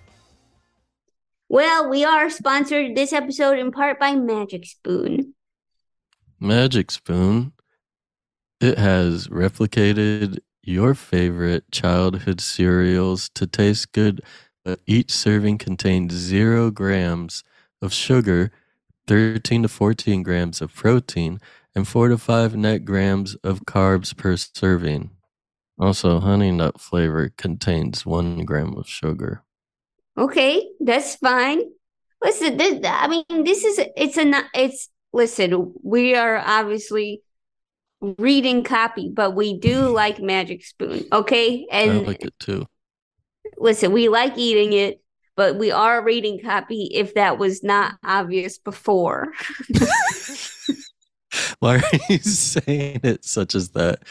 Well, 1.51 1.89
we 1.89 2.05
are 2.05 2.29
sponsored 2.29 2.95
this 2.95 3.11
episode 3.11 3.57
in 3.57 3.71
part 3.71 3.99
by 3.99 4.13
Magic 4.13 4.67
Spoon. 4.67 5.33
Magic 6.39 6.91
Spoon. 6.91 7.53
It 8.61 8.77
has 8.77 9.29
replicated 9.29 10.41
your 10.61 10.93
favorite 10.93 11.63
childhood 11.71 12.39
cereals 12.39 13.29
to 13.29 13.47
taste 13.47 13.93
good, 13.93 14.21
but 14.63 14.79
each 14.85 15.11
serving 15.11 15.57
contains 15.57 16.13
zero 16.13 16.69
grams 16.69 17.43
of 17.81 17.93
sugar, 17.93 18.51
13 19.07 19.63
to 19.63 19.67
14 19.67 20.21
grams 20.21 20.61
of 20.61 20.75
protein, 20.75 21.39
and 21.73 21.87
4 21.87 22.09
to 22.09 22.19
5 22.19 22.55
net 22.57 22.85
grams 22.85 23.33
of 23.43 23.61
carbs 23.61 24.15
per 24.15 24.37
serving. 24.37 25.09
Also, 25.79 26.19
honey 26.19 26.51
nut 26.51 26.79
flavor 26.79 27.33
contains 27.37 28.05
1 28.05 28.45
gram 28.45 28.75
of 28.77 28.87
sugar. 28.87 29.41
Okay, 30.19 30.67
that's 30.79 31.15
fine. 31.15 31.61
Listen, 32.21 32.57
this, 32.57 32.81
I 32.83 33.07
mean, 33.07 33.43
this 33.43 33.63
is 33.63 33.79
it's 33.95 34.17
a 34.17 34.43
it's 34.53 34.89
listen. 35.13 35.73
We 35.81 36.15
are 36.15 36.37
obviously 36.37 37.21
reading 38.01 38.63
copy, 38.63 39.09
but 39.13 39.35
we 39.35 39.57
do 39.57 39.89
like 39.89 40.21
Magic 40.21 40.65
Spoon. 40.65 41.05
Okay, 41.11 41.65
and 41.71 41.91
I 41.91 41.95
like 41.99 42.23
it 42.25 42.33
too. 42.39 42.65
listen, 43.57 43.93
we 43.93 44.09
like 44.09 44.37
eating 44.37 44.73
it, 44.73 45.01
but 45.37 45.55
we 45.55 45.71
are 45.71 46.03
reading 46.03 46.41
copy. 46.43 46.89
If 46.93 47.13
that 47.13 47.37
was 47.37 47.63
not 47.63 47.95
obvious 48.03 48.57
before, 48.57 49.31
Why 51.59 51.77
are 51.77 51.97
you 52.09 52.17
saying 52.19 53.01
it 53.03 53.25
such 53.25 53.55
as 53.55 53.69
that? 53.69 54.03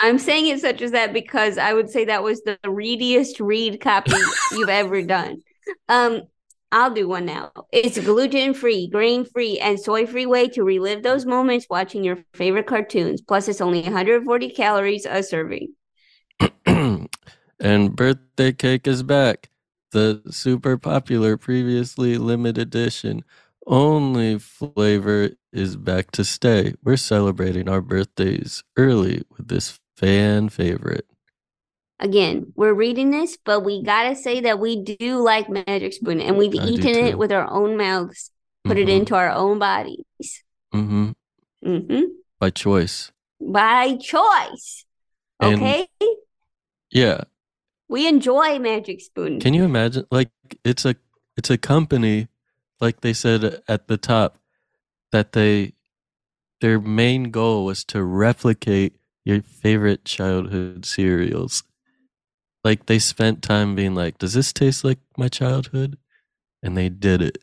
I'm 0.00 0.18
saying 0.18 0.46
it 0.46 0.60
such 0.60 0.80
as 0.80 0.92
that 0.92 1.12
because 1.12 1.58
I 1.58 1.72
would 1.72 1.90
say 1.90 2.04
that 2.04 2.22
was 2.22 2.42
the 2.42 2.58
readiest 2.64 3.40
read 3.40 3.80
copy 3.80 4.12
you've 4.52 4.68
ever 4.68 5.02
done. 5.02 5.42
Um, 5.88 6.22
I'll 6.70 6.92
do 6.92 7.08
one 7.08 7.24
now. 7.24 7.50
It's 7.72 7.98
gluten 7.98 8.54
free, 8.54 8.88
grain 8.88 9.24
free, 9.24 9.58
and 9.58 9.80
soy 9.80 10.06
free 10.06 10.26
way 10.26 10.48
to 10.50 10.62
relive 10.62 11.02
those 11.02 11.24
moments 11.24 11.66
watching 11.68 12.04
your 12.04 12.18
favorite 12.34 12.66
cartoons. 12.66 13.22
Plus, 13.22 13.48
it's 13.48 13.60
only 13.60 13.82
140 13.82 14.50
calories 14.50 15.06
a 15.06 15.22
serving. 15.22 15.74
and 16.66 17.96
birthday 17.96 18.52
cake 18.52 18.86
is 18.86 19.02
back. 19.02 19.50
The 19.92 20.22
super 20.30 20.76
popular 20.76 21.38
previously 21.38 22.18
limited 22.18 22.58
edition 22.58 23.24
only 23.66 24.38
flavor 24.38 25.30
is 25.52 25.76
back 25.76 26.10
to 26.12 26.24
stay. 26.24 26.74
We're 26.82 26.96
celebrating 26.96 27.68
our 27.68 27.82
birthdays 27.82 28.64
early 28.76 29.22
with 29.36 29.48
this 29.48 29.78
fan 29.98 30.48
favorite. 30.48 31.06
Again, 32.00 32.52
we're 32.54 32.74
reading 32.74 33.10
this, 33.10 33.36
but 33.44 33.64
we 33.64 33.82
gotta 33.82 34.14
say 34.14 34.40
that 34.42 34.60
we 34.60 34.80
do 34.84 35.18
like 35.20 35.48
Magic 35.48 35.92
Spoon, 35.92 36.20
and 36.20 36.36
we've 36.38 36.54
I 36.58 36.64
eaten 36.64 36.94
it 36.94 37.18
with 37.18 37.32
our 37.32 37.50
own 37.50 37.76
mouths, 37.76 38.30
put 38.64 38.78
it 38.78 38.86
Mhm. 38.86 39.00
into 39.00 39.14
our 39.16 39.30
own 39.30 39.58
bodies. 39.58 40.44
Mm-hmm. 40.72 41.10
Mm-hmm. 41.64 42.02
By 42.38 42.50
choice. 42.50 43.10
By 43.40 43.96
choice. 43.96 44.84
And- 45.40 45.56
Okay, 45.56 45.88
Yeah. 46.92 47.24
we 47.88 48.06
enjoy 48.06 48.60
Magic 48.60 49.00
Spoon. 49.00 49.40
Can 49.40 49.54
you 49.54 49.64
imagine 49.64 50.04
like 50.12 50.30
it's 50.64 50.84
a 50.84 50.94
it's 51.36 51.50
a 51.50 51.58
company 51.58 52.28
like 52.80 53.00
they 53.00 53.12
said 53.12 53.60
at 53.66 53.88
the 53.88 53.96
top 53.96 54.38
that 55.10 55.32
they 55.32 55.72
their 56.60 56.80
main 56.80 57.30
goal 57.32 57.64
was 57.64 57.84
to 57.86 58.04
replicate 58.04 58.97
your 59.28 59.42
favorite 59.42 60.06
childhood 60.06 60.86
cereals. 60.86 61.62
Like 62.64 62.86
they 62.86 62.98
spent 62.98 63.42
time 63.42 63.74
being 63.74 63.94
like, 63.94 64.16
does 64.16 64.32
this 64.32 64.54
taste 64.54 64.84
like 64.84 64.98
my 65.18 65.28
childhood? 65.28 65.98
And 66.62 66.76
they 66.76 66.88
did 66.88 67.20
it. 67.20 67.38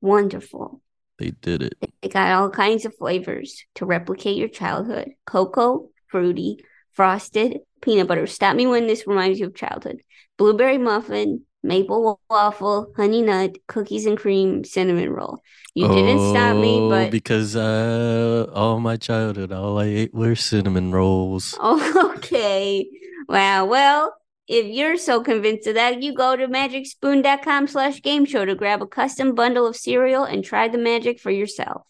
Wonderful. 0.00 0.80
They 1.18 1.32
did 1.32 1.62
it. 1.62 1.74
They 2.00 2.08
got 2.08 2.30
all 2.30 2.50
kinds 2.50 2.84
of 2.84 2.96
flavors 2.96 3.64
to 3.74 3.84
replicate 3.84 4.36
your 4.36 4.48
childhood 4.48 5.10
cocoa, 5.26 5.90
fruity, 6.06 6.64
frosted, 6.92 7.58
peanut 7.82 8.06
butter. 8.06 8.28
Stop 8.28 8.54
me 8.54 8.68
when 8.68 8.86
this 8.86 9.08
reminds 9.08 9.40
you 9.40 9.46
of 9.46 9.56
childhood. 9.56 10.02
Blueberry 10.36 10.78
muffin, 10.78 11.42
maple 11.62 12.20
waffle, 12.30 12.92
honey 12.96 13.22
nut, 13.22 13.56
cookies 13.66 14.06
and 14.06 14.18
cream, 14.18 14.64
cinnamon 14.64 15.10
roll. 15.10 15.42
You 15.74 15.88
didn't 15.88 16.20
stop 16.30 16.56
me, 16.56 16.78
Oh, 16.78 16.88
but 16.88 17.10
because 17.10 17.54
uh 17.56 18.46
all 18.54 18.80
my 18.80 18.96
childhood, 18.96 19.52
all 19.52 19.78
I 19.78 19.84
ate 19.86 20.14
were 20.14 20.34
cinnamon 20.34 20.92
rolls. 20.92 21.56
oh, 21.60 22.12
okay. 22.16 22.88
Wow. 23.28 23.66
Well, 23.66 24.14
if 24.48 24.66
you're 24.66 24.96
so 24.96 25.20
convinced 25.22 25.66
of 25.68 25.74
that, 25.74 26.02
you 26.02 26.14
go 26.14 26.34
to 26.34 26.48
magicspoon.com 26.48 27.66
slash 27.68 28.00
game 28.02 28.24
show 28.24 28.44
to 28.44 28.54
grab 28.54 28.80
a 28.82 28.86
custom 28.86 29.34
bundle 29.34 29.66
of 29.66 29.76
cereal 29.76 30.24
and 30.24 30.42
try 30.44 30.68
the 30.68 30.78
magic 30.78 31.20
for 31.20 31.30
yourself. 31.30 31.82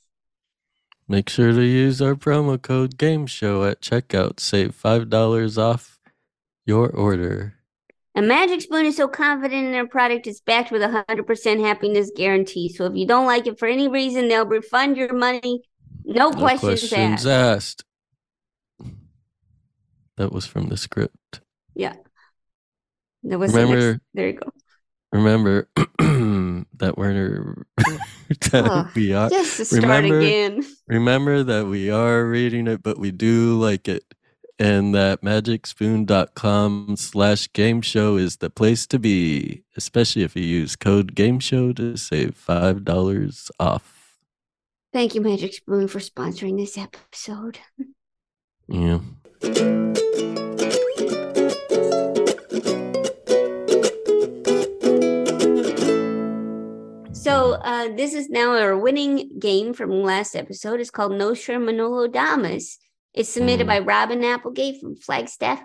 Make 1.06 1.28
sure 1.30 1.52
to 1.52 1.62
use 1.62 2.02
our 2.02 2.14
promo 2.14 2.60
code 2.60 2.98
Game 2.98 3.26
Show 3.26 3.64
at 3.64 3.80
checkout. 3.80 4.40
Save 4.40 4.74
five 4.74 5.08
dollars 5.08 5.56
off 5.56 5.98
your 6.66 6.90
order. 6.90 7.54
And 8.18 8.26
Magic 8.26 8.60
Spoon 8.62 8.84
is 8.84 8.96
so 8.96 9.06
confident 9.06 9.66
in 9.66 9.70
their 9.70 9.86
product, 9.86 10.26
it's 10.26 10.40
backed 10.40 10.72
with 10.72 10.82
a 10.82 11.04
100% 11.08 11.60
happiness 11.60 12.10
guarantee. 12.16 12.68
So 12.68 12.86
if 12.86 12.96
you 12.96 13.06
don't 13.06 13.26
like 13.26 13.46
it 13.46 13.60
for 13.60 13.68
any 13.68 13.86
reason, 13.86 14.26
they'll 14.26 14.44
refund 14.44 14.96
your 14.96 15.14
money. 15.14 15.62
No, 16.04 16.30
No 16.30 16.36
questions, 16.36 16.80
questions 16.80 17.24
asked. 17.26 17.84
asked. 18.82 18.90
That 20.16 20.32
was 20.32 20.46
from 20.46 20.66
the 20.66 20.76
script. 20.76 21.42
Yeah. 21.76 21.94
That 23.22 23.38
was 23.38 23.52
the 23.52 23.60
Remember, 23.60 24.00
there 24.14 24.26
you 24.26 24.32
go. 24.32 24.50
remember 25.12 25.68
that 25.76 26.94
Werner 26.98 27.66
that 27.76 28.64
Ugh, 28.68 28.88
we 28.96 29.12
are 29.12 29.30
just 29.30 29.58
to 29.58 29.64
start 29.64 29.82
remember, 29.84 30.18
again. 30.18 30.64
Remember 30.88 31.44
that 31.44 31.66
we 31.66 31.88
are 31.92 32.24
reading 32.24 32.66
it, 32.66 32.82
but 32.82 32.98
we 32.98 33.12
do 33.12 33.56
like 33.60 33.86
it. 33.86 34.02
And 34.60 34.92
that 34.94 35.22
magicspoon.com 35.22 36.96
slash 36.98 37.52
game 37.52 37.80
show 37.80 38.16
is 38.16 38.38
the 38.38 38.50
place 38.50 38.88
to 38.88 38.98
be, 38.98 39.62
especially 39.76 40.22
if 40.22 40.34
you 40.34 40.42
use 40.42 40.74
code 40.74 41.14
game 41.14 41.38
show 41.38 41.72
to 41.74 41.96
save 41.96 42.34
five 42.34 42.84
dollars 42.84 43.52
off. 43.60 44.16
Thank 44.92 45.14
you, 45.14 45.20
Magic 45.20 45.54
Spoon, 45.54 45.86
for 45.86 46.00
sponsoring 46.00 46.58
this 46.58 46.76
episode. 46.76 47.58
Yeah. 48.66 48.98
So 57.12 57.52
uh, 57.62 57.94
this 57.94 58.14
is 58.14 58.28
now 58.28 58.56
our 58.56 58.76
winning 58.76 59.38
game 59.38 59.72
from 59.72 60.02
last 60.02 60.34
episode. 60.34 60.80
It's 60.80 60.90
called 60.90 61.12
Nostra 61.12 61.60
Manolo 61.60 62.08
Damus. 62.08 62.78
It's 63.18 63.28
submitted 63.30 63.64
Mm. 63.64 63.68
by 63.68 63.78
Robin 63.80 64.22
Applegate 64.22 64.80
from 64.80 64.94
Flagstaff, 64.94 65.60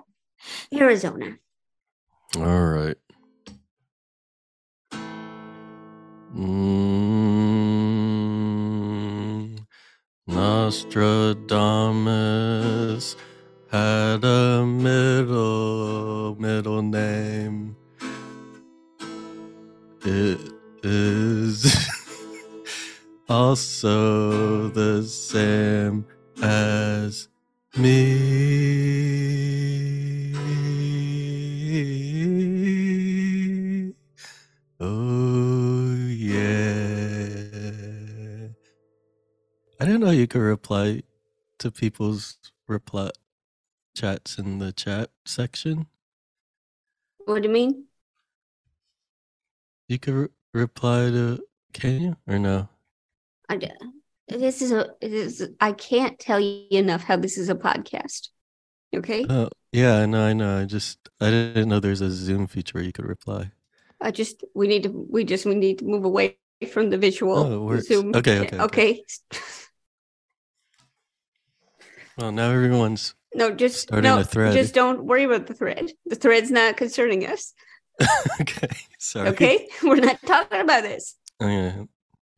Arizona. 0.73 1.37
All 2.35 2.65
right. 2.65 2.97
Mm, 8.33 9.59
Nostradamus 10.27 11.45
had 13.71 14.23
a 14.23 14.65
middle 14.65 16.35
middle 16.39 16.81
name. 16.81 17.75
It 20.05 20.39
is 20.83 21.75
also 23.29 24.32
reply 40.63 41.03
to 41.59 41.69
people's 41.69 42.37
reply 42.69 43.09
chats 43.95 44.37
in 44.37 44.59
the 44.59 44.71
chat 44.71 45.09
section. 45.25 45.87
What 47.25 47.41
do 47.41 47.49
you 47.49 47.53
mean? 47.53 47.85
You 49.89 49.99
could 49.99 50.13
re- 50.13 50.27
reply 50.53 51.11
to? 51.11 51.43
Can 51.73 52.01
you 52.01 52.17
or 52.27 52.39
no? 52.39 52.69
I, 53.49 53.57
d- 53.57 53.71
this 54.29 54.61
is 54.61 54.71
a 54.71 54.91
this 55.01 55.41
is, 55.41 55.49
I 55.59 55.73
can't 55.73 56.17
tell 56.17 56.39
you 56.39 56.67
enough 56.71 57.03
how 57.03 57.17
this 57.17 57.37
is 57.37 57.49
a 57.49 57.55
podcast. 57.55 58.29
Okay, 58.95 59.25
Oh, 59.27 59.49
yeah, 59.73 59.97
I 59.97 60.05
know, 60.05 60.23
I 60.23 60.33
know. 60.33 60.61
I 60.61 60.65
just 60.65 61.09
I 61.19 61.29
didn't 61.29 61.67
know 61.67 61.79
there's 61.81 62.01
a 62.01 62.11
Zoom 62.11 62.47
feature 62.47 62.77
where 62.77 62.83
you 62.85 62.93
could 62.93 63.07
reply. 63.07 63.51
I 63.99 64.11
just 64.11 64.45
we 64.55 64.67
need 64.67 64.83
to 64.83 65.07
we 65.09 65.25
just 65.25 65.45
we 65.45 65.55
need 65.55 65.79
to 65.79 65.85
move 65.85 66.05
away 66.05 66.37
from 66.71 66.89
the 66.89 66.97
visual 66.97 67.35
Oh. 67.35 67.79
Zoom. 67.79 68.15
Okay, 68.15 68.39
okay, 68.39 68.59
okay. 68.59 68.59
okay. 68.59 69.03
Well, 72.17 72.31
now 72.31 72.51
everyone's 72.51 73.15
No, 73.33 73.51
just 73.51 73.91
no, 73.91 74.23
just 74.23 74.73
don't 74.73 75.05
worry 75.05 75.23
about 75.23 75.47
the 75.47 75.53
thread. 75.53 75.91
The 76.05 76.15
thread's 76.15 76.51
not 76.51 76.77
concerning 76.77 77.25
us. 77.25 77.53
okay. 78.41 78.67
Sorry. 78.99 79.29
Okay, 79.29 79.67
we're 79.83 79.95
not 79.95 80.19
talking 80.25 80.61
about 80.61 80.83
this. 80.83 81.15
Okay. 81.41 81.75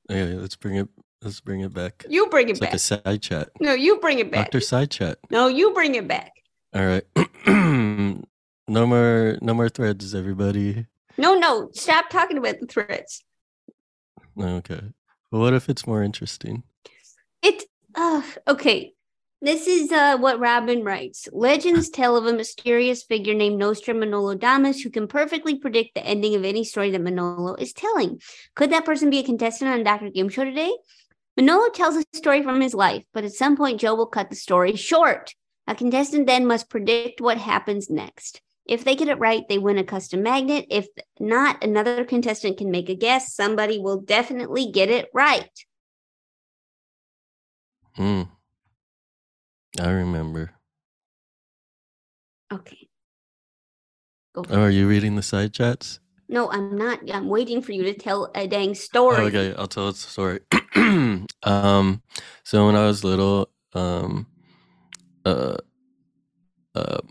Okay. 0.09 0.33
Let's 0.33 0.55
bring 0.55 0.75
it. 0.77 0.87
Let's 1.21 1.39
bring 1.41 1.61
it 1.61 1.73
back. 1.73 2.05
You 2.07 2.27
bring 2.27 2.49
it 2.49 2.51
It's 2.51 2.59
back. 2.59 2.69
like 2.69 2.75
a 2.75 2.79
side 2.79 3.21
chat. 3.21 3.49
no, 3.59 3.73
you 3.73 3.97
bring 3.99 4.19
it 4.19 4.31
back. 4.31 4.45
Doctor 4.45 4.61
side 4.61 4.91
chat. 4.91 5.17
No, 5.31 5.47
you 5.47 5.73
bring 5.73 5.95
it 5.95 6.07
back. 6.07 6.33
All 6.73 6.85
right. 6.85 7.03
no 7.47 8.85
more. 8.85 9.37
No 9.41 9.53
more 9.53 9.69
threads, 9.69 10.13
everybody. 10.13 10.85
No, 11.17 11.35
no, 11.35 11.69
stop 11.73 12.09
talking 12.09 12.37
about 12.37 12.59
the 12.59 12.67
threads. 12.67 13.23
Okay. 14.39 14.81
But 15.31 15.39
what 15.39 15.53
if 15.53 15.69
it's 15.69 15.87
more 15.87 16.03
interesting? 16.03 16.63
It 17.41 17.63
uh 17.95 18.21
okay. 18.47 18.93
This 19.41 19.67
is 19.67 19.91
uh 19.91 20.17
what 20.17 20.39
Robin 20.39 20.83
writes. 20.83 21.27
Legends 21.31 21.89
tell 21.89 22.15
of 22.15 22.25
a 22.25 22.33
mysterious 22.33 23.03
figure 23.03 23.33
named 23.33 23.59
Nostra 23.59 23.93
Manolodamus 23.93 24.81
who 24.81 24.89
can 24.89 25.07
perfectly 25.07 25.57
predict 25.57 25.93
the 25.93 26.05
ending 26.05 26.35
of 26.35 26.45
any 26.45 26.63
story 26.63 26.89
that 26.91 27.01
Manolo 27.01 27.55
is 27.55 27.73
telling. 27.73 28.21
Could 28.55 28.71
that 28.71 28.85
person 28.85 29.09
be 29.09 29.19
a 29.19 29.23
contestant 29.23 29.71
on 29.71 29.83
Dr. 29.83 30.09
Game 30.09 30.29
Show 30.29 30.45
today? 30.45 30.73
Manolo 31.35 31.69
tells 31.69 31.97
a 31.97 32.03
story 32.13 32.43
from 32.43 32.61
his 32.61 32.73
life, 32.73 33.03
but 33.13 33.25
at 33.25 33.33
some 33.33 33.57
point 33.57 33.81
Jo 33.81 33.93
will 33.93 34.07
cut 34.07 34.29
the 34.29 34.35
story 34.37 34.75
short. 34.77 35.35
A 35.67 35.75
contestant 35.75 36.27
then 36.27 36.45
must 36.45 36.69
predict 36.69 37.19
what 37.19 37.37
happens 37.37 37.89
next. 37.89 38.41
If 38.65 38.83
they 38.83 38.95
get 38.95 39.09
it 39.09 39.19
right, 39.19 39.43
they 39.47 39.59
win 39.59 39.77
a 39.77 39.83
custom 39.83 40.23
magnet. 40.23 40.65
If 40.71 40.87
not, 41.19 41.63
another 41.63 42.05
contestant 42.05 42.57
can 42.57 42.71
make 42.71 42.89
a 42.89 42.95
guess. 42.95 43.35
Somebody 43.35 43.79
will 43.79 43.99
definitely 43.99 44.71
get 44.71 44.89
it 44.89 45.09
right. 45.13 45.49
Hmm. 47.95 48.23
I 49.79 49.89
remember. 49.89 50.51
Okay. 52.51 52.87
Go 54.33 54.45
Oh, 54.49 54.61
are 54.61 54.69
you 54.69 54.87
reading 54.87 55.15
the 55.15 55.23
side 55.23 55.53
chats? 55.53 55.99
No, 56.27 56.51
I'm 56.51 56.75
not. 56.75 56.99
I'm 57.11 57.27
waiting 57.29 57.61
for 57.61 57.71
you 57.71 57.83
to 57.83 57.93
tell 57.93 58.31
a 58.35 58.47
dang 58.47 58.75
story. 58.75 59.17
Oh, 59.17 59.25
okay, 59.27 59.53
I'll 59.57 59.67
tell 59.67 59.89
a 59.89 59.93
story. 59.93 60.39
um, 61.43 62.01
so 62.43 62.65
when 62.65 62.75
I 62.75 62.85
was 62.85 63.03
little, 63.03 63.49
um, 63.73 64.27
uh, 65.23 65.57
uh, 66.73 67.01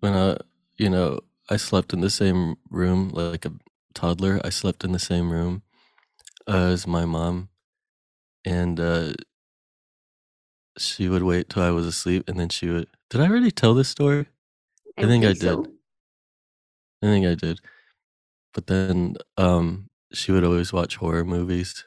when 0.00 0.14
I, 0.14 0.36
you 0.76 0.90
know, 0.90 1.20
I 1.48 1.56
slept 1.56 1.92
in 1.92 2.00
the 2.00 2.10
same 2.10 2.56
room 2.70 3.10
like 3.10 3.44
a 3.44 3.52
toddler. 3.94 4.40
I 4.44 4.50
slept 4.50 4.84
in 4.84 4.92
the 4.92 4.98
same 4.98 5.30
room 5.30 5.62
uh, 6.48 6.70
as 6.72 6.86
my 6.86 7.04
mom, 7.04 7.48
and 8.44 8.80
uh, 8.80 9.12
she 10.78 11.08
would 11.08 11.22
wait 11.22 11.48
till 11.48 11.62
I 11.62 11.70
was 11.70 11.86
asleep, 11.86 12.24
and 12.28 12.38
then 12.38 12.48
she 12.48 12.68
would. 12.68 12.88
Did 13.08 13.20
I 13.20 13.28
already 13.28 13.50
tell 13.50 13.74
this 13.74 13.88
story? 13.88 14.26
I, 14.96 15.06
think, 15.06 15.24
I 15.24 15.28
did. 15.28 15.40
so. 15.40 15.66
I 17.02 17.06
think 17.06 17.26
I 17.26 17.34
did. 17.34 17.60
But 18.52 18.66
then 18.66 19.16
um 19.36 19.88
she 20.12 20.32
would 20.32 20.44
always 20.44 20.72
watch 20.72 20.96
horror 20.96 21.24
movies. 21.24 21.84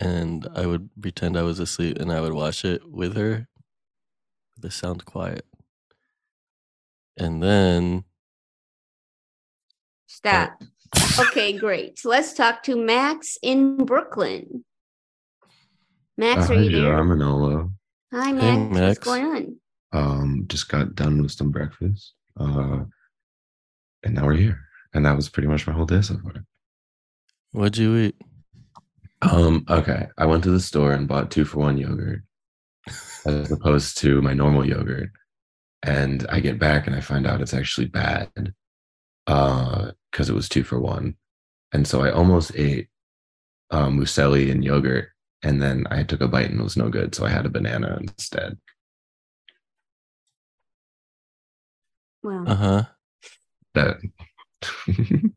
And 0.00 0.46
I 0.54 0.66
would 0.66 0.90
pretend 1.00 1.36
I 1.36 1.42
was 1.42 1.58
asleep 1.58 1.98
and 1.98 2.12
I 2.12 2.20
would 2.20 2.32
watch 2.32 2.64
it 2.64 2.82
with 2.88 3.16
her. 3.16 3.48
The 4.58 4.70
sound 4.70 5.04
quiet. 5.04 5.44
And 7.16 7.42
then 7.42 8.04
Stop. 10.06 10.62
okay, 11.18 11.52
great. 11.52 11.98
So 11.98 12.08
let's 12.08 12.32
talk 12.32 12.62
to 12.64 12.76
Max 12.76 13.38
in 13.42 13.84
Brooklyn. 13.84 14.64
Max, 16.16 16.48
Uh, 16.48 16.52
are 16.52 16.56
hi, 16.56 16.62
you 16.62 16.70
Jo. 16.70 16.82
there? 16.82 16.98
I'm 16.98 17.08
Manolo. 17.08 17.70
Hi, 18.12 18.32
Max. 18.32 18.76
Hey, 18.76 18.86
What's 18.86 18.98
going 19.00 19.24
on? 19.24 19.56
Um, 19.92 20.44
just 20.48 20.68
got 20.68 20.94
done 20.94 21.22
with 21.22 21.32
some 21.32 21.50
breakfast. 21.50 22.14
Uh, 22.38 22.84
and 24.02 24.14
now 24.14 24.26
we're 24.26 24.34
here. 24.36 24.60
And 24.92 25.04
that 25.06 25.16
was 25.16 25.28
pretty 25.28 25.48
much 25.48 25.66
my 25.66 25.72
whole 25.72 25.86
day 25.86 26.00
so 26.02 26.18
far. 26.18 26.44
what'd 27.52 27.76
you 27.78 27.96
eat? 27.96 28.16
Um, 29.22 29.64
okay. 29.68 30.08
I 30.18 30.26
went 30.26 30.44
to 30.44 30.50
the 30.50 30.60
store 30.60 30.92
and 30.92 31.08
bought 31.08 31.30
two 31.30 31.44
for 31.44 31.58
one 31.60 31.78
yogurt 31.78 32.22
as 33.26 33.50
opposed 33.50 33.98
to 33.98 34.20
my 34.22 34.34
normal 34.34 34.66
yogurt. 34.66 35.10
And 35.82 36.26
I 36.28 36.40
get 36.40 36.58
back 36.58 36.86
and 36.86 36.94
I 36.94 37.00
find 37.00 37.26
out 37.26 37.40
it's 37.40 37.54
actually 37.54 37.86
bad. 37.86 38.54
Uh, 39.26 39.92
because 40.12 40.28
it 40.30 40.34
was 40.34 40.48
two 40.48 40.62
for 40.62 40.78
one. 40.78 41.16
And 41.72 41.88
so 41.88 42.02
I 42.02 42.10
almost 42.12 42.52
ate 42.54 42.88
um 43.70 43.98
muesli 43.98 44.50
and 44.50 44.62
yogurt, 44.64 45.08
and 45.44 45.60
then 45.60 45.86
I 45.90 46.02
took 46.02 46.22
a 46.22 46.28
bite 46.28 46.50
and 46.50 46.58
it 46.58 46.64
was 46.64 46.76
no 46.76 46.88
good. 46.88 47.14
So 47.14 47.24
I 47.24 47.28
had 47.28 47.44
a 47.44 47.50
banana 47.50 47.98
instead. 48.00 48.58
Wow. 52.22 52.44
Uh-huh. 52.46 52.84
That 53.74 53.98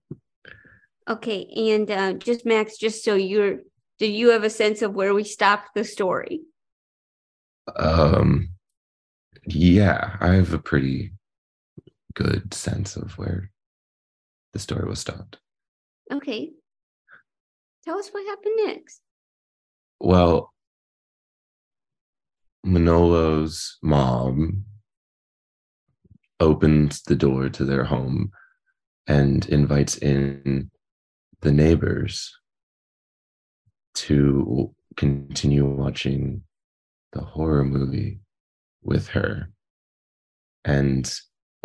okay. 1.10 1.74
And 1.74 1.92
uh, 1.92 2.14
just 2.14 2.46
Max, 2.46 2.78
just 2.78 3.04
so 3.04 3.16
you're, 3.16 3.60
do 4.00 4.08
you 4.08 4.30
have 4.30 4.46
a 4.46 4.50
sense 4.50 4.82
of 4.82 4.96
where 4.96 5.14
we 5.14 5.26
stopped 5.26 5.76
the 5.76 5.84
story? 5.84 6.42
Um, 7.76 8.52
yeah, 9.46 10.16
I 10.22 10.36
have 10.36 10.54
a 10.54 10.60
pretty 10.60 11.12
good 12.14 12.54
sense 12.54 12.96
of 12.96 13.18
where 13.18 13.52
the 14.54 14.60
story 14.60 14.88
was 14.88 15.00
stopped. 15.00 15.38
Okay. 16.12 16.52
Tell 17.84 18.00
us 18.00 18.08
what 18.10 18.26
happened 18.26 18.56
next. 18.66 19.02
Well, 20.00 20.54
Manolo's 22.66 23.78
mom 23.82 24.66
opens 26.40 27.02
the 27.02 27.16
door 27.16 27.50
to 27.50 27.66
their 27.66 27.84
home 27.84 28.32
and 29.08 29.48
invites 29.48 29.98
in 29.98 30.70
the 31.42 31.52
neighbors 31.52 32.36
to 33.96 34.74
continue 34.96 35.66
watching 35.66 36.44
the 37.14 37.22
horror 37.22 37.64
movie 37.64 38.20
with 38.84 39.08
her. 39.10 39.50
And 40.66 41.12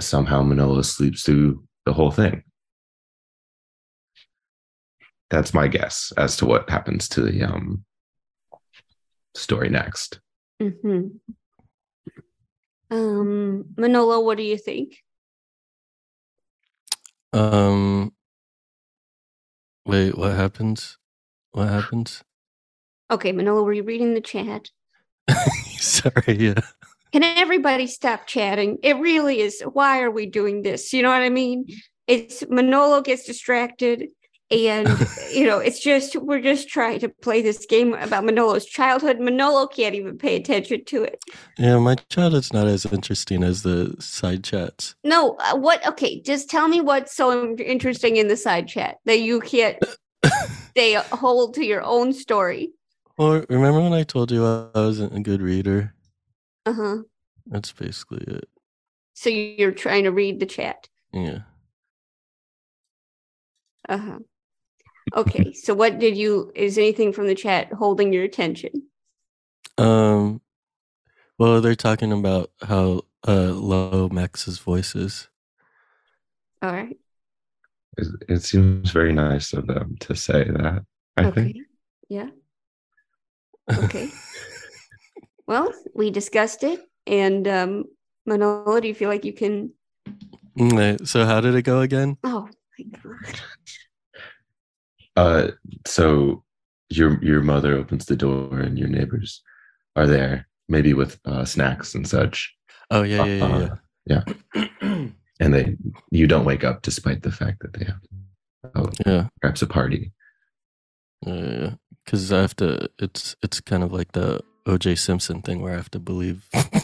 somehow 0.01 0.43
Manolo 0.43 0.83
sleeps 0.83 1.23
through 1.23 1.65
the 1.85 1.93
whole 1.93 2.11
thing. 2.11 2.45
That's 5.31 5.53
my 5.53 5.67
guess 5.67 6.13
as 6.17 6.37
to 6.39 6.47
what 6.47 6.71
happens 6.71 7.09
to 7.11 7.23
the 7.23 7.43
um, 7.43 7.85
story 9.35 9.69
next. 9.69 10.21
hmm 10.61 11.09
Um, 12.91 13.65
Manolo, 13.77 14.21
what 14.21 14.37
do 14.37 14.43
you 14.43 14.59
think? 14.59 14.99
Um 17.33 18.13
wait, 19.87 20.17
what 20.17 20.35
happens? 20.35 20.99
What 21.53 21.69
happens? 21.69 22.23
Okay, 23.11 23.33
Manolo, 23.33 23.63
were 23.63 23.73
you 23.73 23.83
reading 23.83 24.15
the 24.15 24.21
chat? 24.21 24.71
Sorry, 25.79 26.37
yeah. 26.39 26.61
Can 27.13 27.23
everybody 27.23 27.87
stop 27.87 28.27
chatting? 28.27 28.79
It 28.83 28.97
really 28.97 29.41
is. 29.41 29.61
Why 29.61 30.01
are 30.01 30.11
we 30.11 30.27
doing 30.27 30.63
this? 30.63 30.93
You 30.93 31.03
know 31.03 31.11
what 31.11 31.21
I 31.23 31.29
mean? 31.29 31.67
It's 32.07 32.43
Manolo 32.49 33.03
gets 33.03 33.25
distracted, 33.25 34.09
and 34.53 34.89
you 35.33 35.47
know, 35.47 35.59
it's 35.59 35.81
just 35.81 36.17
we're 36.17 36.41
just 36.41 36.69
trying 36.69 37.01
to 37.01 37.09
play 37.09 37.43
this 37.43 37.65
game 37.67 37.95
about 37.95 38.25
Manolo's 38.25 38.67
childhood. 38.67 39.19
Manolo 39.19 39.67
can't 39.67 39.95
even 39.95 40.19
pay 40.19 40.37
attention 40.37 40.85
to 40.85 41.03
it. 41.03 41.23
Yeah, 41.59 41.79
my 41.79 41.97
childhood's 42.09 42.53
not 42.53 42.67
as 42.67 42.87
interesting 42.87 43.43
as 43.43 43.63
the 43.63 43.97
side 43.99 44.45
chats. 44.45 44.95
No, 45.05 45.37
uh, 45.41 45.57
what? 45.57 45.87
Okay, 45.87 46.21
just 46.21 46.51
tell 46.51 46.69
me 46.69 46.81
what's 46.81 47.15
so 47.15 47.57
interesting 47.57 48.17
in 48.17 48.29
the 48.29 48.37
side 48.37 48.69
chat 48.69 48.99
that 49.07 49.21
you 49.21 49.41
can't 49.41 49.83
stay 50.71 50.95
hold 50.95 51.55
to 51.55 51.65
your 51.65 51.83
own 51.83 52.13
story. 52.13 52.73
Well, 53.17 53.45
remember 53.49 53.81
when 53.81 53.93
I 53.93 54.05
told 54.05 54.31
you 54.31 54.45
I 54.45 54.69
wasn't 54.75 55.17
a 55.17 55.21
good 55.21 55.43
reader? 55.43 55.95
Uh 56.67 56.73
huh. 56.73 56.97
That's 57.47 57.73
basically 57.73 58.25
it. 58.27 58.49
So 59.15 59.31
you're 59.31 59.73
trying 59.73 60.05
to 60.05 60.13
read 60.13 60.41
the 60.41 60.47
chat. 60.47 60.89
Yeah. 61.13 61.41
Uh 63.89 63.99
huh. 63.99 64.19
Okay. 65.15 65.53
so 65.53 65.75
what 65.75 65.99
did 65.99 66.17
you? 66.17 66.53
Is 66.55 66.79
anything 66.79 67.13
from 67.13 67.27
the 67.27 67.35
chat 67.35 67.73
holding 67.73 68.13
your 68.13 68.25
attention? 68.25 68.71
Um 69.79 70.41
well 71.39 71.61
they're 71.61 71.75
talking 71.75 72.13
about 72.13 72.51
how 72.63 73.03
uh 73.27 73.53
low 73.53 74.09
Max's 74.09 74.59
voice 74.59 74.95
is. 74.95 75.29
All 76.63 76.73
right. 76.73 76.97
It, 77.99 78.09
it 78.29 78.43
seems 78.43 78.91
very 78.91 79.13
nice 79.13 79.53
of 79.53 79.67
them 79.67 79.97
to 80.01 80.15
say 80.17 80.45
that. 80.45 80.85
I 81.17 81.25
okay. 81.25 81.43
think. 81.43 81.57
Yeah. 82.09 82.29
Okay. 83.71 84.11
well, 85.47 85.73
we 85.95 86.11
discussed 86.11 86.63
it, 86.63 86.81
and 87.07 87.47
um, 87.47 87.85
Manolo, 88.25 88.81
do 88.81 88.89
you 88.89 88.95
feel 88.95 89.09
like 89.09 89.25
you 89.25 89.33
can? 89.33 89.73
Mm, 90.59 91.07
So 91.07 91.25
how 91.25 91.41
did 91.41 91.55
it 91.55 91.63
go 91.63 91.81
again? 91.81 92.17
Oh 92.25 92.49
my 92.79 92.85
god. 92.85 93.41
Uh, 95.17 95.49
so 95.87 96.43
your 96.91 97.23
your 97.23 97.43
mother 97.43 97.75
opens 97.75 98.07
the 98.07 98.17
door 98.17 98.59
and 98.59 98.79
your 98.79 98.89
neighbors 98.89 99.43
are 99.97 100.07
there, 100.07 100.49
maybe 100.69 100.95
with 100.95 101.19
uh, 101.25 101.45
snacks 101.45 101.95
and 101.95 102.07
such. 102.09 102.55
Oh 102.91 103.03
yeah, 103.03 103.25
yeah, 103.25 103.69
yeah, 104.07 104.25
Uh, 104.25 104.65
yeah. 104.85 105.07
And 105.41 105.55
they 105.55 105.77
you 106.13 106.29
don't 106.29 106.45
wake 106.45 106.63
up 106.63 106.83
despite 106.83 107.23
the 107.23 107.33
fact 107.33 107.63
that 107.63 107.73
they 107.73 107.85
have 107.87 108.01
oh, 108.77 108.91
yeah. 109.05 109.27
perhaps 109.41 109.61
a 109.61 109.67
party. 109.67 110.13
Yeah, 111.27 111.73
because 112.05 112.33
I 112.33 112.41
have 112.41 112.55
to. 112.57 112.89
It's 113.01 113.35
it's 113.43 113.61
kind 113.61 113.83
of 113.83 113.93
like 113.93 114.13
the 114.13 114.41
O.J. 114.67 114.95
Simpson 114.97 115.43
thing 115.43 115.61
where 115.61 115.73
I 115.73 115.77
have 115.77 115.91
to 115.93 115.99
believe. 115.99 116.49
I 116.55 116.77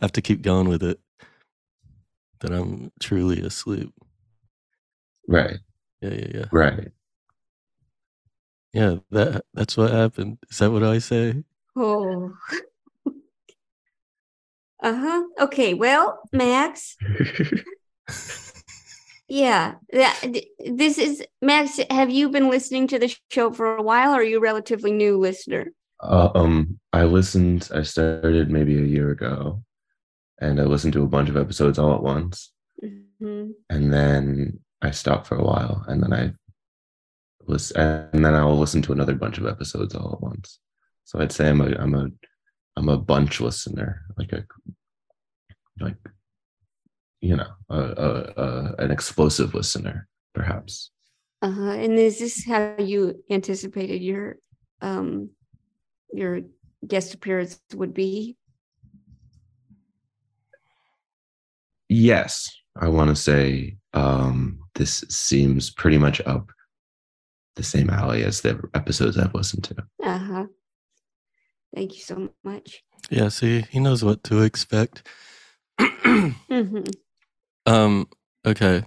have 0.00 0.12
to 0.12 0.22
keep 0.22 0.40
going 0.40 0.68
with 0.68 0.82
it. 0.82 1.00
That 2.40 2.52
I'm 2.52 2.92
truly 2.98 3.40
asleep. 3.42 3.92
Right. 5.28 5.58
Yeah, 6.00 6.10
yeah, 6.10 6.26
yeah. 6.34 6.44
Right. 6.52 6.88
Yeah, 8.72 8.96
that 9.10 9.44
that's 9.54 9.76
what 9.76 9.90
happened. 9.90 10.38
Is 10.48 10.58
that 10.58 10.70
what 10.70 10.82
I 10.82 10.98
say? 10.98 11.42
Oh. 11.76 12.32
uh 14.82 14.94
huh. 14.94 15.24
Okay. 15.40 15.74
Well, 15.74 16.20
Max. 16.32 16.96
Yeah. 19.28 19.76
That, 19.92 20.20
this 20.58 20.98
is 20.98 21.22
Max. 21.40 21.78
Have 21.88 22.10
you 22.10 22.30
been 22.30 22.50
listening 22.50 22.88
to 22.88 22.98
the 22.98 23.14
show 23.30 23.52
for 23.52 23.76
a 23.76 23.82
while, 23.82 24.10
or 24.12 24.16
are 24.18 24.24
you 24.24 24.38
a 24.38 24.40
relatively 24.40 24.90
new 24.90 25.18
listener? 25.18 25.68
Uh, 26.02 26.30
um, 26.34 26.80
I 26.92 27.04
listened. 27.04 27.68
I 27.72 27.82
started 27.82 28.50
maybe 28.50 28.76
a 28.76 28.84
year 28.84 29.10
ago, 29.12 29.62
and 30.40 30.60
I 30.60 30.64
listened 30.64 30.94
to 30.94 31.04
a 31.04 31.08
bunch 31.08 31.28
of 31.28 31.36
episodes 31.36 31.78
all 31.78 31.94
at 31.94 32.02
once, 32.02 32.50
Mhm. 32.82 33.52
and 33.68 33.92
then 33.92 34.58
I 34.82 34.90
stopped 34.90 35.26
for 35.26 35.36
a 35.36 35.44
while, 35.44 35.84
and 35.88 36.02
then 36.02 36.12
I 36.12 36.32
was, 37.46 37.70
and 37.72 38.24
then 38.24 38.34
I'll 38.34 38.58
listen 38.58 38.82
to 38.82 38.92
another 38.92 39.14
bunch 39.14 39.38
of 39.38 39.46
episodes 39.46 39.94
all 39.94 40.12
at 40.14 40.22
once. 40.22 40.58
So 41.04 41.20
I'd 41.20 41.32
say 41.32 41.48
I'm 41.48 41.60
a, 41.60 41.74
I'm 41.78 41.94
a, 41.94 42.08
I'm 42.76 42.88
a 42.88 42.96
bunch 42.96 43.40
listener, 43.40 44.02
like 44.16 44.32
a, 44.32 44.44
like, 45.80 45.96
you 47.20 47.36
know, 47.36 47.50
a, 47.68 47.78
a, 47.78 48.42
a 48.42 48.74
an 48.78 48.90
explosive 48.90 49.54
listener, 49.54 50.08
perhaps. 50.34 50.90
Uh 51.42 51.50
huh. 51.50 51.70
And 51.70 51.98
is 51.98 52.18
this 52.18 52.46
how 52.46 52.76
you 52.78 53.22
anticipated 53.30 54.02
your 54.02 54.36
um 54.80 55.30
your 56.12 56.40
guest 56.86 57.14
appearance 57.14 57.60
would 57.74 57.94
be? 57.94 58.36
Yes, 61.88 62.50
I 62.76 62.88
want 62.88 63.10
to 63.10 63.16
say 63.16 63.76
um, 63.94 64.59
this 64.74 65.04
seems 65.08 65.70
pretty 65.70 65.98
much 65.98 66.20
up 66.26 66.50
the 67.56 67.62
same 67.62 67.90
alley 67.90 68.24
as 68.24 68.40
the 68.40 68.60
episodes 68.74 69.18
I've 69.18 69.34
listened 69.34 69.64
to. 69.64 69.76
Uh 70.02 70.18
huh. 70.18 70.46
Thank 71.74 71.94
you 71.94 72.00
so 72.00 72.30
much. 72.44 72.82
Yeah, 73.10 73.28
see, 73.28 73.62
he 73.70 73.80
knows 73.80 74.04
what 74.04 74.22
to 74.24 74.42
expect. 74.42 75.06
hmm 75.78 76.30
um, 77.66 78.08
okay. 78.46 78.84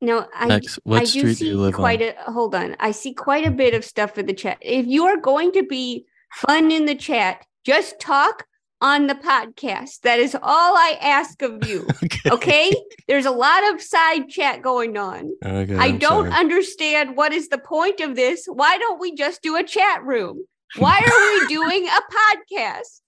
Now, 0.00 0.28
I, 0.34 0.46
Max, 0.46 0.78
what 0.84 1.02
I 1.02 1.04
street 1.04 1.22
do 1.22 1.28
do 1.28 1.34
see 1.34 1.48
you 1.48 1.56
live 1.58 1.74
quite 1.74 2.02
on? 2.02 2.14
a 2.26 2.32
hold 2.32 2.54
on. 2.54 2.76
I 2.78 2.92
see 2.92 3.12
quite 3.12 3.46
a 3.46 3.50
bit 3.50 3.74
of 3.74 3.84
stuff 3.84 4.16
in 4.16 4.26
the 4.26 4.32
chat. 4.34 4.58
If 4.60 4.86
you 4.86 5.06
are 5.06 5.16
going 5.16 5.52
to 5.52 5.64
be 5.64 6.06
fun 6.32 6.70
in 6.70 6.84
the 6.86 6.94
chat, 6.94 7.44
just 7.64 7.98
talk 7.98 8.46
on 8.80 9.06
the 9.08 9.14
podcast. 9.14 10.00
That 10.02 10.18
is 10.20 10.34
all 10.34 10.76
I 10.76 10.96
ask 11.00 11.40
of 11.42 11.66
you. 11.66 11.86
okay? 12.30 12.72
There's 13.08 13.26
a 13.26 13.30
lot 13.30 13.72
of 13.72 13.82
side 13.82 14.28
chat 14.28 14.62
going 14.62 14.96
on. 14.96 15.32
Okay, 15.44 15.74
I 15.76 15.86
I'm 15.86 15.98
don't 15.98 16.26
sorry. 16.30 16.40
understand 16.40 17.16
what 17.16 17.32
is 17.32 17.48
the 17.48 17.58
point 17.58 18.00
of 18.00 18.14
this. 18.16 18.46
Why 18.46 18.78
don't 18.78 19.00
we 19.00 19.14
just 19.14 19.42
do 19.42 19.56
a 19.56 19.64
chat 19.64 20.04
room? 20.04 20.44
Why 20.76 20.98
are 21.00 21.40
we 21.40 21.46
doing 21.48 21.86
a 21.88 22.00
podcast? 22.14 23.00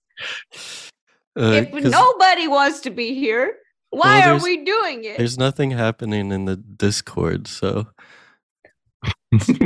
Uh, 1.39 1.63
if 1.63 1.71
'cause 1.71 1.85
nobody 1.93 2.49
wants 2.49 2.81
to 2.81 2.91
be 2.91 3.15
here, 3.15 3.55
why 3.91 4.21
Well, 4.21 4.37
are 4.37 4.43
we 4.43 4.65
doing 4.65 5.05
it? 5.05 5.17
There's 5.19 5.39
nothing 5.39 5.71
happening 5.71 6.33
in 6.33 6.45
the 6.45 6.57
Discord, 6.57 7.47
so 7.47 7.87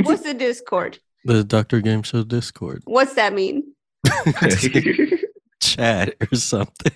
What's 0.03 0.21
the 0.23 0.33
Discord? 0.35 0.99
the 1.25 1.43
Doctor 1.43 1.81
Game 1.81 2.03
Show 2.03 2.23
Discord 2.23 2.83
What's 2.85 3.15
that 3.15 3.33
mean? 3.33 3.73
chat 5.61 6.15
or 6.21 6.35
something. 6.35 6.93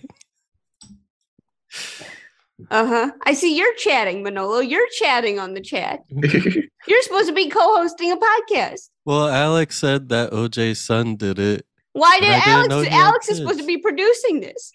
Uh 2.70 2.86
huh. 2.86 3.12
I 3.24 3.34
see 3.34 3.58
you're 3.58 3.76
chatting, 3.76 4.22
Manolo. 4.22 4.60
You're 4.60 4.88
chatting 4.98 5.40
on 5.40 5.54
the 5.54 5.62
chat. 5.62 6.02
You're 6.10 7.02
supposed 7.04 7.28
to 7.28 7.34
be 7.34 7.50
co-hosting 7.50 8.12
a 8.12 8.18
podcast. 8.18 8.90
Well, 9.06 9.28
Alex 9.28 9.78
said 9.78 10.10
that 10.10 10.32
OJ's 10.32 10.80
son 10.80 11.16
did 11.16 11.40
it. 11.40 11.66
Why 11.94 12.20
did 12.20 12.32
I 12.32 12.40
didn't 12.40 12.70
know 12.70 12.78
Alex? 12.78 12.96
Alex 12.96 13.30
is 13.30 13.38
supposed 13.38 13.60
to 13.60 13.66
be 13.66 13.78
producing 13.78 14.40
this. 14.42 14.72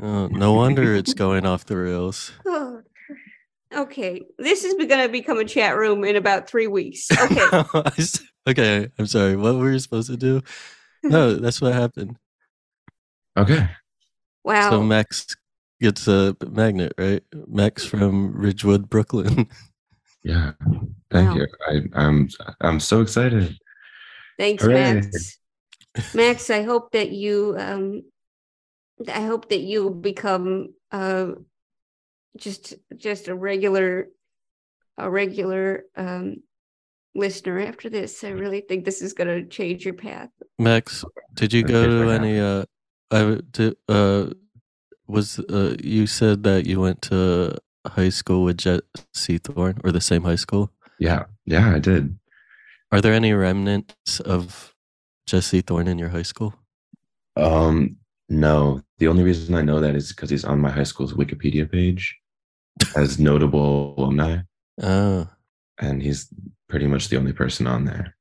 Oh, 0.00 0.28
no 0.28 0.52
wonder 0.54 0.94
it's 0.94 1.14
going 1.14 1.46
off 1.46 1.66
the 1.66 1.76
rails. 1.76 2.32
Oh, 3.72 3.82
okay, 3.82 4.22
this 4.38 4.62
is 4.62 4.74
going 4.74 4.88
to 4.88 5.08
become 5.08 5.38
a 5.38 5.44
chat 5.44 5.76
room 5.76 6.04
in 6.04 6.14
about 6.14 6.48
three 6.48 6.68
weeks. 6.68 7.08
Okay. 7.10 7.64
Okay, 8.48 8.88
I'm 8.96 9.06
sorry. 9.06 9.34
What 9.34 9.56
were 9.56 9.72
you 9.72 9.78
supposed 9.80 10.08
to 10.08 10.16
do? 10.16 10.40
No, 11.02 11.34
that's 11.40 11.60
what 11.60 11.72
happened. 11.72 12.16
Okay. 13.36 13.68
Wow. 14.44 14.70
So 14.70 14.82
Max 14.82 15.26
gets 15.80 16.08
a 16.08 16.36
magnet, 16.48 16.94
right? 16.96 17.22
Max 17.46 17.84
from 17.84 18.32
Ridgewood, 18.36 18.88
Brooklyn. 18.88 19.48
Yeah. 20.22 20.54
Thank 21.08 21.30
Wow. 21.30 21.36
you. 21.36 21.46
I, 21.68 21.80
I'm 21.94 22.28
I'm 22.60 22.80
so 22.80 23.00
excited. 23.00 23.56
Thanks, 24.36 24.64
Hooray. 24.64 24.94
Max. 24.94 25.38
Max, 26.14 26.50
I 26.50 26.62
hope 26.62 26.90
that 26.92 27.12
you 27.12 27.54
um 27.56 28.02
I 29.06 29.20
hope 29.20 29.50
that 29.50 29.60
you 29.60 29.90
become 29.90 30.74
uh 30.90 31.26
just 32.36 32.74
just 32.96 33.28
a 33.28 33.36
regular 33.36 34.08
a 34.98 35.08
regular 35.08 35.84
um 35.96 36.42
listener 37.14 37.60
after 37.60 37.88
this. 37.88 38.24
I 38.24 38.30
really 38.30 38.62
think 38.62 38.84
this 38.84 39.02
is 39.02 39.12
going 39.12 39.28
to 39.28 39.48
change 39.48 39.84
your 39.84 39.94
path. 39.94 40.30
Max, 40.58 41.04
did 41.34 41.52
you 41.52 41.62
go 41.62 41.86
to 41.86 42.10
any 42.10 42.40
uh 42.40 42.64
I 43.10 43.40
did 43.50 43.76
uh 43.88 44.30
was 45.06 45.38
uh 45.40 45.76
you 45.82 46.06
said 46.06 46.42
that 46.44 46.66
you 46.66 46.80
went 46.80 47.02
to 47.02 47.56
high 47.86 48.08
school 48.10 48.44
with 48.44 48.58
Jesse 48.58 49.38
Thorn 49.38 49.80
or 49.84 49.92
the 49.92 50.00
same 50.00 50.24
high 50.24 50.36
school? 50.36 50.72
Yeah. 50.98 51.24
Yeah, 51.44 51.74
I 51.74 51.78
did. 51.78 52.18
Are 52.92 53.00
there 53.00 53.12
any 53.14 53.32
remnants 53.32 54.20
of 54.20 54.74
Jesse 55.26 55.60
Thorn 55.60 55.88
in 55.88 55.98
your 55.98 56.08
high 56.10 56.22
school? 56.22 56.54
Um, 57.36 57.96
no. 58.28 58.82
The 58.98 59.08
only 59.08 59.22
reason 59.22 59.54
I 59.54 59.62
know 59.62 59.80
that 59.80 59.94
is 59.94 60.08
because 60.12 60.30
he's 60.30 60.44
on 60.44 60.60
my 60.60 60.70
high 60.70 60.84
school's 60.84 61.12
Wikipedia 61.14 61.70
page 61.70 62.16
as 62.96 63.18
notable 63.18 63.94
alumni, 63.98 64.38
Oh, 64.82 65.28
and 65.78 66.02
he's 66.02 66.28
pretty 66.68 66.86
much 66.86 67.08
the 67.08 67.16
only 67.18 67.32
person 67.32 67.66
on 67.66 67.84
there. 67.84 68.16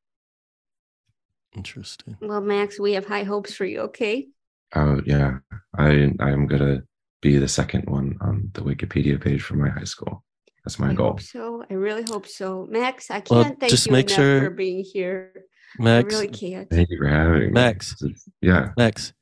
interesting. 1.56 2.18
Well, 2.22 2.42
Max, 2.42 2.80
we 2.80 2.94
have 2.94 3.06
high 3.06 3.24
hopes 3.24 3.54
for 3.56 3.66
you, 3.66 3.82
okay? 3.82 4.28
Oh 4.74 5.02
yeah, 5.06 5.38
I 5.78 6.12
I'm 6.20 6.48
gonna 6.48 6.84
be 7.22 7.38
the 7.38 7.48
second 7.48 7.84
one 7.90 8.18
on 8.22 8.50
the 8.54 8.62
Wikipedia 8.62 9.22
page 9.22 9.42
for 9.44 9.56
my 9.56 9.70
high 9.70 9.84
school. 9.84 10.24
That's 10.64 10.80
my 10.80 10.90
I 10.92 10.94
goal. 10.94 11.12
hope 11.12 11.22
so. 11.22 11.64
I 11.70 11.74
really 11.76 12.04
hope 12.04 12.26
so. 12.28 12.68
Max, 12.70 13.12
I 13.12 13.20
can't 13.22 13.60
thank 13.60 13.70
just 13.70 13.86
you 13.86 13.92
make 13.94 14.08
enough 14.08 14.16
sure- 14.16 14.42
for 14.42 14.50
being 14.50 14.84
here. 14.84 15.32
Max, 15.78 16.14
I 16.14 16.18
really 16.18 16.28
can't. 16.30 16.70
Thank 16.70 16.90
you 16.90 16.98
for 16.98 17.08
having 17.08 17.40
me. 17.40 17.48
Max. 17.50 17.96
Yeah. 18.42 18.70
Max, 18.78 19.14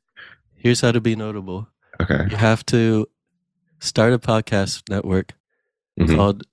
here's 0.56 0.82
how 0.82 0.92
to 0.92 1.02
be 1.02 1.16
notable. 1.16 1.68
Okay. 2.02 2.28
You 2.30 2.38
have 2.38 2.66
to 2.68 3.08
start 3.80 4.14
a 4.14 4.20
podcast 4.20 4.84
network 4.90 5.34
Mhm. 6.00 6.16
called 6.16 6.44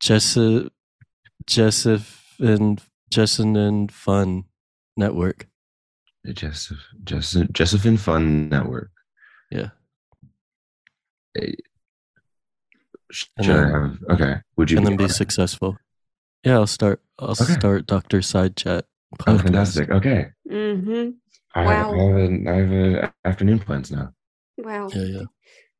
Jessa 0.00 0.70
Jessif 1.46 2.20
and 2.38 2.80
Jessin 3.10 3.56
and 3.56 3.90
Fun 3.90 4.44
Network. 4.96 5.48
Joseph, 6.32 6.78
Joseph, 7.04 7.52
Josephine 7.52 7.96
Fun 7.96 8.48
Network. 8.48 8.90
Yeah. 9.50 9.70
Should 13.10 13.28
And 13.36 13.50
I 13.52 13.68
have? 13.70 13.98
Okay. 14.10 14.34
Would 14.56 14.70
you? 14.70 14.78
and 14.78 14.86
then 14.86 14.96
be 14.96 15.04
on 15.04 15.10
successful. 15.10 15.78
Yeah, 16.44 16.54
I'll 16.54 16.66
start 16.66 17.02
I'll 17.18 17.30
Okay. 17.30 17.52
start 17.54 17.86
Doctor 17.86 18.22
Side 18.22 18.56
Chat. 18.56 18.86
Oh, 19.26 19.38
fantastic. 19.38 19.90
Okay. 19.90 20.30
Mm-hmm. 20.50 21.10
I, 21.54 21.64
Wow. 21.64 21.92
I 21.92 21.96
have 21.96 22.16
a, 22.16 22.50
I 22.50 22.54
have 22.54 22.72
a 22.72 23.14
afternoon 23.24 23.58
plans 23.60 23.90
now. 23.92 24.12
Wow. 24.58 24.88
Yeah, 24.92 25.02
yeah. 25.04 25.22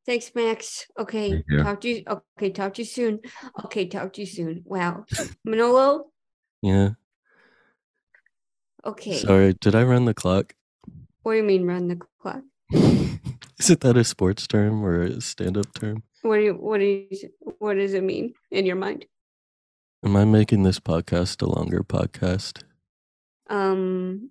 Thanks, 0.05 0.31
Max. 0.35 0.85
Okay, 0.99 1.43
Thank 1.49 1.63
talk 1.63 1.81
to 1.81 1.89
you. 1.89 2.03
Okay, 2.37 2.51
talk 2.51 2.75
to 2.75 2.83
you 2.83 2.85
soon. 2.85 3.19
Okay, 3.65 3.87
talk 3.87 4.13
to 4.13 4.21
you 4.21 4.27
soon. 4.27 4.61
Wow, 4.65 5.05
Manolo. 5.43 6.05
Yeah. 6.61 6.91
Okay, 8.85 9.17
Sorry, 9.17 9.53
did 9.53 9.73
I 9.73 9.83
run 9.83 10.05
the 10.05 10.13
clock? 10.13 10.53
what 11.23 11.31
do 11.33 11.37
you 11.37 11.43
mean 11.43 11.65
run 11.65 11.87
the 11.87 11.99
clock? 12.21 12.43
Isn't 12.71 13.79
that 13.79 13.97
a 13.97 14.03
sports 14.03 14.45
term 14.45 14.83
or 14.85 15.01
a 15.01 15.21
stand-up 15.21 15.73
term? 15.73 16.03
What 16.21 16.37
do 16.37 16.43
you 16.43 16.53
what 16.53 16.79
do 16.79 16.85
you 16.85 17.07
what 17.59 17.75
does 17.75 17.93
it 17.93 18.03
mean 18.03 18.33
in 18.51 18.65
your 18.65 18.75
mind? 18.75 19.05
Am 20.03 20.15
I 20.15 20.25
making 20.25 20.63
this 20.63 20.79
podcast 20.79 21.41
a 21.41 21.47
longer 21.49 21.81
podcast? 21.81 22.61
Um, 23.49 24.29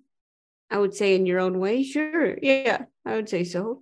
I 0.71 0.77
would 0.77 0.93
say 0.93 1.15
in 1.15 1.25
your 1.25 1.39
own 1.39 1.59
way. 1.59 1.83
Sure, 1.83 2.37
yeah, 2.41 2.85
I 3.05 3.15
would 3.15 3.27
say 3.27 3.43
so. 3.43 3.81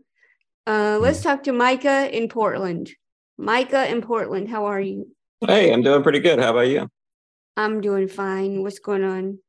Uh, 0.66 0.98
let's 1.00 1.22
talk 1.22 1.44
to 1.44 1.52
Micah 1.54 2.10
in 2.16 2.30
Portland. 2.30 2.90
Micah 3.38 3.90
in 3.92 4.02
Portland, 4.02 4.50
how 4.50 4.66
are 4.66 4.82
you? 4.82 5.08
Hey, 5.46 5.72
I'm 5.74 5.82
doing 5.84 6.02
pretty 6.04 6.20
good. 6.20 6.40
How 6.40 6.52
about 6.52 6.68
you? 6.68 6.90
I'm 7.58 7.82
doing 7.82 8.08
fine. 8.08 8.64
What's 8.64 8.80
going 8.80 9.04
on? 9.04 9.40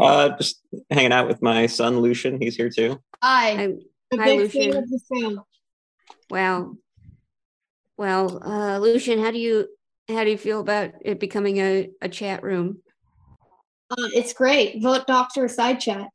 Uh, 0.00 0.36
just 0.36 0.60
hanging 0.90 1.12
out 1.12 1.28
with 1.28 1.42
my 1.42 1.66
son 1.66 2.00
Lucien. 2.00 2.40
He's 2.40 2.56
here 2.56 2.70
too. 2.70 3.00
Hi. 3.22 3.54
Hi, 3.54 3.68
A 4.12 4.16
hi, 4.16 4.32
Lucien. 4.34 4.76
of 4.76 4.88
the 4.88 5.00
show. 5.12 5.46
Wow. 6.30 6.76
Well, 7.96 8.42
uh, 8.42 8.78
Lucien, 8.78 9.18
how 9.18 9.30
do 9.30 9.38
you 9.38 9.68
how 10.08 10.24
do 10.24 10.30
you 10.30 10.38
feel 10.38 10.60
about 10.60 10.92
it 11.02 11.20
becoming 11.20 11.58
a, 11.58 11.90
a 12.00 12.08
chat 12.08 12.42
room? 12.42 12.82
Uh, 13.90 14.08
it's 14.14 14.32
great. 14.32 14.82
Vote 14.82 15.06
Doctor 15.06 15.48
Side 15.48 15.80
Chat. 15.80 16.08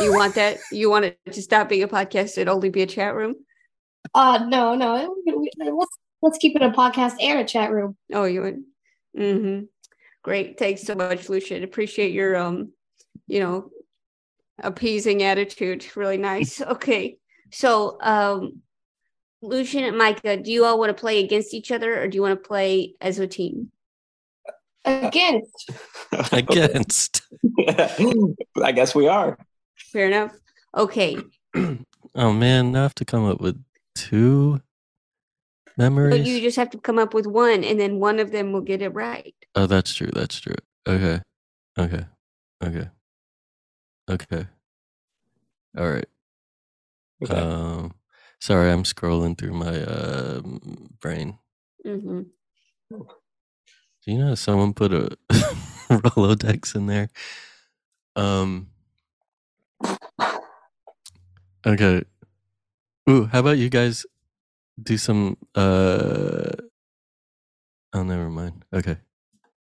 You 0.00 0.12
want 0.12 0.34
that? 0.36 0.58
You 0.70 0.90
want 0.90 1.06
it 1.06 1.18
to 1.32 1.42
stop 1.42 1.68
being 1.68 1.82
a 1.82 1.88
podcast 1.88 2.38
and 2.38 2.48
only 2.48 2.68
be 2.68 2.82
a 2.82 2.86
chat 2.86 3.14
room? 3.14 3.34
Uh, 4.14 4.46
no, 4.46 4.74
no. 4.74 5.16
Let's 5.26 5.96
let's 6.22 6.38
keep 6.38 6.54
it 6.56 6.62
a 6.62 6.70
podcast 6.70 7.14
and 7.20 7.40
a 7.40 7.44
chat 7.44 7.72
room. 7.72 7.96
Oh, 8.12 8.24
you 8.24 8.42
would. 8.42 8.62
Mm-hmm. 9.18 9.64
Great. 10.22 10.58
Thanks 10.58 10.82
so 10.82 10.94
much, 10.94 11.28
Lucien. 11.28 11.64
Appreciate 11.64 12.12
your 12.12 12.36
um, 12.36 12.72
you 13.28 13.40
know, 13.40 13.70
appeasing 14.60 15.22
attitude. 15.22 15.86
Really 15.96 16.18
nice. 16.18 16.60
Okay. 16.74 17.18
So 17.52 17.98
um 18.00 18.62
Lucien 19.40 19.84
and 19.84 19.96
Micah, 19.96 20.36
do 20.36 20.50
you 20.50 20.64
all 20.64 20.78
want 20.80 20.90
to 20.90 21.00
play 21.00 21.22
against 21.22 21.54
each 21.54 21.70
other 21.70 22.02
or 22.02 22.08
do 22.08 22.16
you 22.16 22.22
want 22.22 22.42
to 22.42 22.48
play 22.48 22.94
as 23.00 23.20
a 23.20 23.26
team? 23.28 23.70
Against. 24.84 25.70
Against. 26.32 27.22
I 28.62 28.72
guess 28.72 28.94
we 28.94 29.06
are. 29.06 29.38
Fair 29.76 30.06
enough. 30.08 30.34
Okay. 30.76 31.18
Oh 32.14 32.32
man, 32.32 32.72
now 32.72 32.80
I 32.80 32.82
have 32.82 32.94
to 32.96 33.04
come 33.04 33.26
up 33.26 33.40
with 33.40 33.62
two 33.94 34.60
But 35.76 35.82
memories. 35.84 36.26
you 36.26 36.40
just 36.40 36.56
have 36.56 36.70
to 36.70 36.78
come 36.78 36.98
up 36.98 37.14
with 37.14 37.26
one 37.26 37.62
and 37.62 37.78
then 37.78 38.00
one 38.00 38.18
of 38.18 38.32
them 38.32 38.50
will 38.50 38.62
get 38.62 38.82
it 38.82 38.88
right. 38.88 39.34
Oh, 39.54 39.66
that's 39.66 39.94
true. 39.94 40.10
That's 40.12 40.40
true. 40.40 40.56
Okay. 40.88 41.20
Okay. 41.78 42.06
Okay. 42.64 42.88
Okay. 44.08 44.46
All 45.76 45.90
right. 45.90 46.06
Okay. 47.22 47.34
Um 47.34 47.94
sorry, 48.40 48.70
I'm 48.70 48.84
scrolling 48.84 49.36
through 49.36 49.52
my 49.52 49.80
uh 49.82 50.40
brain. 51.00 51.38
Mm-hmm. 51.86 52.22
Do 52.90 54.12
you 54.12 54.18
know 54.18 54.34
someone 54.34 54.72
put 54.72 54.92
a 54.92 55.16
Rolodex 55.90 56.74
in 56.74 56.86
there? 56.86 57.10
Um 58.16 58.68
Okay. 61.66 62.02
Ooh, 63.10 63.24
how 63.24 63.40
about 63.40 63.58
you 63.58 63.68
guys 63.68 64.06
do 64.82 64.96
some 64.96 65.36
uh 65.54 66.52
Oh 67.92 68.02
never 68.02 68.28
mind. 68.30 68.64
Okay. 68.72 68.98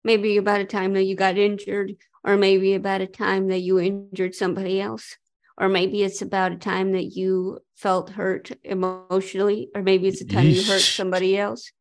Maybe 0.04 0.36
about 0.36 0.60
a 0.60 0.64
time 0.64 0.94
that 0.94 1.04
you 1.04 1.14
got 1.14 1.38
injured, 1.38 1.96
or 2.24 2.36
maybe 2.36 2.74
about 2.74 3.00
a 3.00 3.06
time 3.06 3.48
that 3.48 3.60
you 3.60 3.78
injured 3.80 4.34
somebody 4.34 4.80
else, 4.80 5.16
or 5.58 5.68
maybe 5.68 6.02
it's 6.02 6.22
about 6.22 6.52
a 6.52 6.56
time 6.56 6.92
that 6.92 7.16
you 7.16 7.58
felt 7.76 8.10
hurt 8.10 8.50
emotionally, 8.64 9.68
or 9.74 9.82
maybe 9.82 10.08
it's 10.08 10.20
a 10.20 10.26
time 10.26 10.46
you 10.46 10.62
hurt 10.64 10.80
somebody 10.80 11.36
else, 11.38 11.72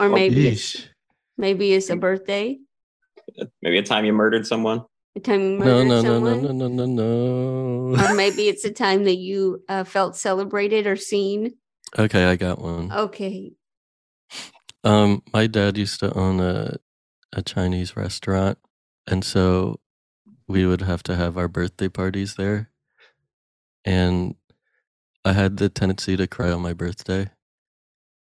or 0.00 0.08
maybe 0.08 0.48
it's 0.48 0.76
maybe 1.38 1.72
it's 1.72 1.90
a 1.90 1.96
birthday, 1.96 2.58
Maybe 3.62 3.78
a 3.78 3.82
time 3.82 4.04
you 4.04 4.12
murdered 4.12 4.46
someone. 4.46 4.82
a 5.16 5.20
time 5.20 5.40
you 5.40 5.58
No, 5.58 5.84
murdered 5.84 5.88
no, 5.88 6.02
no, 6.02 6.02
someone, 6.02 6.42
no, 6.42 6.52
no, 6.52 6.68
no, 6.68 6.86
no, 6.86 7.94
no. 7.94 8.10
or 8.10 8.14
maybe 8.14 8.48
it's 8.48 8.64
a 8.64 8.70
time 8.72 9.04
that 9.04 9.16
you 9.16 9.62
uh, 9.68 9.84
felt 9.84 10.16
celebrated 10.16 10.86
or 10.86 10.96
seen. 10.96 11.56
Okay, 11.98 12.24
I 12.24 12.36
got 12.36 12.60
one. 12.60 12.92
Okay, 12.92 13.52
Um, 14.84 15.22
my 15.32 15.46
dad 15.46 15.76
used 15.78 16.00
to 16.00 16.16
own 16.16 16.40
a 16.40 16.76
a 17.32 17.42
Chinese 17.42 17.96
restaurant, 17.96 18.56
and 19.06 19.24
so 19.24 19.80
we 20.48 20.66
would 20.66 20.82
have 20.82 21.02
to 21.04 21.16
have 21.16 21.36
our 21.36 21.48
birthday 21.48 21.88
parties 21.88 22.34
there. 22.36 22.70
And 23.84 24.34
I 25.24 25.32
had 25.32 25.56
the 25.56 25.68
tendency 25.68 26.16
to 26.16 26.26
cry 26.26 26.50
on 26.50 26.62
my 26.62 26.72
birthday. 26.72 27.30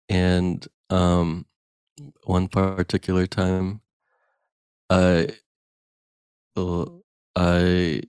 And 0.09 0.67
um, 0.91 1.47
one 2.25 2.49
particular 2.49 3.27
time, 3.27 3.81
I, 4.89 5.29
I, 7.37 8.03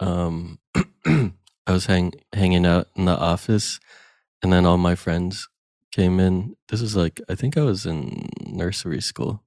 um, 0.00 0.58
I 1.06 1.72
was 1.72 1.86
hang 1.86 2.12
hanging 2.32 2.66
out 2.66 2.88
in 2.96 3.04
the 3.04 3.16
office, 3.16 3.78
and 4.42 4.52
then 4.52 4.64
all 4.66 4.78
my 4.78 4.94
friends 4.94 5.48
came 5.92 6.18
in. 6.20 6.56
This 6.68 6.80
was 6.80 6.96
like 6.96 7.20
I 7.28 7.34
think 7.34 7.56
I 7.56 7.62
was 7.62 7.86
in 7.86 8.28
nursery 8.46 9.00
school. 9.00 9.42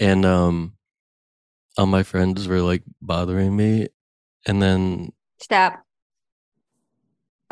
And 0.00 0.24
um 0.24 0.74
all 1.76 1.86
my 1.86 2.02
friends 2.02 2.46
were 2.46 2.60
like 2.60 2.82
bothering 3.02 3.54
me 3.54 3.88
and 4.46 4.62
then 4.62 5.12
stop. 5.40 5.82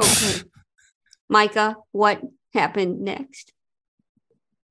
Okay, 0.01 0.43
Micah, 1.29 1.77
what 1.93 2.21
happened 2.53 3.01
next? 3.01 3.53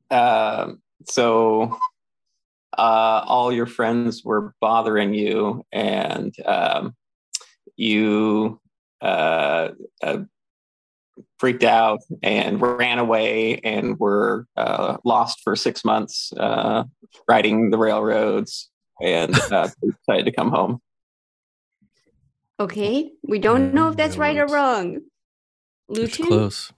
Um, 0.10 0.82
so 1.06 1.78
uh, 2.78 3.24
all 3.26 3.52
your 3.52 3.66
friends 3.66 4.24
were 4.24 4.54
bothering 4.62 5.14
you, 5.14 5.66
and 5.72 6.34
um, 6.46 6.96
you 7.76 8.60
uh, 9.02 9.70
uh, 10.04 10.18
freaked 11.42 11.64
out 11.64 12.02
and 12.22 12.62
ran 12.62 13.00
away 13.00 13.56
and 13.64 14.00
were 14.00 14.46
uh, 14.56 14.98
lost 15.04 15.42
for 15.44 15.56
six 15.56 15.84
months 15.84 16.32
uh, 16.38 16.84
riding 17.28 17.72
the 17.72 17.80
railroads 17.80 18.70
and 19.02 19.36
uh, 19.52 19.68
decided 20.08 20.26
to 20.26 20.32
come 20.32 20.52
home. 20.52 20.80
Okay, 22.60 23.12
we 23.28 23.40
don't 23.40 23.74
know 23.74 23.90
if 23.90 23.98
that's 23.98 24.20
right 24.20 24.38
or 24.38 24.46
wrong. 24.46 25.00
it's 25.90 25.98
Lucien, 26.20 26.28
close. 26.28 26.72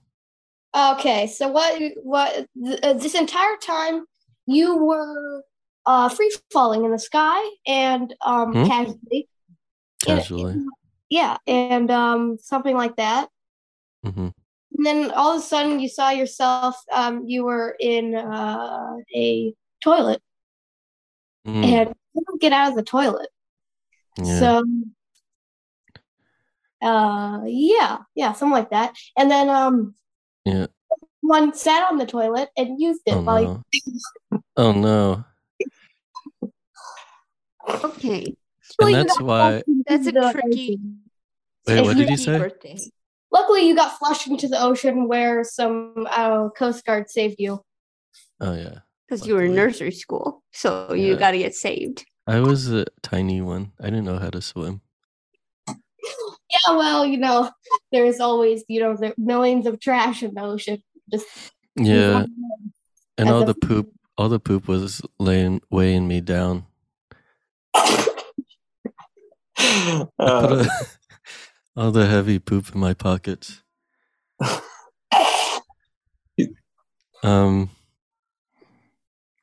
Okay, 0.74 1.26
so 1.26 1.48
what? 1.48 1.78
What? 2.02 2.46
th- 2.64 2.80
uh, 2.82 2.94
this 2.94 3.14
entire 3.14 3.56
time 3.58 4.06
you 4.46 4.76
were 4.78 5.44
uh, 5.84 6.08
free 6.08 6.32
falling 6.54 6.86
in 6.86 6.90
the 6.90 6.98
sky 6.98 7.38
and 7.66 8.14
um, 8.24 8.54
Hmm? 8.54 8.64
casually, 8.66 9.28
Casually. 10.02 10.56
yeah, 11.10 11.36
and 11.46 11.90
um, 11.90 12.38
something 12.40 12.74
like 12.74 12.96
that. 12.96 13.28
hmm 14.02 14.28
And 14.76 14.84
then 14.84 15.10
all 15.12 15.32
of 15.36 15.38
a 15.38 15.44
sudden, 15.44 15.78
you 15.80 15.88
saw 15.88 16.10
yourself. 16.10 16.76
Um, 16.92 17.24
you 17.26 17.44
were 17.44 17.76
in 17.78 18.14
uh, 18.14 18.96
a 19.14 19.54
toilet, 19.82 20.20
Mm, 21.46 21.64
and 21.64 21.94
you 22.14 22.22
couldn't 22.24 22.40
get 22.40 22.52
out 22.52 22.70
of 22.70 22.74
the 22.76 22.82
toilet. 22.82 23.28
yeah. 24.16 24.38
So, 24.40 24.64
uh, 26.82 27.42
yeah, 27.46 27.98
yeah, 28.14 28.32
something 28.32 28.52
like 28.52 28.70
that. 28.70 28.96
And 29.16 29.30
then 29.30 29.48
um, 29.50 29.94
yeah. 30.44 30.66
one 31.20 31.52
sat 31.54 31.86
on 31.90 31.98
the 31.98 32.06
toilet 32.06 32.48
and 32.56 32.80
used 32.80 33.02
it 33.06 33.14
Oh 33.14 33.20
while 33.22 33.62
no. 34.32 34.40
Oh 34.56 34.72
no. 34.72 35.24
okay, 37.84 38.34
Luckily, 38.80 39.00
And 39.00 39.10
you 39.18 39.24
why 39.26 39.62
that's 39.86 40.06
a 40.06 40.32
tricky. 40.32 40.80
Wait, 41.66 41.80
what 41.84 41.96
did 41.96 42.08
you 42.10 42.16
say? 42.16 42.38
Birthday. 42.38 42.78
Luckily, 43.34 43.66
you 43.66 43.74
got 43.74 43.98
flushed 43.98 44.28
into 44.28 44.46
the 44.46 44.62
ocean 44.62 45.08
where 45.08 45.42
some 45.42 46.06
uh, 46.08 46.48
Coast 46.50 46.86
Guard 46.86 47.10
saved 47.10 47.36
you. 47.40 47.60
Oh 48.40 48.54
yeah. 48.54 48.78
because 49.08 49.26
you 49.26 49.34
were 49.34 49.42
in 49.42 49.54
nursery 49.56 49.90
school, 49.90 50.42
so 50.52 50.94
you 50.94 51.16
got 51.16 51.32
to 51.32 51.38
get 51.38 51.54
saved. 51.54 52.06
I 52.28 52.38
was 52.40 52.70
a 52.72 52.86
tiny 53.02 53.42
one. 53.42 53.72
I 53.80 53.86
didn't 53.90 54.04
know 54.04 54.18
how 54.18 54.30
to 54.30 54.40
swim. 54.40 54.80
Yeah, 56.68 56.76
well, 56.76 57.04
you 57.04 57.16
know, 57.18 57.50
there's 57.90 58.20
always, 58.20 58.62
you 58.68 58.78
know, 58.78 58.94
the 58.94 59.12
millions 59.18 59.66
of 59.66 59.80
trash 59.80 60.22
in 60.22 60.34
the 60.34 60.42
ocean. 60.42 60.78
Just 61.10 61.26
Yeah. 61.74 62.26
And 63.18 63.28
all 63.28 63.44
the 63.44 63.54
poop 63.54 63.90
all 64.16 64.28
the 64.28 64.38
poop 64.38 64.68
was 64.68 65.02
laying 65.18 65.60
weighing 65.70 66.06
me 66.06 66.20
down. 66.20 66.66
I 67.74 68.06
put 69.56 70.08
Uh, 70.18 70.64
a, 70.64 70.68
all 71.76 71.90
the 71.90 72.06
heavy 72.06 72.38
poop 72.38 72.74
in 72.74 72.80
my 72.80 72.94
pockets. 72.94 73.62
Um, 77.22 77.70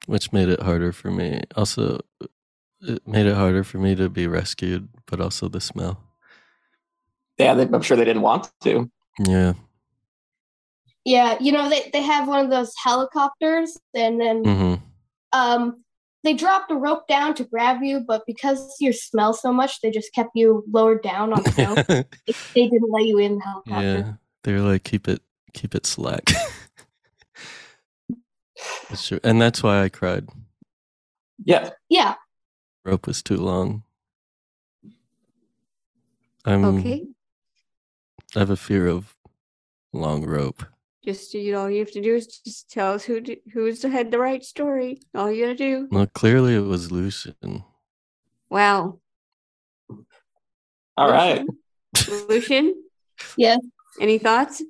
which 0.06 0.32
made 0.32 0.50
it 0.50 0.62
harder 0.62 0.92
for 0.92 1.10
me. 1.10 1.42
Also, 1.56 2.02
it 2.82 3.08
made 3.08 3.26
it 3.26 3.36
harder 3.36 3.64
for 3.64 3.80
me 3.80 3.96
to 3.96 4.08
be 4.10 4.28
rescued, 4.28 4.88
but 5.08 5.20
also 5.20 5.48
the 5.48 5.62
smell. 5.62 6.00
Yeah, 7.38 7.56
they, 7.56 7.64
I'm 7.64 7.82
sure 7.82 7.98
they 7.98 8.06
didn't 8.06 8.22
want 8.22 8.52
to. 8.62 8.90
Yeah. 9.20 9.54
Yeah, 11.04 11.38
you 11.42 11.52
know 11.52 11.70
they, 11.70 11.90
they 11.92 12.04
have 12.04 12.28
one 12.28 12.46
of 12.46 12.52
those 12.52 12.74
helicopters, 12.78 13.80
and 13.96 14.22
then 14.22 14.44
hmm 14.44 14.74
um 15.34 15.84
they 16.24 16.34
dropped 16.34 16.72
a 16.72 16.76
rope 16.76 17.08
down 17.08 17.34
to 17.36 17.44
grab 17.44 17.82
you, 17.82 18.00
but 18.08 18.24
because 18.28 18.76
you 18.80 18.94
smell 18.94 19.34
so 19.34 19.52
much, 19.52 19.82
they 19.82 19.90
just 19.90 20.14
kept 20.14 20.32
you 20.36 20.64
lowered 20.72 21.02
down 21.02 21.34
on 21.34 21.44
the 21.44 21.52
snow. 21.52 21.76
they, 22.28 22.34
they 22.54 22.68
didn't 22.68 22.92
let 22.92 23.06
you 23.06 23.18
in 23.18 23.38
the 23.40 23.44
helicopter. 23.44 23.82
yeah. 23.84 24.14
They're 24.44 24.62
like, 24.62 24.84
keep 24.84 25.08
it, 25.08 25.22
keep 25.54 25.76
it 25.76 25.86
slack. 25.86 26.26
that's 28.90 29.08
true, 29.08 29.20
and 29.24 29.42
that's 29.42 29.64
why 29.64 29.84
I 29.84 29.90
cried. 29.90 30.30
Yeah. 31.44 31.72
Yeah. 31.90 32.16
Rope 32.86 33.08
was 33.08 33.22
too 33.22 33.38
long. 33.38 33.84
I'm. 36.46 36.66
Okay. 36.66 37.06
I 38.36 38.40
have 38.40 38.50
a 38.50 38.56
fear 38.56 38.88
of 38.88 39.16
long 39.94 40.26
rope. 40.26 40.64
Just 41.04 41.34
you 41.34 41.52
know, 41.52 41.62
all 41.62 41.70
you 41.70 41.80
have 41.80 41.92
to 41.92 42.02
do 42.02 42.16
is 42.16 42.28
just 42.28 42.70
tell 42.70 42.94
us 42.94 43.04
who 43.04 43.22
d- 43.22 43.42
who's 43.54 43.82
had 43.82 44.12
the 44.12 44.20
right 44.20 44.44
story. 44.44 45.02
All 45.16 45.32
you 45.32 45.44
gotta 45.46 45.56
do. 45.56 45.88
Well, 45.92 46.06
clearly 46.08 46.56
it 46.56 46.60
was 46.60 46.92
Lucien. 46.92 47.64
Wow. 48.52 49.00
All 50.98 51.10
right. 51.12 51.44
Lucien, 52.30 52.76
Yes. 53.38 53.60
any 54.00 54.18
thoughts? 54.20 54.62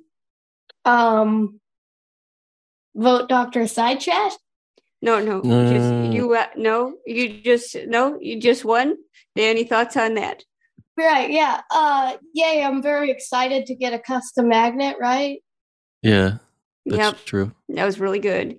Um 0.84 1.60
vote 2.94 3.28
Dr. 3.28 3.66
Side 3.66 4.00
Chat. 4.00 4.32
No, 5.02 5.18
no. 5.18 5.40
No, 5.40 5.42
no, 5.42 5.64
no, 5.64 5.70
just 5.72 5.90
no, 5.90 6.02
no. 6.06 6.10
you. 6.12 6.34
Uh, 6.34 6.46
no, 6.56 6.94
you 7.06 7.42
just 7.42 7.76
no. 7.88 8.18
You 8.20 8.40
just 8.40 8.64
won. 8.64 8.96
Any 9.36 9.64
thoughts 9.64 9.96
on 9.96 10.14
that? 10.14 10.42
Right, 10.96 11.30
yeah. 11.30 11.60
Uh 11.70 12.16
yay, 12.32 12.62
I'm 12.64 12.82
very 12.82 13.10
excited 13.10 13.66
to 13.66 13.74
get 13.74 13.92
a 13.92 13.98
custom 13.98 14.48
magnet, 14.48 14.96
right? 15.00 15.42
Yeah, 16.02 16.38
that's 16.84 16.98
Yep. 16.98 17.24
true. 17.24 17.52
That 17.70 17.84
was 17.84 18.00
really 18.00 18.18
good. 18.18 18.58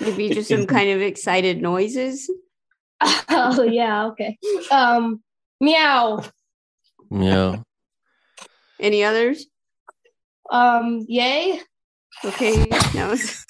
Maybe 0.00 0.30
just 0.30 0.48
some 0.48 0.66
kind 0.76 0.90
of 0.90 1.00
excited 1.00 1.60
noises. 1.60 2.30
oh 3.28 3.62
yeah, 3.62 4.06
okay. 4.08 4.38
Um 4.70 5.22
meow. 5.60 6.24
Meow. 7.10 7.62
Any 8.80 9.04
others? 9.04 9.46
Um 10.50 11.04
yay. 11.08 11.60
Okay, 12.24 12.64
that 12.66 13.08
was 13.08 13.44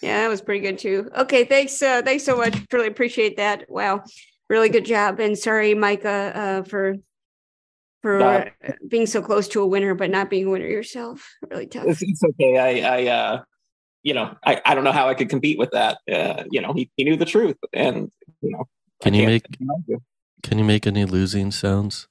yeah, 0.00 0.20
that 0.22 0.28
was 0.28 0.40
pretty 0.40 0.60
good 0.60 0.78
too. 0.78 1.10
Okay, 1.16 1.44
thanks, 1.44 1.82
uh, 1.82 2.02
thanks 2.04 2.24
so 2.24 2.36
much. 2.36 2.56
Really 2.72 2.86
appreciate 2.86 3.36
that. 3.38 3.64
Wow, 3.68 4.04
really 4.48 4.68
good 4.68 4.84
job. 4.84 5.18
And 5.18 5.36
sorry, 5.36 5.74
Micah, 5.74 6.32
uh, 6.34 6.62
for 6.62 6.94
for 8.02 8.18
No. 8.18 8.26
uh, 8.66 8.72
being 8.86 9.06
so 9.06 9.20
close 9.22 9.48
to 9.48 9.60
a 9.60 9.66
winner, 9.66 9.94
but 9.94 10.10
not 10.10 10.30
being 10.30 10.46
a 10.46 10.50
winner 10.50 10.66
yourself. 10.66 11.34
Really 11.50 11.66
tough. 11.66 11.86
It's, 11.86 12.02
it's 12.02 12.22
okay. 12.24 12.58
I, 12.58 12.96
I, 12.98 13.06
uh, 13.06 13.42
you 14.02 14.14
know, 14.14 14.36
I, 14.44 14.60
I 14.64 14.74
don't 14.74 14.84
know 14.84 14.92
how 14.92 15.08
I 15.08 15.14
could 15.14 15.28
compete 15.28 15.58
with 15.58 15.70
that. 15.72 15.98
Uh, 16.10 16.44
you 16.50 16.60
know, 16.60 16.72
he, 16.72 16.90
he 16.96 17.04
knew 17.04 17.16
the 17.16 17.24
truth, 17.24 17.56
and 17.72 18.10
you 18.40 18.50
know, 18.52 18.68
Can 19.02 19.14
you 19.14 19.26
make 19.26 19.44
I 19.52 19.56
can't 19.56 19.70
argue. 19.70 20.00
Can 20.42 20.58
you 20.58 20.64
make 20.64 20.86
any 20.86 21.04
losing 21.04 21.50
sounds? 21.50 22.08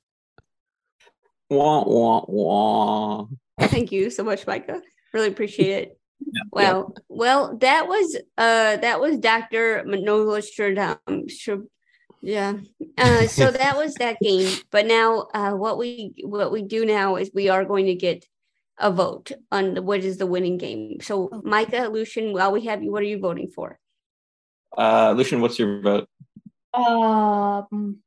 wah 1.49 1.83
wah 1.85 2.25
wah. 2.27 3.25
Thank 3.59 3.91
you 3.91 4.09
so 4.09 4.23
much, 4.23 4.45
Micah. 4.45 4.81
Really 5.13 5.29
appreciate 5.29 5.83
it. 5.83 5.99
yeah. 6.19 6.41
Wow. 6.51 6.93
Well, 7.07 7.57
that 7.57 7.87
was 7.87 8.17
uh 8.37 8.77
that 8.77 8.99
was 8.99 9.17
Dr. 9.17 9.83
Manola 9.87 10.41
Stradam. 10.41 10.97
Stra- 12.17 12.29
Yeah. 12.29 12.53
Uh 12.97 13.27
so 13.27 13.51
that 13.51 13.77
was 13.77 13.95
that 13.95 14.17
game. 14.21 14.57
But 14.71 14.85
now 14.85 15.27
uh 15.33 15.51
what 15.51 15.77
we 15.77 16.13
what 16.23 16.51
we 16.51 16.61
do 16.61 16.85
now 16.85 17.15
is 17.15 17.31
we 17.33 17.49
are 17.49 17.65
going 17.65 17.85
to 17.85 17.95
get 17.95 18.25
a 18.79 18.91
vote 18.91 19.31
on 19.51 19.73
the, 19.73 19.81
what 19.81 20.03
is 20.03 20.17
the 20.17 20.27
winning 20.27 20.57
game. 20.57 20.99
So 21.01 21.29
Micah, 21.43 21.89
Lucien, 21.91 22.33
while 22.33 22.51
we 22.51 22.65
have 22.65 22.83
you, 22.83 22.91
what 22.91 23.01
are 23.01 23.05
you 23.09 23.19
voting 23.19 23.49
for? 23.49 23.79
Uh, 24.77 25.13
Lucien, 25.17 25.41
what's 25.41 25.57
your 25.57 25.81
vote? 25.81 26.07
Um 26.73 27.97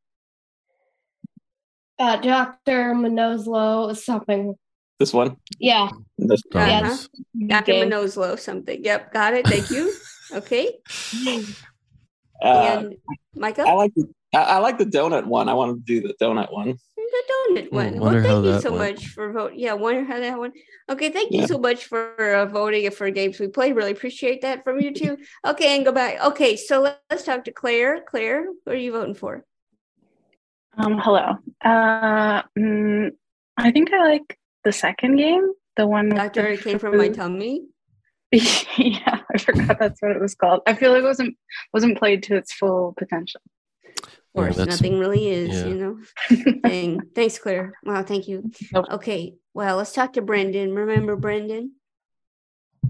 uh 1.98 2.16
Dr. 2.16 2.94
Manoslow 2.94 3.96
something. 3.96 4.54
This 4.98 5.12
one. 5.12 5.36
Yeah. 5.58 5.88
This 6.18 6.42
Oh, 6.54 6.58
Uh-huh. 6.58 6.68
Yes. 6.68 7.08
Dr. 7.46 7.72
Okay. 7.72 8.36
Something. 8.36 8.84
Yep, 8.84 9.12
got 9.12 9.34
it. 9.34 9.46
Thank 9.46 9.70
you. 9.70 9.92
Okay. 10.32 10.78
Uh, 12.42 12.78
and 12.78 12.94
Micah? 13.34 13.62
I 13.66 13.72
like 13.72 13.92
the 13.94 14.08
I, 14.34 14.38
I 14.38 14.58
like 14.58 14.78
the 14.78 14.86
donut 14.86 15.26
one. 15.26 15.48
I 15.48 15.54
want 15.54 15.76
to 15.76 15.82
do 15.84 16.06
the 16.06 16.14
donut 16.22 16.52
one. 16.52 16.76
The 16.96 17.22
donut 17.32 17.72
one. 17.72 17.98
Well, 17.98 18.22
thank 18.22 18.44
you 18.44 18.60
so 18.60 18.72
went. 18.72 18.96
much 18.96 19.06
for 19.08 19.32
vote. 19.32 19.52
Yeah, 19.56 19.72
wonder 19.72 20.04
how 20.04 20.20
that 20.20 20.38
one. 20.38 20.52
Okay, 20.88 21.10
thank 21.10 21.32
you 21.32 21.40
Yeah. 21.40 21.46
so 21.46 21.58
much 21.58 21.86
for 21.86 22.14
uh, 22.34 22.46
voting 22.46 22.88
for 22.92 23.10
games 23.10 23.40
we 23.40 23.48
played. 23.48 23.74
Really 23.74 23.90
appreciate 23.90 24.42
that 24.42 24.62
from 24.62 24.80
you 24.80 24.94
too. 24.94 25.18
Okay, 25.44 25.74
and 25.74 25.84
go 25.84 25.90
back. 25.92 26.22
Okay, 26.24 26.56
so 26.56 26.80
let- 26.82 27.00
let's 27.10 27.24
talk 27.24 27.44
to 27.44 27.52
Claire. 27.52 28.02
Claire, 28.06 28.46
what 28.64 28.76
are 28.76 28.78
you 28.78 28.92
voting 28.92 29.14
for? 29.16 29.44
Um, 30.78 30.98
hello. 30.98 31.36
Uh, 31.64 32.42
mm, 32.56 33.10
I 33.56 33.72
think 33.72 33.92
I 33.92 33.98
like 34.04 34.38
the 34.64 34.72
second 34.72 35.16
game, 35.16 35.50
the 35.76 35.86
one 35.86 36.08
with 36.08 36.16
Doctor, 36.16 36.42
the 36.42 36.52
it 36.52 36.62
came 36.62 36.78
from 36.78 36.96
my 36.96 37.08
tummy. 37.08 37.64
yeah, 38.32 39.00
I 39.06 39.09
forgot 39.44 39.78
that's 39.78 40.00
what 40.00 40.12
it 40.12 40.20
was 40.20 40.34
called. 40.34 40.62
I 40.66 40.74
feel 40.74 40.92
like 40.92 41.02
it 41.02 41.06
wasn't 41.06 41.36
wasn't 41.72 41.98
played 41.98 42.22
to 42.24 42.36
its 42.36 42.52
full 42.52 42.94
potential. 42.96 43.40
Of 43.98 44.06
course, 44.34 44.56
that's- 44.56 44.80
nothing 44.80 44.98
really 44.98 45.28
is, 45.28 45.50
yeah. 45.50 45.66
you 45.66 45.74
know. 45.74 46.60
Dang. 46.62 47.00
Thanks, 47.14 47.38
Claire. 47.38 47.72
Wow, 47.84 48.04
thank 48.04 48.28
you. 48.28 48.50
Nope. 48.72 48.86
Okay, 48.92 49.34
well, 49.54 49.76
let's 49.76 49.92
talk 49.92 50.12
to 50.14 50.22
Brenden. 50.22 50.76
Remember 50.76 51.16
Brenden? 51.16 51.70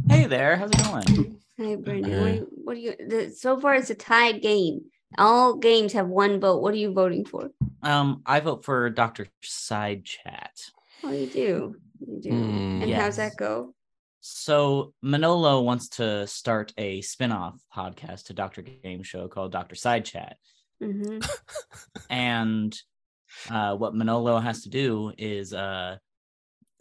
Hey 0.08 0.26
there, 0.26 0.56
how's 0.56 0.70
it 0.70 0.84
going? 0.84 1.38
Hi, 1.58 1.76
Brenden. 1.76 2.06
Okay. 2.06 2.20
What, 2.20 2.24
do 2.24 2.34
you, 2.34 2.48
what 2.64 2.74
do 2.74 2.80
you? 2.80 2.94
The, 3.08 3.30
so 3.30 3.58
far, 3.58 3.74
it's 3.74 3.90
a 3.90 3.94
tied 3.94 4.42
game. 4.42 4.82
All 5.18 5.56
games 5.56 5.92
have 5.94 6.06
one 6.06 6.40
vote. 6.40 6.62
What 6.62 6.74
are 6.74 6.78
you 6.78 6.92
voting 6.92 7.24
for? 7.24 7.50
Um, 7.82 8.22
I 8.26 8.40
vote 8.40 8.64
for 8.64 8.88
Dr. 8.90 9.26
Side 9.42 10.04
Chat. 10.04 10.52
Oh, 11.02 11.10
you 11.10 11.26
do. 11.26 11.76
You 12.06 12.20
do. 12.20 12.30
Hmm. 12.30 12.82
and 12.82 12.94
how's 12.94 13.16
that 13.16 13.36
go? 13.36 13.74
So 14.20 14.92
Manolo 15.02 15.62
wants 15.62 15.88
to 15.90 16.26
start 16.26 16.72
a 16.76 17.00
spin-off 17.00 17.58
podcast 17.74 18.24
to 18.26 18.34
Dr. 18.34 18.62
Game 18.62 19.02
Show 19.02 19.28
called 19.28 19.52
Dr. 19.52 19.74
Side 19.74 20.04
Chat. 20.04 20.36
hmm 20.80 21.18
And 22.10 22.76
uh, 23.48 23.76
what 23.76 23.94
Manolo 23.94 24.38
has 24.38 24.62
to 24.64 24.68
do 24.68 25.12
is 25.16 25.54
uh, 25.54 25.96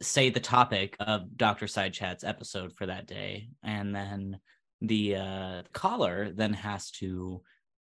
say 0.02 0.30
the 0.30 0.40
topic 0.40 0.96
of 1.00 1.38
Dr. 1.38 1.68
Side 1.68 1.94
Chat's 1.94 2.24
episode 2.24 2.74
for 2.74 2.86
that 2.88 3.08
day. 3.08 3.50
And 3.64 3.96
then 3.96 4.40
the 4.82 5.16
uh, 5.16 5.62
caller 5.74 6.32
then 6.32 6.54
has 6.54 6.92
to 6.92 7.42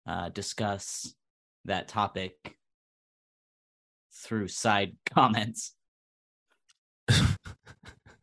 uh, 0.06 0.30
discuss 0.30 1.14
that 1.66 1.88
topic 1.88 2.58
through 4.14 4.47
side 4.47 4.95
comments. 5.10 5.74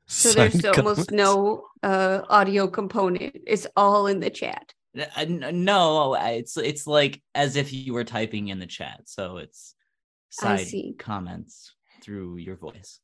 So 0.08 0.30
Side 0.30 0.52
there's 0.52 0.64
almost 0.64 1.10
no 1.10 1.66
uh, 1.82 2.22
audio 2.28 2.68
component. 2.68 3.36
It's 3.46 3.66
all 3.76 4.06
in 4.06 4.20
the 4.20 4.30
chat. 4.30 4.72
Uh, 5.16 5.26
no, 5.28 6.14
it's 6.14 6.56
it's 6.56 6.86
like 6.86 7.20
as 7.34 7.56
if 7.56 7.72
you 7.72 7.92
were 7.92 8.04
typing 8.04 8.48
in 8.48 8.58
the 8.58 8.66
chat. 8.66 9.00
So 9.06 9.38
it's 9.38 9.74
I 10.42 10.56
side 10.56 10.66
see. 10.66 10.94
comments 10.98 11.74
through 12.02 12.36
your 12.38 12.56
voice. 12.56 13.00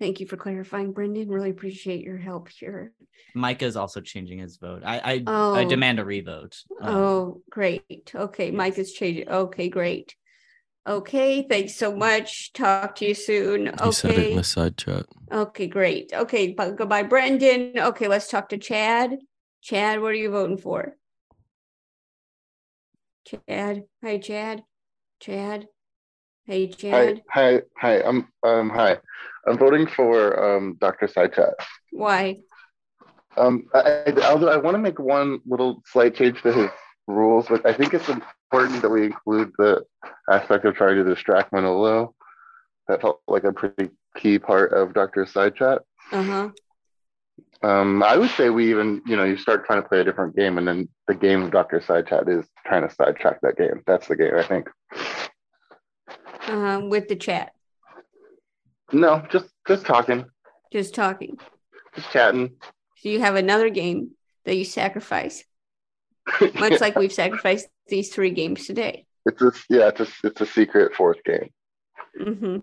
Thank 0.00 0.20
you 0.20 0.26
for 0.26 0.36
clarifying, 0.36 0.92
Brenden. 0.92 1.28
Really 1.30 1.50
appreciate 1.50 2.04
your 2.04 2.18
help 2.18 2.48
here. 2.50 2.92
Micah 3.34 3.64
is 3.64 3.76
also 3.76 4.00
changing 4.00 4.38
his 4.40 4.58
vote. 4.58 4.82
I 4.84 4.98
I, 4.98 5.12
I 5.12 5.64
Oh. 5.64 5.68
demand 5.68 5.98
a 5.98 6.04
revote. 6.04 6.56
Um, 6.80 6.94
Oh, 6.94 7.42
great. 7.50 8.12
Okay, 8.14 8.50
Mike 8.50 8.78
is 8.78 8.92
changing. 8.92 9.28
Okay, 9.28 9.68
great. 9.70 10.14
Okay, 10.86 11.46
thanks 11.48 11.74
so 11.76 11.96
much. 11.96 12.52
Talk 12.52 12.96
to 12.96 13.06
you 13.06 13.14
soon. 13.14 13.72
He 13.82 13.92
said 13.92 14.10
it 14.10 14.16
in 14.16 14.20
Okay. 14.24 14.34
the 14.36 14.44
side 14.44 14.76
chat. 14.76 15.06
Okay, 15.32 15.66
great. 15.66 16.12
Okay, 16.12 16.52
bu- 16.52 16.74
goodbye, 16.74 17.04
Brenden. 17.04 17.76
Okay, 17.78 18.06
let's 18.08 18.28
talk 18.28 18.50
to 18.50 18.58
Chad. 18.58 19.16
Chad, 19.62 20.00
what 20.02 20.08
are 20.10 20.14
you 20.14 20.30
voting 20.30 20.58
for? 20.58 20.96
Chad. 23.26 23.84
Hi, 24.02 24.18
Chad. 24.18 24.64
Chad. 25.20 25.68
Hey, 26.44 26.66
Hi, 26.66 26.72
Chad. 26.74 27.22
hi, 27.30 27.62
hi. 27.78 28.02
I'm 28.02 28.28
um 28.42 28.68
hi. 28.68 28.98
I'm 29.46 29.56
voting 29.56 29.86
for 29.86 30.56
um 30.56 30.76
Dr. 30.78 31.06
Sidechat. 31.08 31.54
Why? 31.92 32.40
Um, 33.38 33.64
I, 33.72 34.04
I, 34.06 34.12
although 34.30 34.48
I 34.50 34.58
want 34.58 34.74
to 34.74 34.78
make 34.78 34.98
one 34.98 35.40
little 35.46 35.82
slight 35.86 36.14
change 36.14 36.42
to 36.42 36.52
his 36.52 36.70
rules, 37.08 37.46
but 37.48 37.64
I 37.66 37.72
think 37.72 37.94
it's 37.94 38.08
important 38.54 38.82
that 38.82 38.88
we 38.90 39.04
include 39.06 39.52
the 39.58 39.84
aspect 40.30 40.64
of 40.64 40.74
trying 40.74 40.96
to 40.96 41.04
distract 41.04 41.52
Manolo. 41.52 42.14
That 42.88 43.00
felt 43.00 43.20
like 43.26 43.44
a 43.44 43.52
pretty 43.52 43.90
key 44.16 44.38
part 44.38 44.72
of 44.72 44.92
Dr. 44.92 45.24
Sidechat. 45.24 45.80
Uh 46.12 46.22
huh. 46.22 46.50
Um, 47.62 48.02
I 48.02 48.16
would 48.18 48.30
say 48.30 48.50
we 48.50 48.70
even, 48.70 49.00
you 49.06 49.16
know, 49.16 49.24
you 49.24 49.38
start 49.38 49.64
trying 49.64 49.82
to 49.82 49.88
play 49.88 50.00
a 50.00 50.04
different 50.04 50.36
game, 50.36 50.58
and 50.58 50.68
then 50.68 50.88
the 51.08 51.14
game 51.14 51.42
of 51.42 51.50
Doctor 51.50 51.80
Side 51.80 52.06
Chat 52.06 52.28
is 52.28 52.46
trying 52.66 52.86
to 52.86 52.94
sidetrack 52.94 53.40
that 53.40 53.56
game. 53.56 53.82
That's 53.86 54.06
the 54.06 54.16
game, 54.16 54.34
I 54.36 54.42
think. 54.42 54.68
Um, 56.46 56.90
with 56.90 57.08
the 57.08 57.16
chat, 57.16 57.52
No, 58.92 59.24
just 59.30 59.46
just 59.66 59.86
talking, 59.86 60.26
just 60.70 60.94
talking. 60.94 61.38
just 61.94 62.10
chatting. 62.10 62.50
So 62.98 63.08
you 63.08 63.20
have 63.20 63.34
another 63.36 63.70
game 63.70 64.10
that 64.44 64.56
you 64.56 64.66
sacrifice, 64.66 65.42
much 66.58 66.80
like 66.80 66.96
we've 66.96 67.12
sacrificed 67.22 67.68
these 67.88 68.08
three 68.10 68.30
games 68.30 68.66
today. 68.66 69.06
It's 69.26 69.40
a 69.42 69.52
yeah, 69.68 69.88
it's 69.88 70.00
a 70.00 70.06
it's 70.24 70.40
a 70.40 70.46
secret 70.46 70.94
fourth 70.94 71.22
game. 71.24 71.50
hmm 72.18 72.58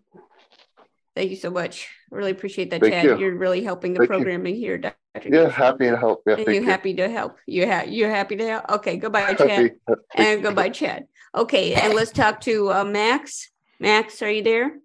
Thank 1.14 1.30
you 1.32 1.36
so 1.36 1.50
much. 1.52 1.90
Really 2.10 2.32
appreciate 2.32 2.70
that, 2.70 2.80
Thank 2.80 2.94
Chad. 2.94 3.04
you. 3.06 3.18
You're 3.20 3.36
really 3.36 3.62
helping 3.64 3.94
the 3.94 4.00
Thank 4.00 4.12
you. 4.12 4.16
programming 4.16 4.56
here, 4.56 4.78
Dr. 4.78 4.96
Yeah, 5.30 5.50
happy 5.50 5.90
to 5.90 5.98
help. 5.98 6.24
Yeah, 6.26 6.36
and 6.36 6.46
thank 6.46 6.56
you 6.56 6.62
you. 6.62 6.70
happy 6.70 6.94
to 6.94 7.10
help? 7.10 7.38
You 7.46 7.68
ha- 7.70 7.84
you're 7.86 8.10
happy 8.10 8.38
to 8.38 8.46
help? 8.48 8.70
Okay, 8.70 8.96
goodbye, 8.96 9.34
Chad. 9.34 9.50
happy- 9.50 9.72
And 10.16 10.42
goodbye, 10.42 10.70
Chad. 10.70 11.08
Okay, 11.36 11.74
and 11.74 11.94
let's 11.96 12.12
talk 12.12 12.40
to 12.42 12.72
uh, 12.72 12.86
Max. 12.86 13.52
Max, 13.82 14.22
are 14.22 14.32
you 14.32 14.42
there? 14.42 14.80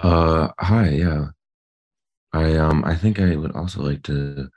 Uh, 0.00 0.48
hi, 0.58 0.88
yeah. 0.88 1.26
I 2.32 2.56
um, 2.56 2.82
I 2.84 2.94
think 2.94 3.20
I 3.20 3.36
would 3.36 3.52
also 3.52 3.82
like 3.82 4.02
to 4.04 4.48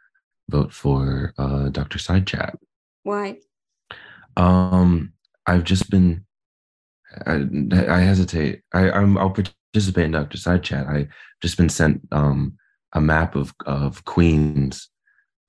vote 0.50 0.72
for 0.74 1.34
uh, 1.38 1.68
Dr. 1.70 2.00
Side 2.00 2.26
Chat. 2.26 2.56
Why? 3.04 3.40
Um, 4.38 5.14
I've 5.46 5.64
just 5.64 5.90
been, 5.90 6.26
I, 7.26 7.46
I 7.90 8.00
hesitate. 8.00 8.62
I, 8.74 8.92
I'm, 8.92 9.18
I'll 9.18 9.32
participate 9.32 10.06
in 10.06 10.12
Dr. 10.12 10.38
Side 10.38 10.64
Chat. 10.64 10.88
I've 10.88 11.10
just 11.42 11.58
been 11.58 11.70
sent 11.70 12.08
um 12.12 12.58
a 12.94 13.02
map 13.02 13.36
of 13.36 13.54
of 13.66 14.04
Queens, 14.06 14.90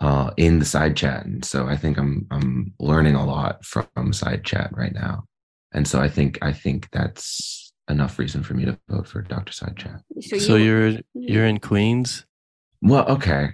uh, 0.03 0.33
in 0.37 0.59
the 0.59 0.65
side 0.65 0.97
chat, 0.97 1.25
and 1.25 1.45
so 1.45 1.69
I 1.69 1.77
think 1.77 1.97
I'm 1.97 2.27
I'm 2.33 2.75
learning 2.81 3.15
a 3.15 3.25
lot 3.25 3.65
from 3.65 4.13
side 4.13 4.45
chat 4.45 4.71
right 4.77 4.93
now, 4.93 5.25
and 5.73 5.87
so 5.87 6.01
I 6.01 6.09
think 6.09 6.39
I 6.43 6.53
think 6.53 6.89
that's 6.91 7.73
enough 7.89 8.19
reason 8.19 8.43
for 8.43 8.55
me 8.55 8.65
to 8.65 8.79
vote 8.89 9.07
for 9.07 9.23
Dr. 9.23 9.53
Side 9.53 9.77
Chat. 9.77 10.01
So, 10.21 10.39
So 10.39 10.57
you, 10.57 10.65
you're 10.65 10.99
you're 11.15 11.47
in 11.47 11.59
Queens. 11.59 12.27
Well, 12.81 13.07
okay. 13.11 13.51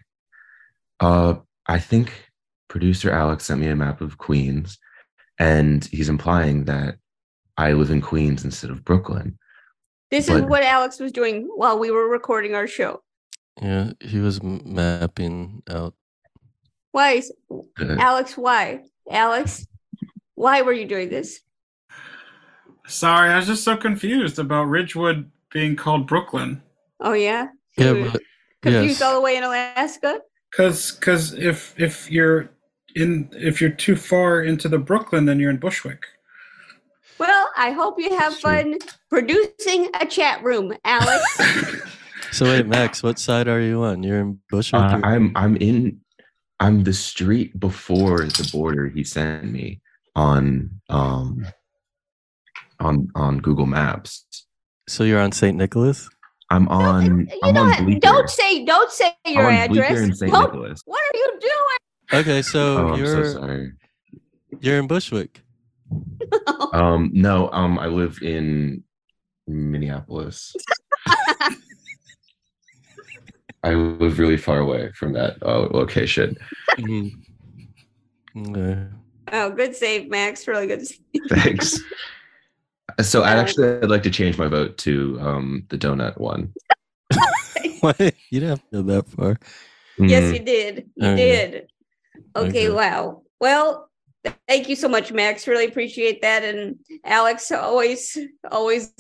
Uh, 1.01 1.35
I 1.67 1.79
think 1.79 2.31
producer 2.69 3.11
Alex 3.11 3.45
sent 3.45 3.61
me 3.61 3.69
a 3.69 3.77
map 3.77 4.01
of 4.01 4.17
Queens, 4.17 4.79
and 5.39 5.85
he's 5.87 6.09
implying 6.09 6.65
that 6.65 6.97
I 7.57 7.73
live 7.73 7.91
in 7.91 8.01
Queens 8.01 8.45
instead 8.45 8.71
of 8.71 8.85
Brooklyn. 8.85 9.39
this 10.11 10.29
is 10.29 10.41
what 10.43 10.63
Alex 10.63 10.99
was 11.01 11.13
doing 11.13 11.49
while 11.55 11.79
we 11.79 11.91
were 11.91 12.09
recording 12.09 12.55
our 12.55 12.67
show. 12.67 13.03
Yeah, 13.61 13.93
he 14.01 14.19
was 14.21 14.43
mapping 14.43 15.63
out. 15.69 15.95
Why, 16.93 17.13
is- 17.13 17.33
Uh, 17.51 17.97
Alex? 17.99 18.37
Why, 18.37 18.85
Alex? 19.11 19.67
Why 20.35 20.63
were 20.63 20.73
you 20.73 20.87
doing 20.87 21.09
this? 21.11 21.41
Sorry, 22.87 23.29
I 23.31 23.37
was 23.37 23.47
just 23.47 23.65
so 23.65 23.77
confused 23.77 24.39
about 24.39 24.65
Ridgewood 24.65 25.31
being 25.53 25.77
called 25.77 26.07
Brooklyn. 26.07 26.63
Oh 27.01 27.13
yeah, 27.13 27.49
Yeah, 27.77 27.93
You 27.93 28.11
but 28.11 28.23
confused 28.63 29.01
yes. 29.01 29.03
all 29.03 29.15
the 29.15 29.21
way 29.21 29.37
in 29.37 29.43
Alaska. 29.45 30.21
Cause, 30.55 30.93
cause 30.93 31.35
if 31.35 31.75
if 31.79 32.11
you're 32.11 32.49
in 32.99 33.29
if 33.33 33.61
you're 33.61 33.71
too 33.71 33.97
far 33.97 34.43
into 34.43 34.69
the 34.69 34.79
Brooklyn, 34.79 35.25
then 35.25 35.39
you're 35.41 35.51
in 35.51 35.59
Bushwick. 35.59 36.05
Well, 37.19 37.51
I 37.57 37.71
hope 37.73 37.99
you 37.99 38.17
have 38.17 38.35
fun 38.37 38.77
producing 39.11 39.89
a 40.01 40.07
chat 40.07 40.43
room, 40.43 40.75
Alex. 40.85 41.25
So 42.31 42.45
wait, 42.45 42.67
Max, 42.67 43.03
what 43.03 43.19
side 43.19 43.49
are 43.49 43.61
you 43.61 43.83
on? 43.85 44.03
You're 44.03 44.21
in 44.21 44.39
Bushwick. 44.51 44.83
Uh, 44.83 45.01
I'm 45.03 45.33
I'm 45.35 45.57
in 45.57 45.99
I'm 46.61 46.85
the 46.85 46.93
street 46.93 47.59
before 47.59 48.19
the 48.19 48.47
border 48.53 48.87
he 48.89 49.03
sent 49.03 49.51
me 49.51 49.81
on 50.15 50.69
um 50.91 51.47
on 52.81 53.09
on 53.15 53.39
Google 53.39 53.65
Maps. 53.65 54.27
so 54.89 55.05
you're 55.05 55.21
on 55.21 55.33
St. 55.33 55.57
Nicholas. 55.57 56.07
I'm 56.51 56.69
on 56.69 57.29
you 57.31 57.39
I'm 57.43 57.55
know, 57.55 57.63
on 57.63 57.69
what? 57.69 57.79
Bleecker. 57.85 58.01
don't 58.01 58.29
say, 58.29 58.63
don't 58.67 58.91
say 58.93 59.15
your 59.27 59.51
on 59.51 59.69
Bleecker 59.69 59.85
address. 59.87 60.01
and 60.03 60.17
St. 60.17 60.31
Nicholas. 60.33 60.83
what 60.85 61.01
are 61.01 61.17
you 61.19 61.39
doing? 61.41 61.79
Okay, 62.13 62.43
so 62.43 62.79
Oh, 62.79 62.89
I'm 62.89 62.95
so 62.95 62.97
you're 63.15 63.25
sorry. 63.33 63.73
you're 64.61 64.79
in 64.79 64.87
Bushwick. 64.87 65.43
Um 66.73 67.11
no, 67.15 67.51
um 67.53 67.79
I 67.79 67.87
live 67.87 68.19
in 68.23 68.83
Minneapolis. 69.47 70.55
I 73.65 73.73
live 73.75 74.19
really 74.19 74.37
far 74.37 74.59
away 74.59 74.93
from 74.93 75.13
that 75.15 75.37
uh, 75.43 75.69
location. 75.71 76.37
Mhm. 76.79 77.11
Okay. 78.37 78.87
Oh, 79.33 79.51
good 79.51 79.75
save, 79.75 80.11
Max. 80.11 80.47
Really 80.47 80.67
good. 80.67 80.87
Save. 80.87 81.01
Thanks. 81.31 81.79
So 83.01 83.23
I'd 83.23 83.39
Uh, 83.39 83.41
actually 83.41 83.69
I'd 83.83 83.91
like 83.91 84.03
to 84.05 84.11
change 84.11 84.37
my 84.39 84.47
vote 84.49 84.77
to 84.79 85.19
um 85.21 85.65
the 85.71 85.79
donut 85.79 86.19
one. 86.19 86.53
What? 87.81 87.99
You 88.31 88.41
didn't 88.41 88.49
have 88.51 88.61
to 88.61 88.67
go 88.73 88.83
that 88.83 89.09
far. 89.09 89.39
Yes, 89.99 90.25
Mhm. 90.25 90.33
you 90.35 90.41
did. 90.45 90.91
You 90.97 91.09
Okay. 91.09 91.17
did. 91.17 91.55
Okay, 91.55 91.67
Okay. 92.37 92.71
wow. 92.71 93.23
Well, 93.41 93.89
thank 94.47 94.69
you 94.69 94.77
so 94.77 94.89
much, 94.89 95.13
Max. 95.13 95.47
Really 95.47 95.67
appreciate 95.67 96.23
that. 96.23 96.45
And 96.45 96.77
Alex, 97.05 97.51
always, 97.53 98.19
always 98.51 98.93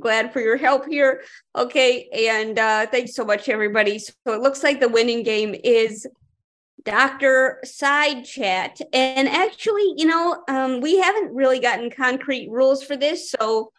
glad 0.00 0.32
for 0.32 0.40
your 0.40 0.56
help 0.56 0.86
here. 0.86 1.22
Okay, 1.56 2.08
and 2.12 2.58
uh, 2.58 2.86
thanks 2.86 3.14
so 3.14 3.24
much, 3.24 3.48
everybody. 3.48 3.98
So 3.98 4.12
it 4.28 4.40
looks 4.40 4.62
like 4.62 4.80
the 4.80 4.88
winning 4.88 5.22
game 5.22 5.54
is 5.64 6.06
Dr. 6.84 7.60
Side 7.64 8.24
Chat. 8.24 8.80
And 8.92 9.28
actually, 9.28 9.94
you 9.96 10.06
know, 10.06 10.42
um, 10.48 10.80
we 10.80 10.98
haven't 10.98 11.34
really 11.34 11.60
gotten 11.60 11.90
concrete 11.90 12.48
rules 12.50 12.82
for 12.82 12.96
this. 12.96 13.30
So, 13.30 13.72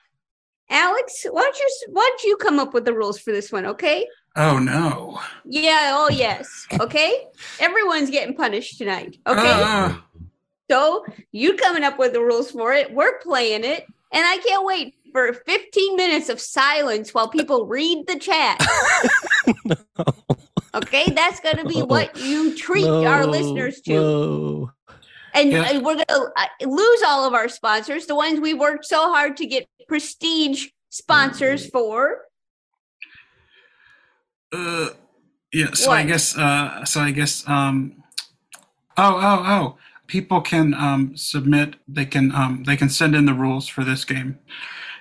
Alex, 0.69 1.25
why 1.29 1.41
don't 1.41 1.59
you 1.59 1.77
why 1.89 2.09
don't 2.09 2.23
you 2.23 2.37
come 2.37 2.59
up 2.59 2.73
with 2.73 2.85
the 2.85 2.93
rules 2.93 3.19
for 3.19 3.31
this 3.31 3.51
one, 3.51 3.65
okay? 3.67 4.07
Oh 4.35 4.59
no. 4.59 5.19
Yeah, 5.45 5.91
oh 5.95 6.09
yes. 6.13 6.67
Okay. 6.79 7.25
Everyone's 7.59 8.09
getting 8.09 8.35
punished 8.35 8.77
tonight. 8.77 9.17
Okay. 9.27 9.41
Ah. 9.41 10.03
So 10.69 11.05
you 11.31 11.55
coming 11.57 11.83
up 11.83 11.99
with 11.99 12.13
the 12.13 12.21
rules 12.21 12.51
for 12.51 12.73
it. 12.73 12.93
We're 12.93 13.19
playing 13.19 13.63
it. 13.63 13.85
And 14.11 14.25
I 14.25 14.37
can't 14.37 14.65
wait 14.65 14.95
for 15.11 15.33
15 15.33 15.95
minutes 15.95 16.29
of 16.29 16.39
silence 16.39 17.13
while 17.13 17.27
people 17.29 17.65
read 17.67 18.05
the 18.07 18.17
chat. 18.19 18.59
Okay, 20.75 21.09
that's 21.11 21.39
gonna 21.39 21.63
be 21.63 21.81
what 21.81 22.17
you 22.17 22.53
treat 22.57 22.85
our 22.85 23.25
listeners 23.25 23.79
to. 23.81 23.93
no. 23.93 24.71
And 25.33 25.51
Yeah. 25.51 25.61
uh, 25.69 25.79
we're 25.79 25.95
gonna 25.95 26.29
uh, 26.35 26.45
lose 26.67 27.01
all 27.07 27.25
of 27.25 27.33
our 27.33 27.47
sponsors, 27.47 28.07
the 28.07 28.15
ones 28.15 28.41
we 28.41 28.53
worked 28.53 28.83
so 28.83 29.09
hard 29.09 29.37
to 29.37 29.45
get 29.45 29.67
prestige 29.87 30.67
sponsors 30.89 31.69
for. 31.69 32.23
Uh, 34.55 34.89
yeah. 35.53 35.73
So 35.73 35.91
I 35.91 36.03
guess. 36.03 36.37
Uh, 36.37 36.85
so 36.85 37.01
I 37.01 37.11
guess. 37.11 37.47
Um. 37.47 38.03
Oh, 38.97 39.19
oh, 39.21 39.43
oh. 39.45 39.77
People 40.07 40.41
can 40.41 40.73
um 40.73 41.17
submit. 41.17 41.75
They 41.87 42.05
can 42.05 42.33
um 42.33 42.63
they 42.65 42.77
can 42.77 42.89
send 42.89 43.15
in 43.15 43.25
the 43.25 43.33
rules 43.33 43.67
for 43.67 43.83
this 43.83 44.05
game, 44.05 44.37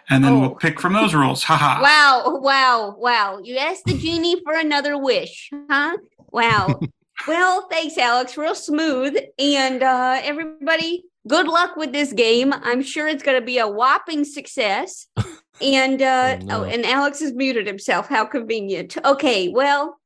and 0.09 0.25
then 0.25 0.41
we'll 0.41 0.51
Oh. 0.53 0.55
pick 0.55 0.81
from 0.81 0.95
those 0.95 1.15
rules. 1.15 1.43
Haha. 1.45 1.83
Wow, 1.83 2.39
wow, 2.41 2.95
wow. 2.99 3.39
You 3.43 3.59
asked 3.59 3.85
the 3.85 3.99
genie 4.05 4.41
for 4.43 4.55
another 4.55 4.97
wish, 4.97 5.51
huh? 5.71 5.97
Wow. 6.33 6.81
well, 7.29 7.69
thanks, 7.71 7.99
Alex. 7.99 8.37
Real 8.39 8.55
smooth. 8.55 9.17
And 9.39 9.83
uh, 9.83 10.21
everybody, 10.23 11.05
good 11.29 11.47
luck 11.47 11.77
with 11.77 11.93
this 11.93 12.13
game. 12.13 12.53
I'm 12.53 12.83
sure 12.83 13.09
it's 13.09 13.23
going 13.23 13.39
to 13.41 13.45
be 13.45 13.59
a 13.59 13.69
whopping 13.69 14.25
success. 14.25 15.07
And 15.63 16.03
uh, 16.03 16.39
Oh, 16.43 16.47
oh, 16.51 16.65
and 16.65 16.85
Alex 16.85 17.21
has 17.21 17.33
muted 17.33 17.65
himself. 17.65 18.09
How 18.09 18.25
convenient. 18.25 18.97
Okay, 19.05 19.49
well, 19.49 20.01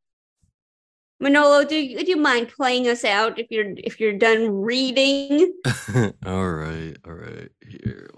Manolo, 1.20 1.64
do 1.64 1.74
you, 1.74 2.04
do 2.04 2.10
you 2.10 2.16
mind 2.16 2.48
playing 2.48 2.86
us 2.86 3.04
out 3.04 3.38
if 3.38 3.46
you're 3.50 3.72
if 3.78 3.98
you're 3.98 4.18
done 4.18 4.52
reading? 4.52 5.52
all 6.26 6.50
right, 6.50 6.96
all 7.06 7.14
right. 7.14 7.48
Here, 7.66 8.10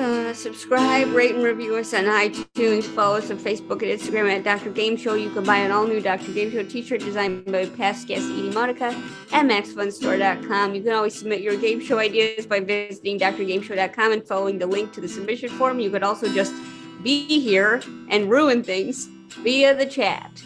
Uh, 0.00 0.32
subscribe, 0.32 1.12
rate, 1.12 1.34
and 1.34 1.44
review 1.44 1.76
us 1.76 1.92
on 1.92 2.04
iTunes. 2.04 2.84
Follow 2.84 3.18
us 3.18 3.30
on 3.30 3.36
Facebook 3.36 3.82
and 3.82 4.00
Instagram 4.00 4.34
at 4.34 4.42
Dr. 4.42 4.70
Game 4.70 4.96
Show. 4.96 5.12
You 5.12 5.28
can 5.28 5.44
buy 5.44 5.58
an 5.58 5.70
all 5.70 5.86
new 5.86 6.00
Dr. 6.00 6.32
Game 6.32 6.50
Show 6.50 6.62
t 6.62 6.80
shirt 6.80 7.00
designed 7.00 7.44
by 7.44 7.66
past 7.66 8.08
guest 8.08 8.24
Edie 8.30 8.48
Monica 8.48 8.86
at 9.30 9.44
MaxFunStore.com. 9.44 10.74
You 10.74 10.82
can 10.82 10.94
always 10.94 11.14
submit 11.14 11.42
your 11.42 11.54
game 11.58 11.82
show 11.82 11.98
ideas 11.98 12.46
by 12.46 12.60
visiting 12.60 13.18
drgameshow.com 13.18 14.12
and 14.12 14.26
following 14.26 14.58
the 14.58 14.66
link 14.66 14.90
to 14.94 15.02
the 15.02 15.08
submission 15.08 15.50
form. 15.50 15.80
You 15.80 15.90
could 15.90 16.02
also 16.02 16.32
just 16.32 16.54
be 17.02 17.38
here 17.38 17.82
and 18.08 18.30
ruin 18.30 18.64
things 18.64 19.04
via 19.42 19.74
the 19.74 19.84
chat. 19.84 20.42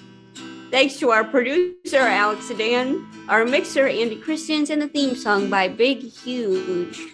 Thanks 0.72 0.98
to 0.98 1.12
our 1.12 1.22
producer, 1.22 1.98
Alex 1.98 2.46
Sedan, 2.46 3.06
our 3.28 3.44
mixer, 3.44 3.86
Andy 3.86 4.16
Christians, 4.16 4.70
and 4.70 4.82
the 4.82 4.88
theme 4.88 5.14
song 5.14 5.48
by 5.48 5.68
Big 5.68 6.00
Huge. 6.00 7.13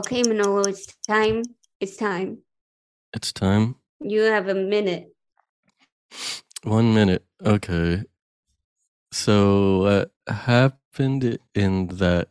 Okay, 0.00 0.22
Manolo, 0.24 0.62
it's 0.68 0.86
time. 1.06 1.42
It's 1.80 1.96
time. 1.96 2.38
It's 3.14 3.32
time. 3.32 3.76
You 4.00 4.22
have 4.22 4.48
a 4.48 4.54
minute. 4.54 5.14
One 6.64 6.94
minute. 6.94 7.24
Okay. 7.44 8.04
So 9.12 9.78
what 9.82 10.12
happened 10.28 11.38
in 11.54 11.88
that 11.88 12.28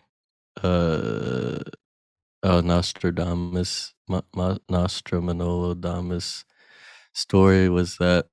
uh 0.64 1.60
uh 2.44 2.62
Nostradamus 2.62 3.94
Ma- 4.10 4.22
Ma- 4.36 4.58
Nostradamus 4.70 6.46
story 7.14 7.70
was 7.70 7.98
that 7.98 8.28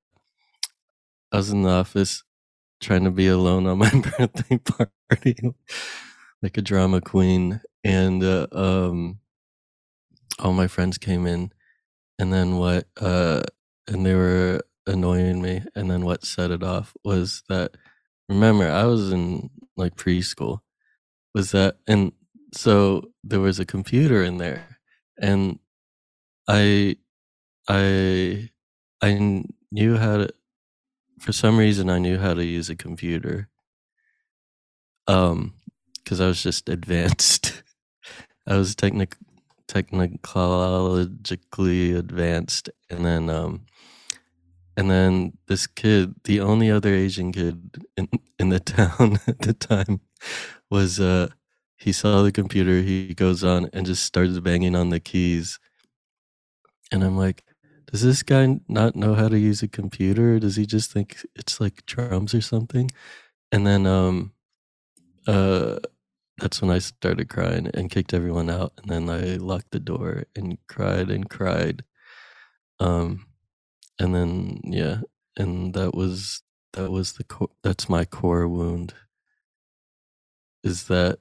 I 1.31 1.37
was 1.37 1.51
in 1.51 1.63
the 1.63 1.69
office 1.69 2.23
trying 2.81 3.05
to 3.05 3.11
be 3.11 3.27
alone 3.27 3.67
on 3.67 3.79
my 3.79 3.89
birthday 4.17 4.59
party 4.59 5.37
like 6.43 6.57
a 6.57 6.61
drama 6.61 7.01
queen 7.01 7.61
and 7.83 8.23
uh, 8.23 8.47
um 8.53 9.19
all 10.39 10.53
my 10.53 10.67
friends 10.67 10.97
came 10.97 11.25
in 11.25 11.51
and 12.19 12.31
then 12.33 12.57
what 12.57 12.87
uh 12.99 13.41
and 13.87 14.05
they 14.05 14.15
were 14.15 14.61
annoying 14.85 15.41
me 15.41 15.63
and 15.75 15.89
then 15.89 16.05
what 16.05 16.25
set 16.25 16.51
it 16.51 16.63
off 16.63 16.93
was 17.03 17.43
that 17.49 17.75
remember 18.29 18.67
i 18.69 18.83
was 18.83 19.11
in 19.11 19.49
like 19.75 19.95
preschool 19.95 20.59
was 21.33 21.51
that 21.51 21.77
and 21.87 22.11
so 22.53 23.03
there 23.23 23.39
was 23.39 23.59
a 23.59 23.65
computer 23.65 24.23
in 24.23 24.37
there 24.37 24.77
and 25.19 25.59
i 26.47 26.95
i 27.67 28.49
i 29.01 29.43
knew 29.71 29.97
how 29.97 30.17
to 30.17 30.29
for 31.19 31.33
some 31.33 31.57
reason 31.57 31.89
i 31.89 31.99
knew 31.99 32.17
how 32.17 32.33
to 32.33 32.45
use 32.45 32.69
a 32.69 32.75
computer 32.75 33.49
um 35.07 35.53
because 36.03 36.21
i 36.21 36.27
was 36.27 36.41
just 36.41 36.69
advanced. 36.69 37.63
I 38.47 38.57
was 38.57 38.75
technic 38.75 39.17
technologically 39.67 41.93
advanced 41.93 42.69
and 42.89 43.05
then 43.05 43.29
um 43.29 43.65
and 44.77 44.89
then 44.89 45.33
this 45.47 45.67
kid 45.67 46.13
the 46.23 46.39
only 46.39 46.71
other 46.71 46.93
asian 46.93 47.31
kid 47.31 47.83
in 47.97 48.07
in 48.39 48.49
the 48.49 48.59
town 48.77 49.19
at 49.27 49.39
the 49.39 49.53
time 49.53 49.99
was 50.69 50.99
uh 50.99 51.27
he 51.77 51.91
saw 51.91 52.23
the 52.23 52.31
computer 52.31 52.81
he 52.81 53.13
goes 53.13 53.43
on 53.43 53.69
and 53.73 53.85
just 53.85 54.03
starts 54.03 54.39
banging 54.39 54.75
on 54.75 54.89
the 54.89 54.99
keys. 54.99 55.59
And 56.91 57.03
i'm 57.03 57.17
like 57.17 57.43
does 57.91 58.01
this 58.01 58.21
guy 58.21 58.59
not 58.67 58.95
know 58.95 59.15
how 59.15 59.29
to 59.29 59.39
use 59.39 59.63
a 59.63 59.67
computer? 59.67 60.39
Does 60.39 60.57
he 60.57 60.65
just 60.65 60.91
think 60.91 61.25
it's 61.35 61.61
like 61.61 61.85
drums 61.85 62.33
or 62.33 62.41
something? 62.41 62.91
And 63.51 63.65
then 63.65 63.85
um 63.85 64.33
uh 65.25 65.79
that's 66.37 66.61
when 66.61 66.71
I 66.71 66.79
started 66.79 67.29
crying 67.29 67.69
and 67.73 67.89
kicked 67.89 68.13
everyone 68.13 68.49
out. 68.49 68.73
And 68.77 68.89
then 68.89 69.09
I 69.09 69.37
locked 69.37 69.71
the 69.71 69.79
door 69.79 70.25
and 70.35 70.57
cried 70.67 71.09
and 71.09 71.29
cried. 71.29 71.83
Um, 72.79 73.25
and 73.99 74.13
then 74.13 74.61
yeah, 74.63 75.01
and 75.37 75.73
that 75.73 75.95
was 75.95 76.43
that 76.73 76.91
was 76.91 77.13
the 77.13 77.23
core. 77.23 77.49
That's 77.63 77.89
my 77.89 78.05
core 78.05 78.47
wound. 78.47 78.93
Is 80.63 80.87
that 80.87 81.19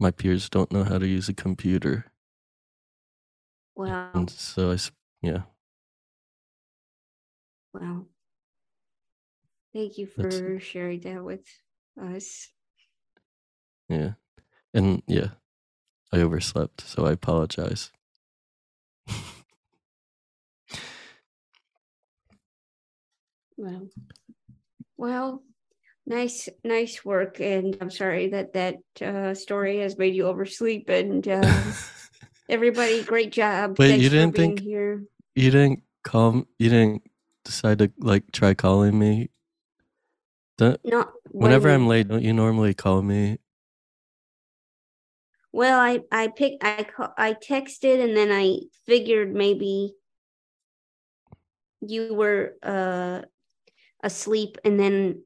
my 0.00 0.10
peers 0.10 0.48
don't 0.50 0.72
know 0.72 0.84
how 0.84 0.98
to 0.98 1.06
use 1.06 1.28
a 1.28 1.34
computer, 1.34 2.06
Wow. 3.76 4.10
and 4.14 4.28
so 4.30 4.72
I 4.72 4.78
yeah. 5.22 5.42
Wow. 7.72 8.06
Thank 9.72 9.98
you 9.98 10.06
for 10.06 10.22
That's- 10.22 10.62
sharing 10.62 11.00
that 11.00 11.22
with 11.24 11.46
us. 12.00 12.48
Yeah. 13.88 14.12
And 14.74 15.02
yeah, 15.06 15.28
I 16.12 16.18
overslept, 16.20 16.82
so 16.82 17.06
I 17.06 17.12
apologize. 17.12 17.90
Well, 23.56 23.88
well, 24.96 25.42
nice, 26.06 26.48
nice 26.64 27.04
work. 27.04 27.40
And 27.40 27.76
I'm 27.80 27.90
sorry 27.90 28.28
that 28.30 28.52
that 28.52 28.76
uh, 29.00 29.34
story 29.34 29.78
has 29.78 29.96
made 29.96 30.14
you 30.14 30.26
oversleep. 30.26 30.88
And 30.88 31.26
uh, 31.26 31.62
everybody, 32.48 33.02
great 33.02 33.32
job. 33.32 33.78
Wait, 33.78 33.88
Thanks 33.88 34.02
you 34.02 34.10
for 34.10 34.16
didn't 34.16 34.36
being 34.36 34.56
think 34.56 34.60
here. 34.60 35.04
you 35.34 35.50
didn't 35.50 35.82
call 36.04 36.44
you 36.58 36.68
didn't 36.70 37.02
decide 37.44 37.78
to 37.78 37.90
like 37.98 38.30
try 38.32 38.54
calling 38.54 38.98
me? 38.98 39.30
Don't- 40.58 40.80
No, 40.84 41.08
whenever 41.30 41.68
when- 41.68 41.74
I'm 41.74 41.86
late, 41.86 42.08
don't 42.08 42.22
you 42.22 42.32
normally 42.32 42.74
call 42.74 43.02
me? 43.02 43.38
Well, 45.56 45.80
I 45.80 46.00
I 46.12 46.28
picked 46.28 46.62
I 46.62 46.84
I 47.16 47.32
texted 47.32 48.04
and 48.04 48.14
then 48.14 48.30
I 48.30 48.58
figured 48.84 49.32
maybe 49.32 49.94
you 51.80 52.12
were 52.12 52.56
uh 52.62 53.22
asleep 54.02 54.58
and 54.66 54.78
then 54.78 55.22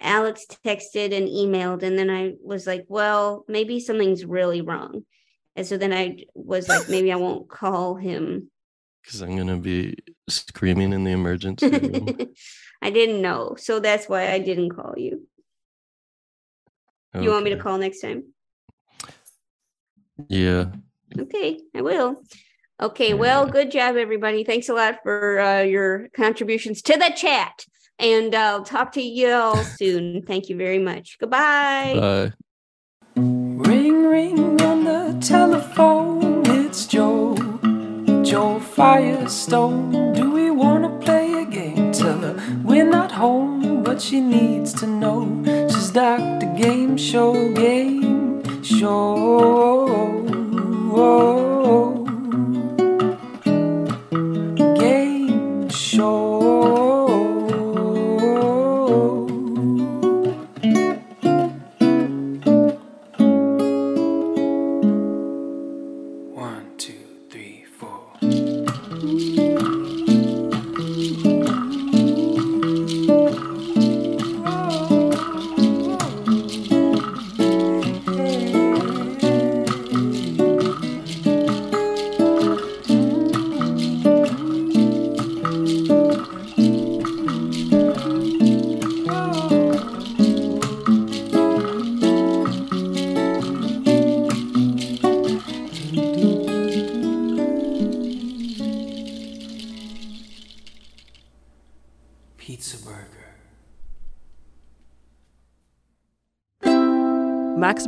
Alex 0.00 0.46
texted 0.64 1.14
and 1.14 1.28
emailed 1.28 1.82
and 1.82 1.98
then 1.98 2.08
I 2.08 2.36
was 2.42 2.66
like, 2.66 2.86
well, 2.88 3.44
maybe 3.48 3.80
something's 3.80 4.24
really 4.24 4.62
wrong. 4.62 5.04
And 5.56 5.66
so 5.66 5.76
then 5.76 5.92
I 5.92 6.24
was 6.32 6.66
like, 6.66 6.88
maybe 6.88 7.12
I 7.12 7.16
won't 7.16 7.50
call 7.50 7.96
him. 7.96 8.50
Because 9.02 9.20
I'm 9.20 9.36
gonna 9.36 9.58
be 9.58 9.98
screaming 10.26 10.94
in 10.94 11.04
the 11.04 11.12
emergency 11.12 11.68
room. 11.68 12.32
I 12.80 12.88
didn't 12.88 13.20
know. 13.20 13.56
So 13.58 13.78
that's 13.78 14.08
why 14.08 14.32
I 14.32 14.38
didn't 14.38 14.70
call 14.70 14.94
you. 14.96 15.28
You 17.12 17.28
want 17.28 17.44
me 17.44 17.50
to 17.50 17.58
call 17.58 17.76
next 17.76 18.00
time? 18.00 18.32
Yeah. 20.28 20.66
Okay, 21.18 21.60
I 21.74 21.82
will. 21.82 22.22
Okay, 22.80 23.12
well, 23.12 23.46
good 23.46 23.70
job, 23.70 23.96
everybody. 23.96 24.42
Thanks 24.42 24.68
a 24.68 24.74
lot 24.74 25.00
for 25.02 25.38
uh, 25.38 25.60
your 25.60 26.08
contributions 26.16 26.80
to 26.82 26.96
the 26.96 27.12
chat. 27.14 27.64
And 27.98 28.34
I'll 28.34 28.64
talk 28.64 28.92
to 28.92 29.02
you 29.02 29.30
all 29.30 29.56
soon. 29.78 30.22
Thank 30.22 30.48
you 30.48 30.56
very 30.56 30.78
much. 30.78 31.18
Goodbye. 31.20 31.94
Bye. 31.94 32.32
Ring, 33.16 34.06
ring 34.06 34.62
on 34.62 34.84
the 34.84 35.18
telephone. 35.20 36.42
It's 36.46 36.86
Jo, 36.86 37.34
Jo 38.24 38.60
Firestone. 38.60 40.14
Do 40.14 40.30
we 40.30 40.50
wanna 40.50 40.96
play 41.00 41.42
a 41.42 41.44
game? 41.44 41.92
Tell 41.92 42.18
her 42.18 42.60
we're 42.64 42.88
not 42.88 43.12
home, 43.12 43.82
but 43.82 44.00
she 44.00 44.20
needs 44.20 44.72
to 44.74 44.86
know. 44.86 45.42
She's 45.68 45.90
Dr. 45.90 46.46
Game 46.56 46.96
Show, 46.96 47.52
Game 47.52 48.19
Show. 48.62 50.30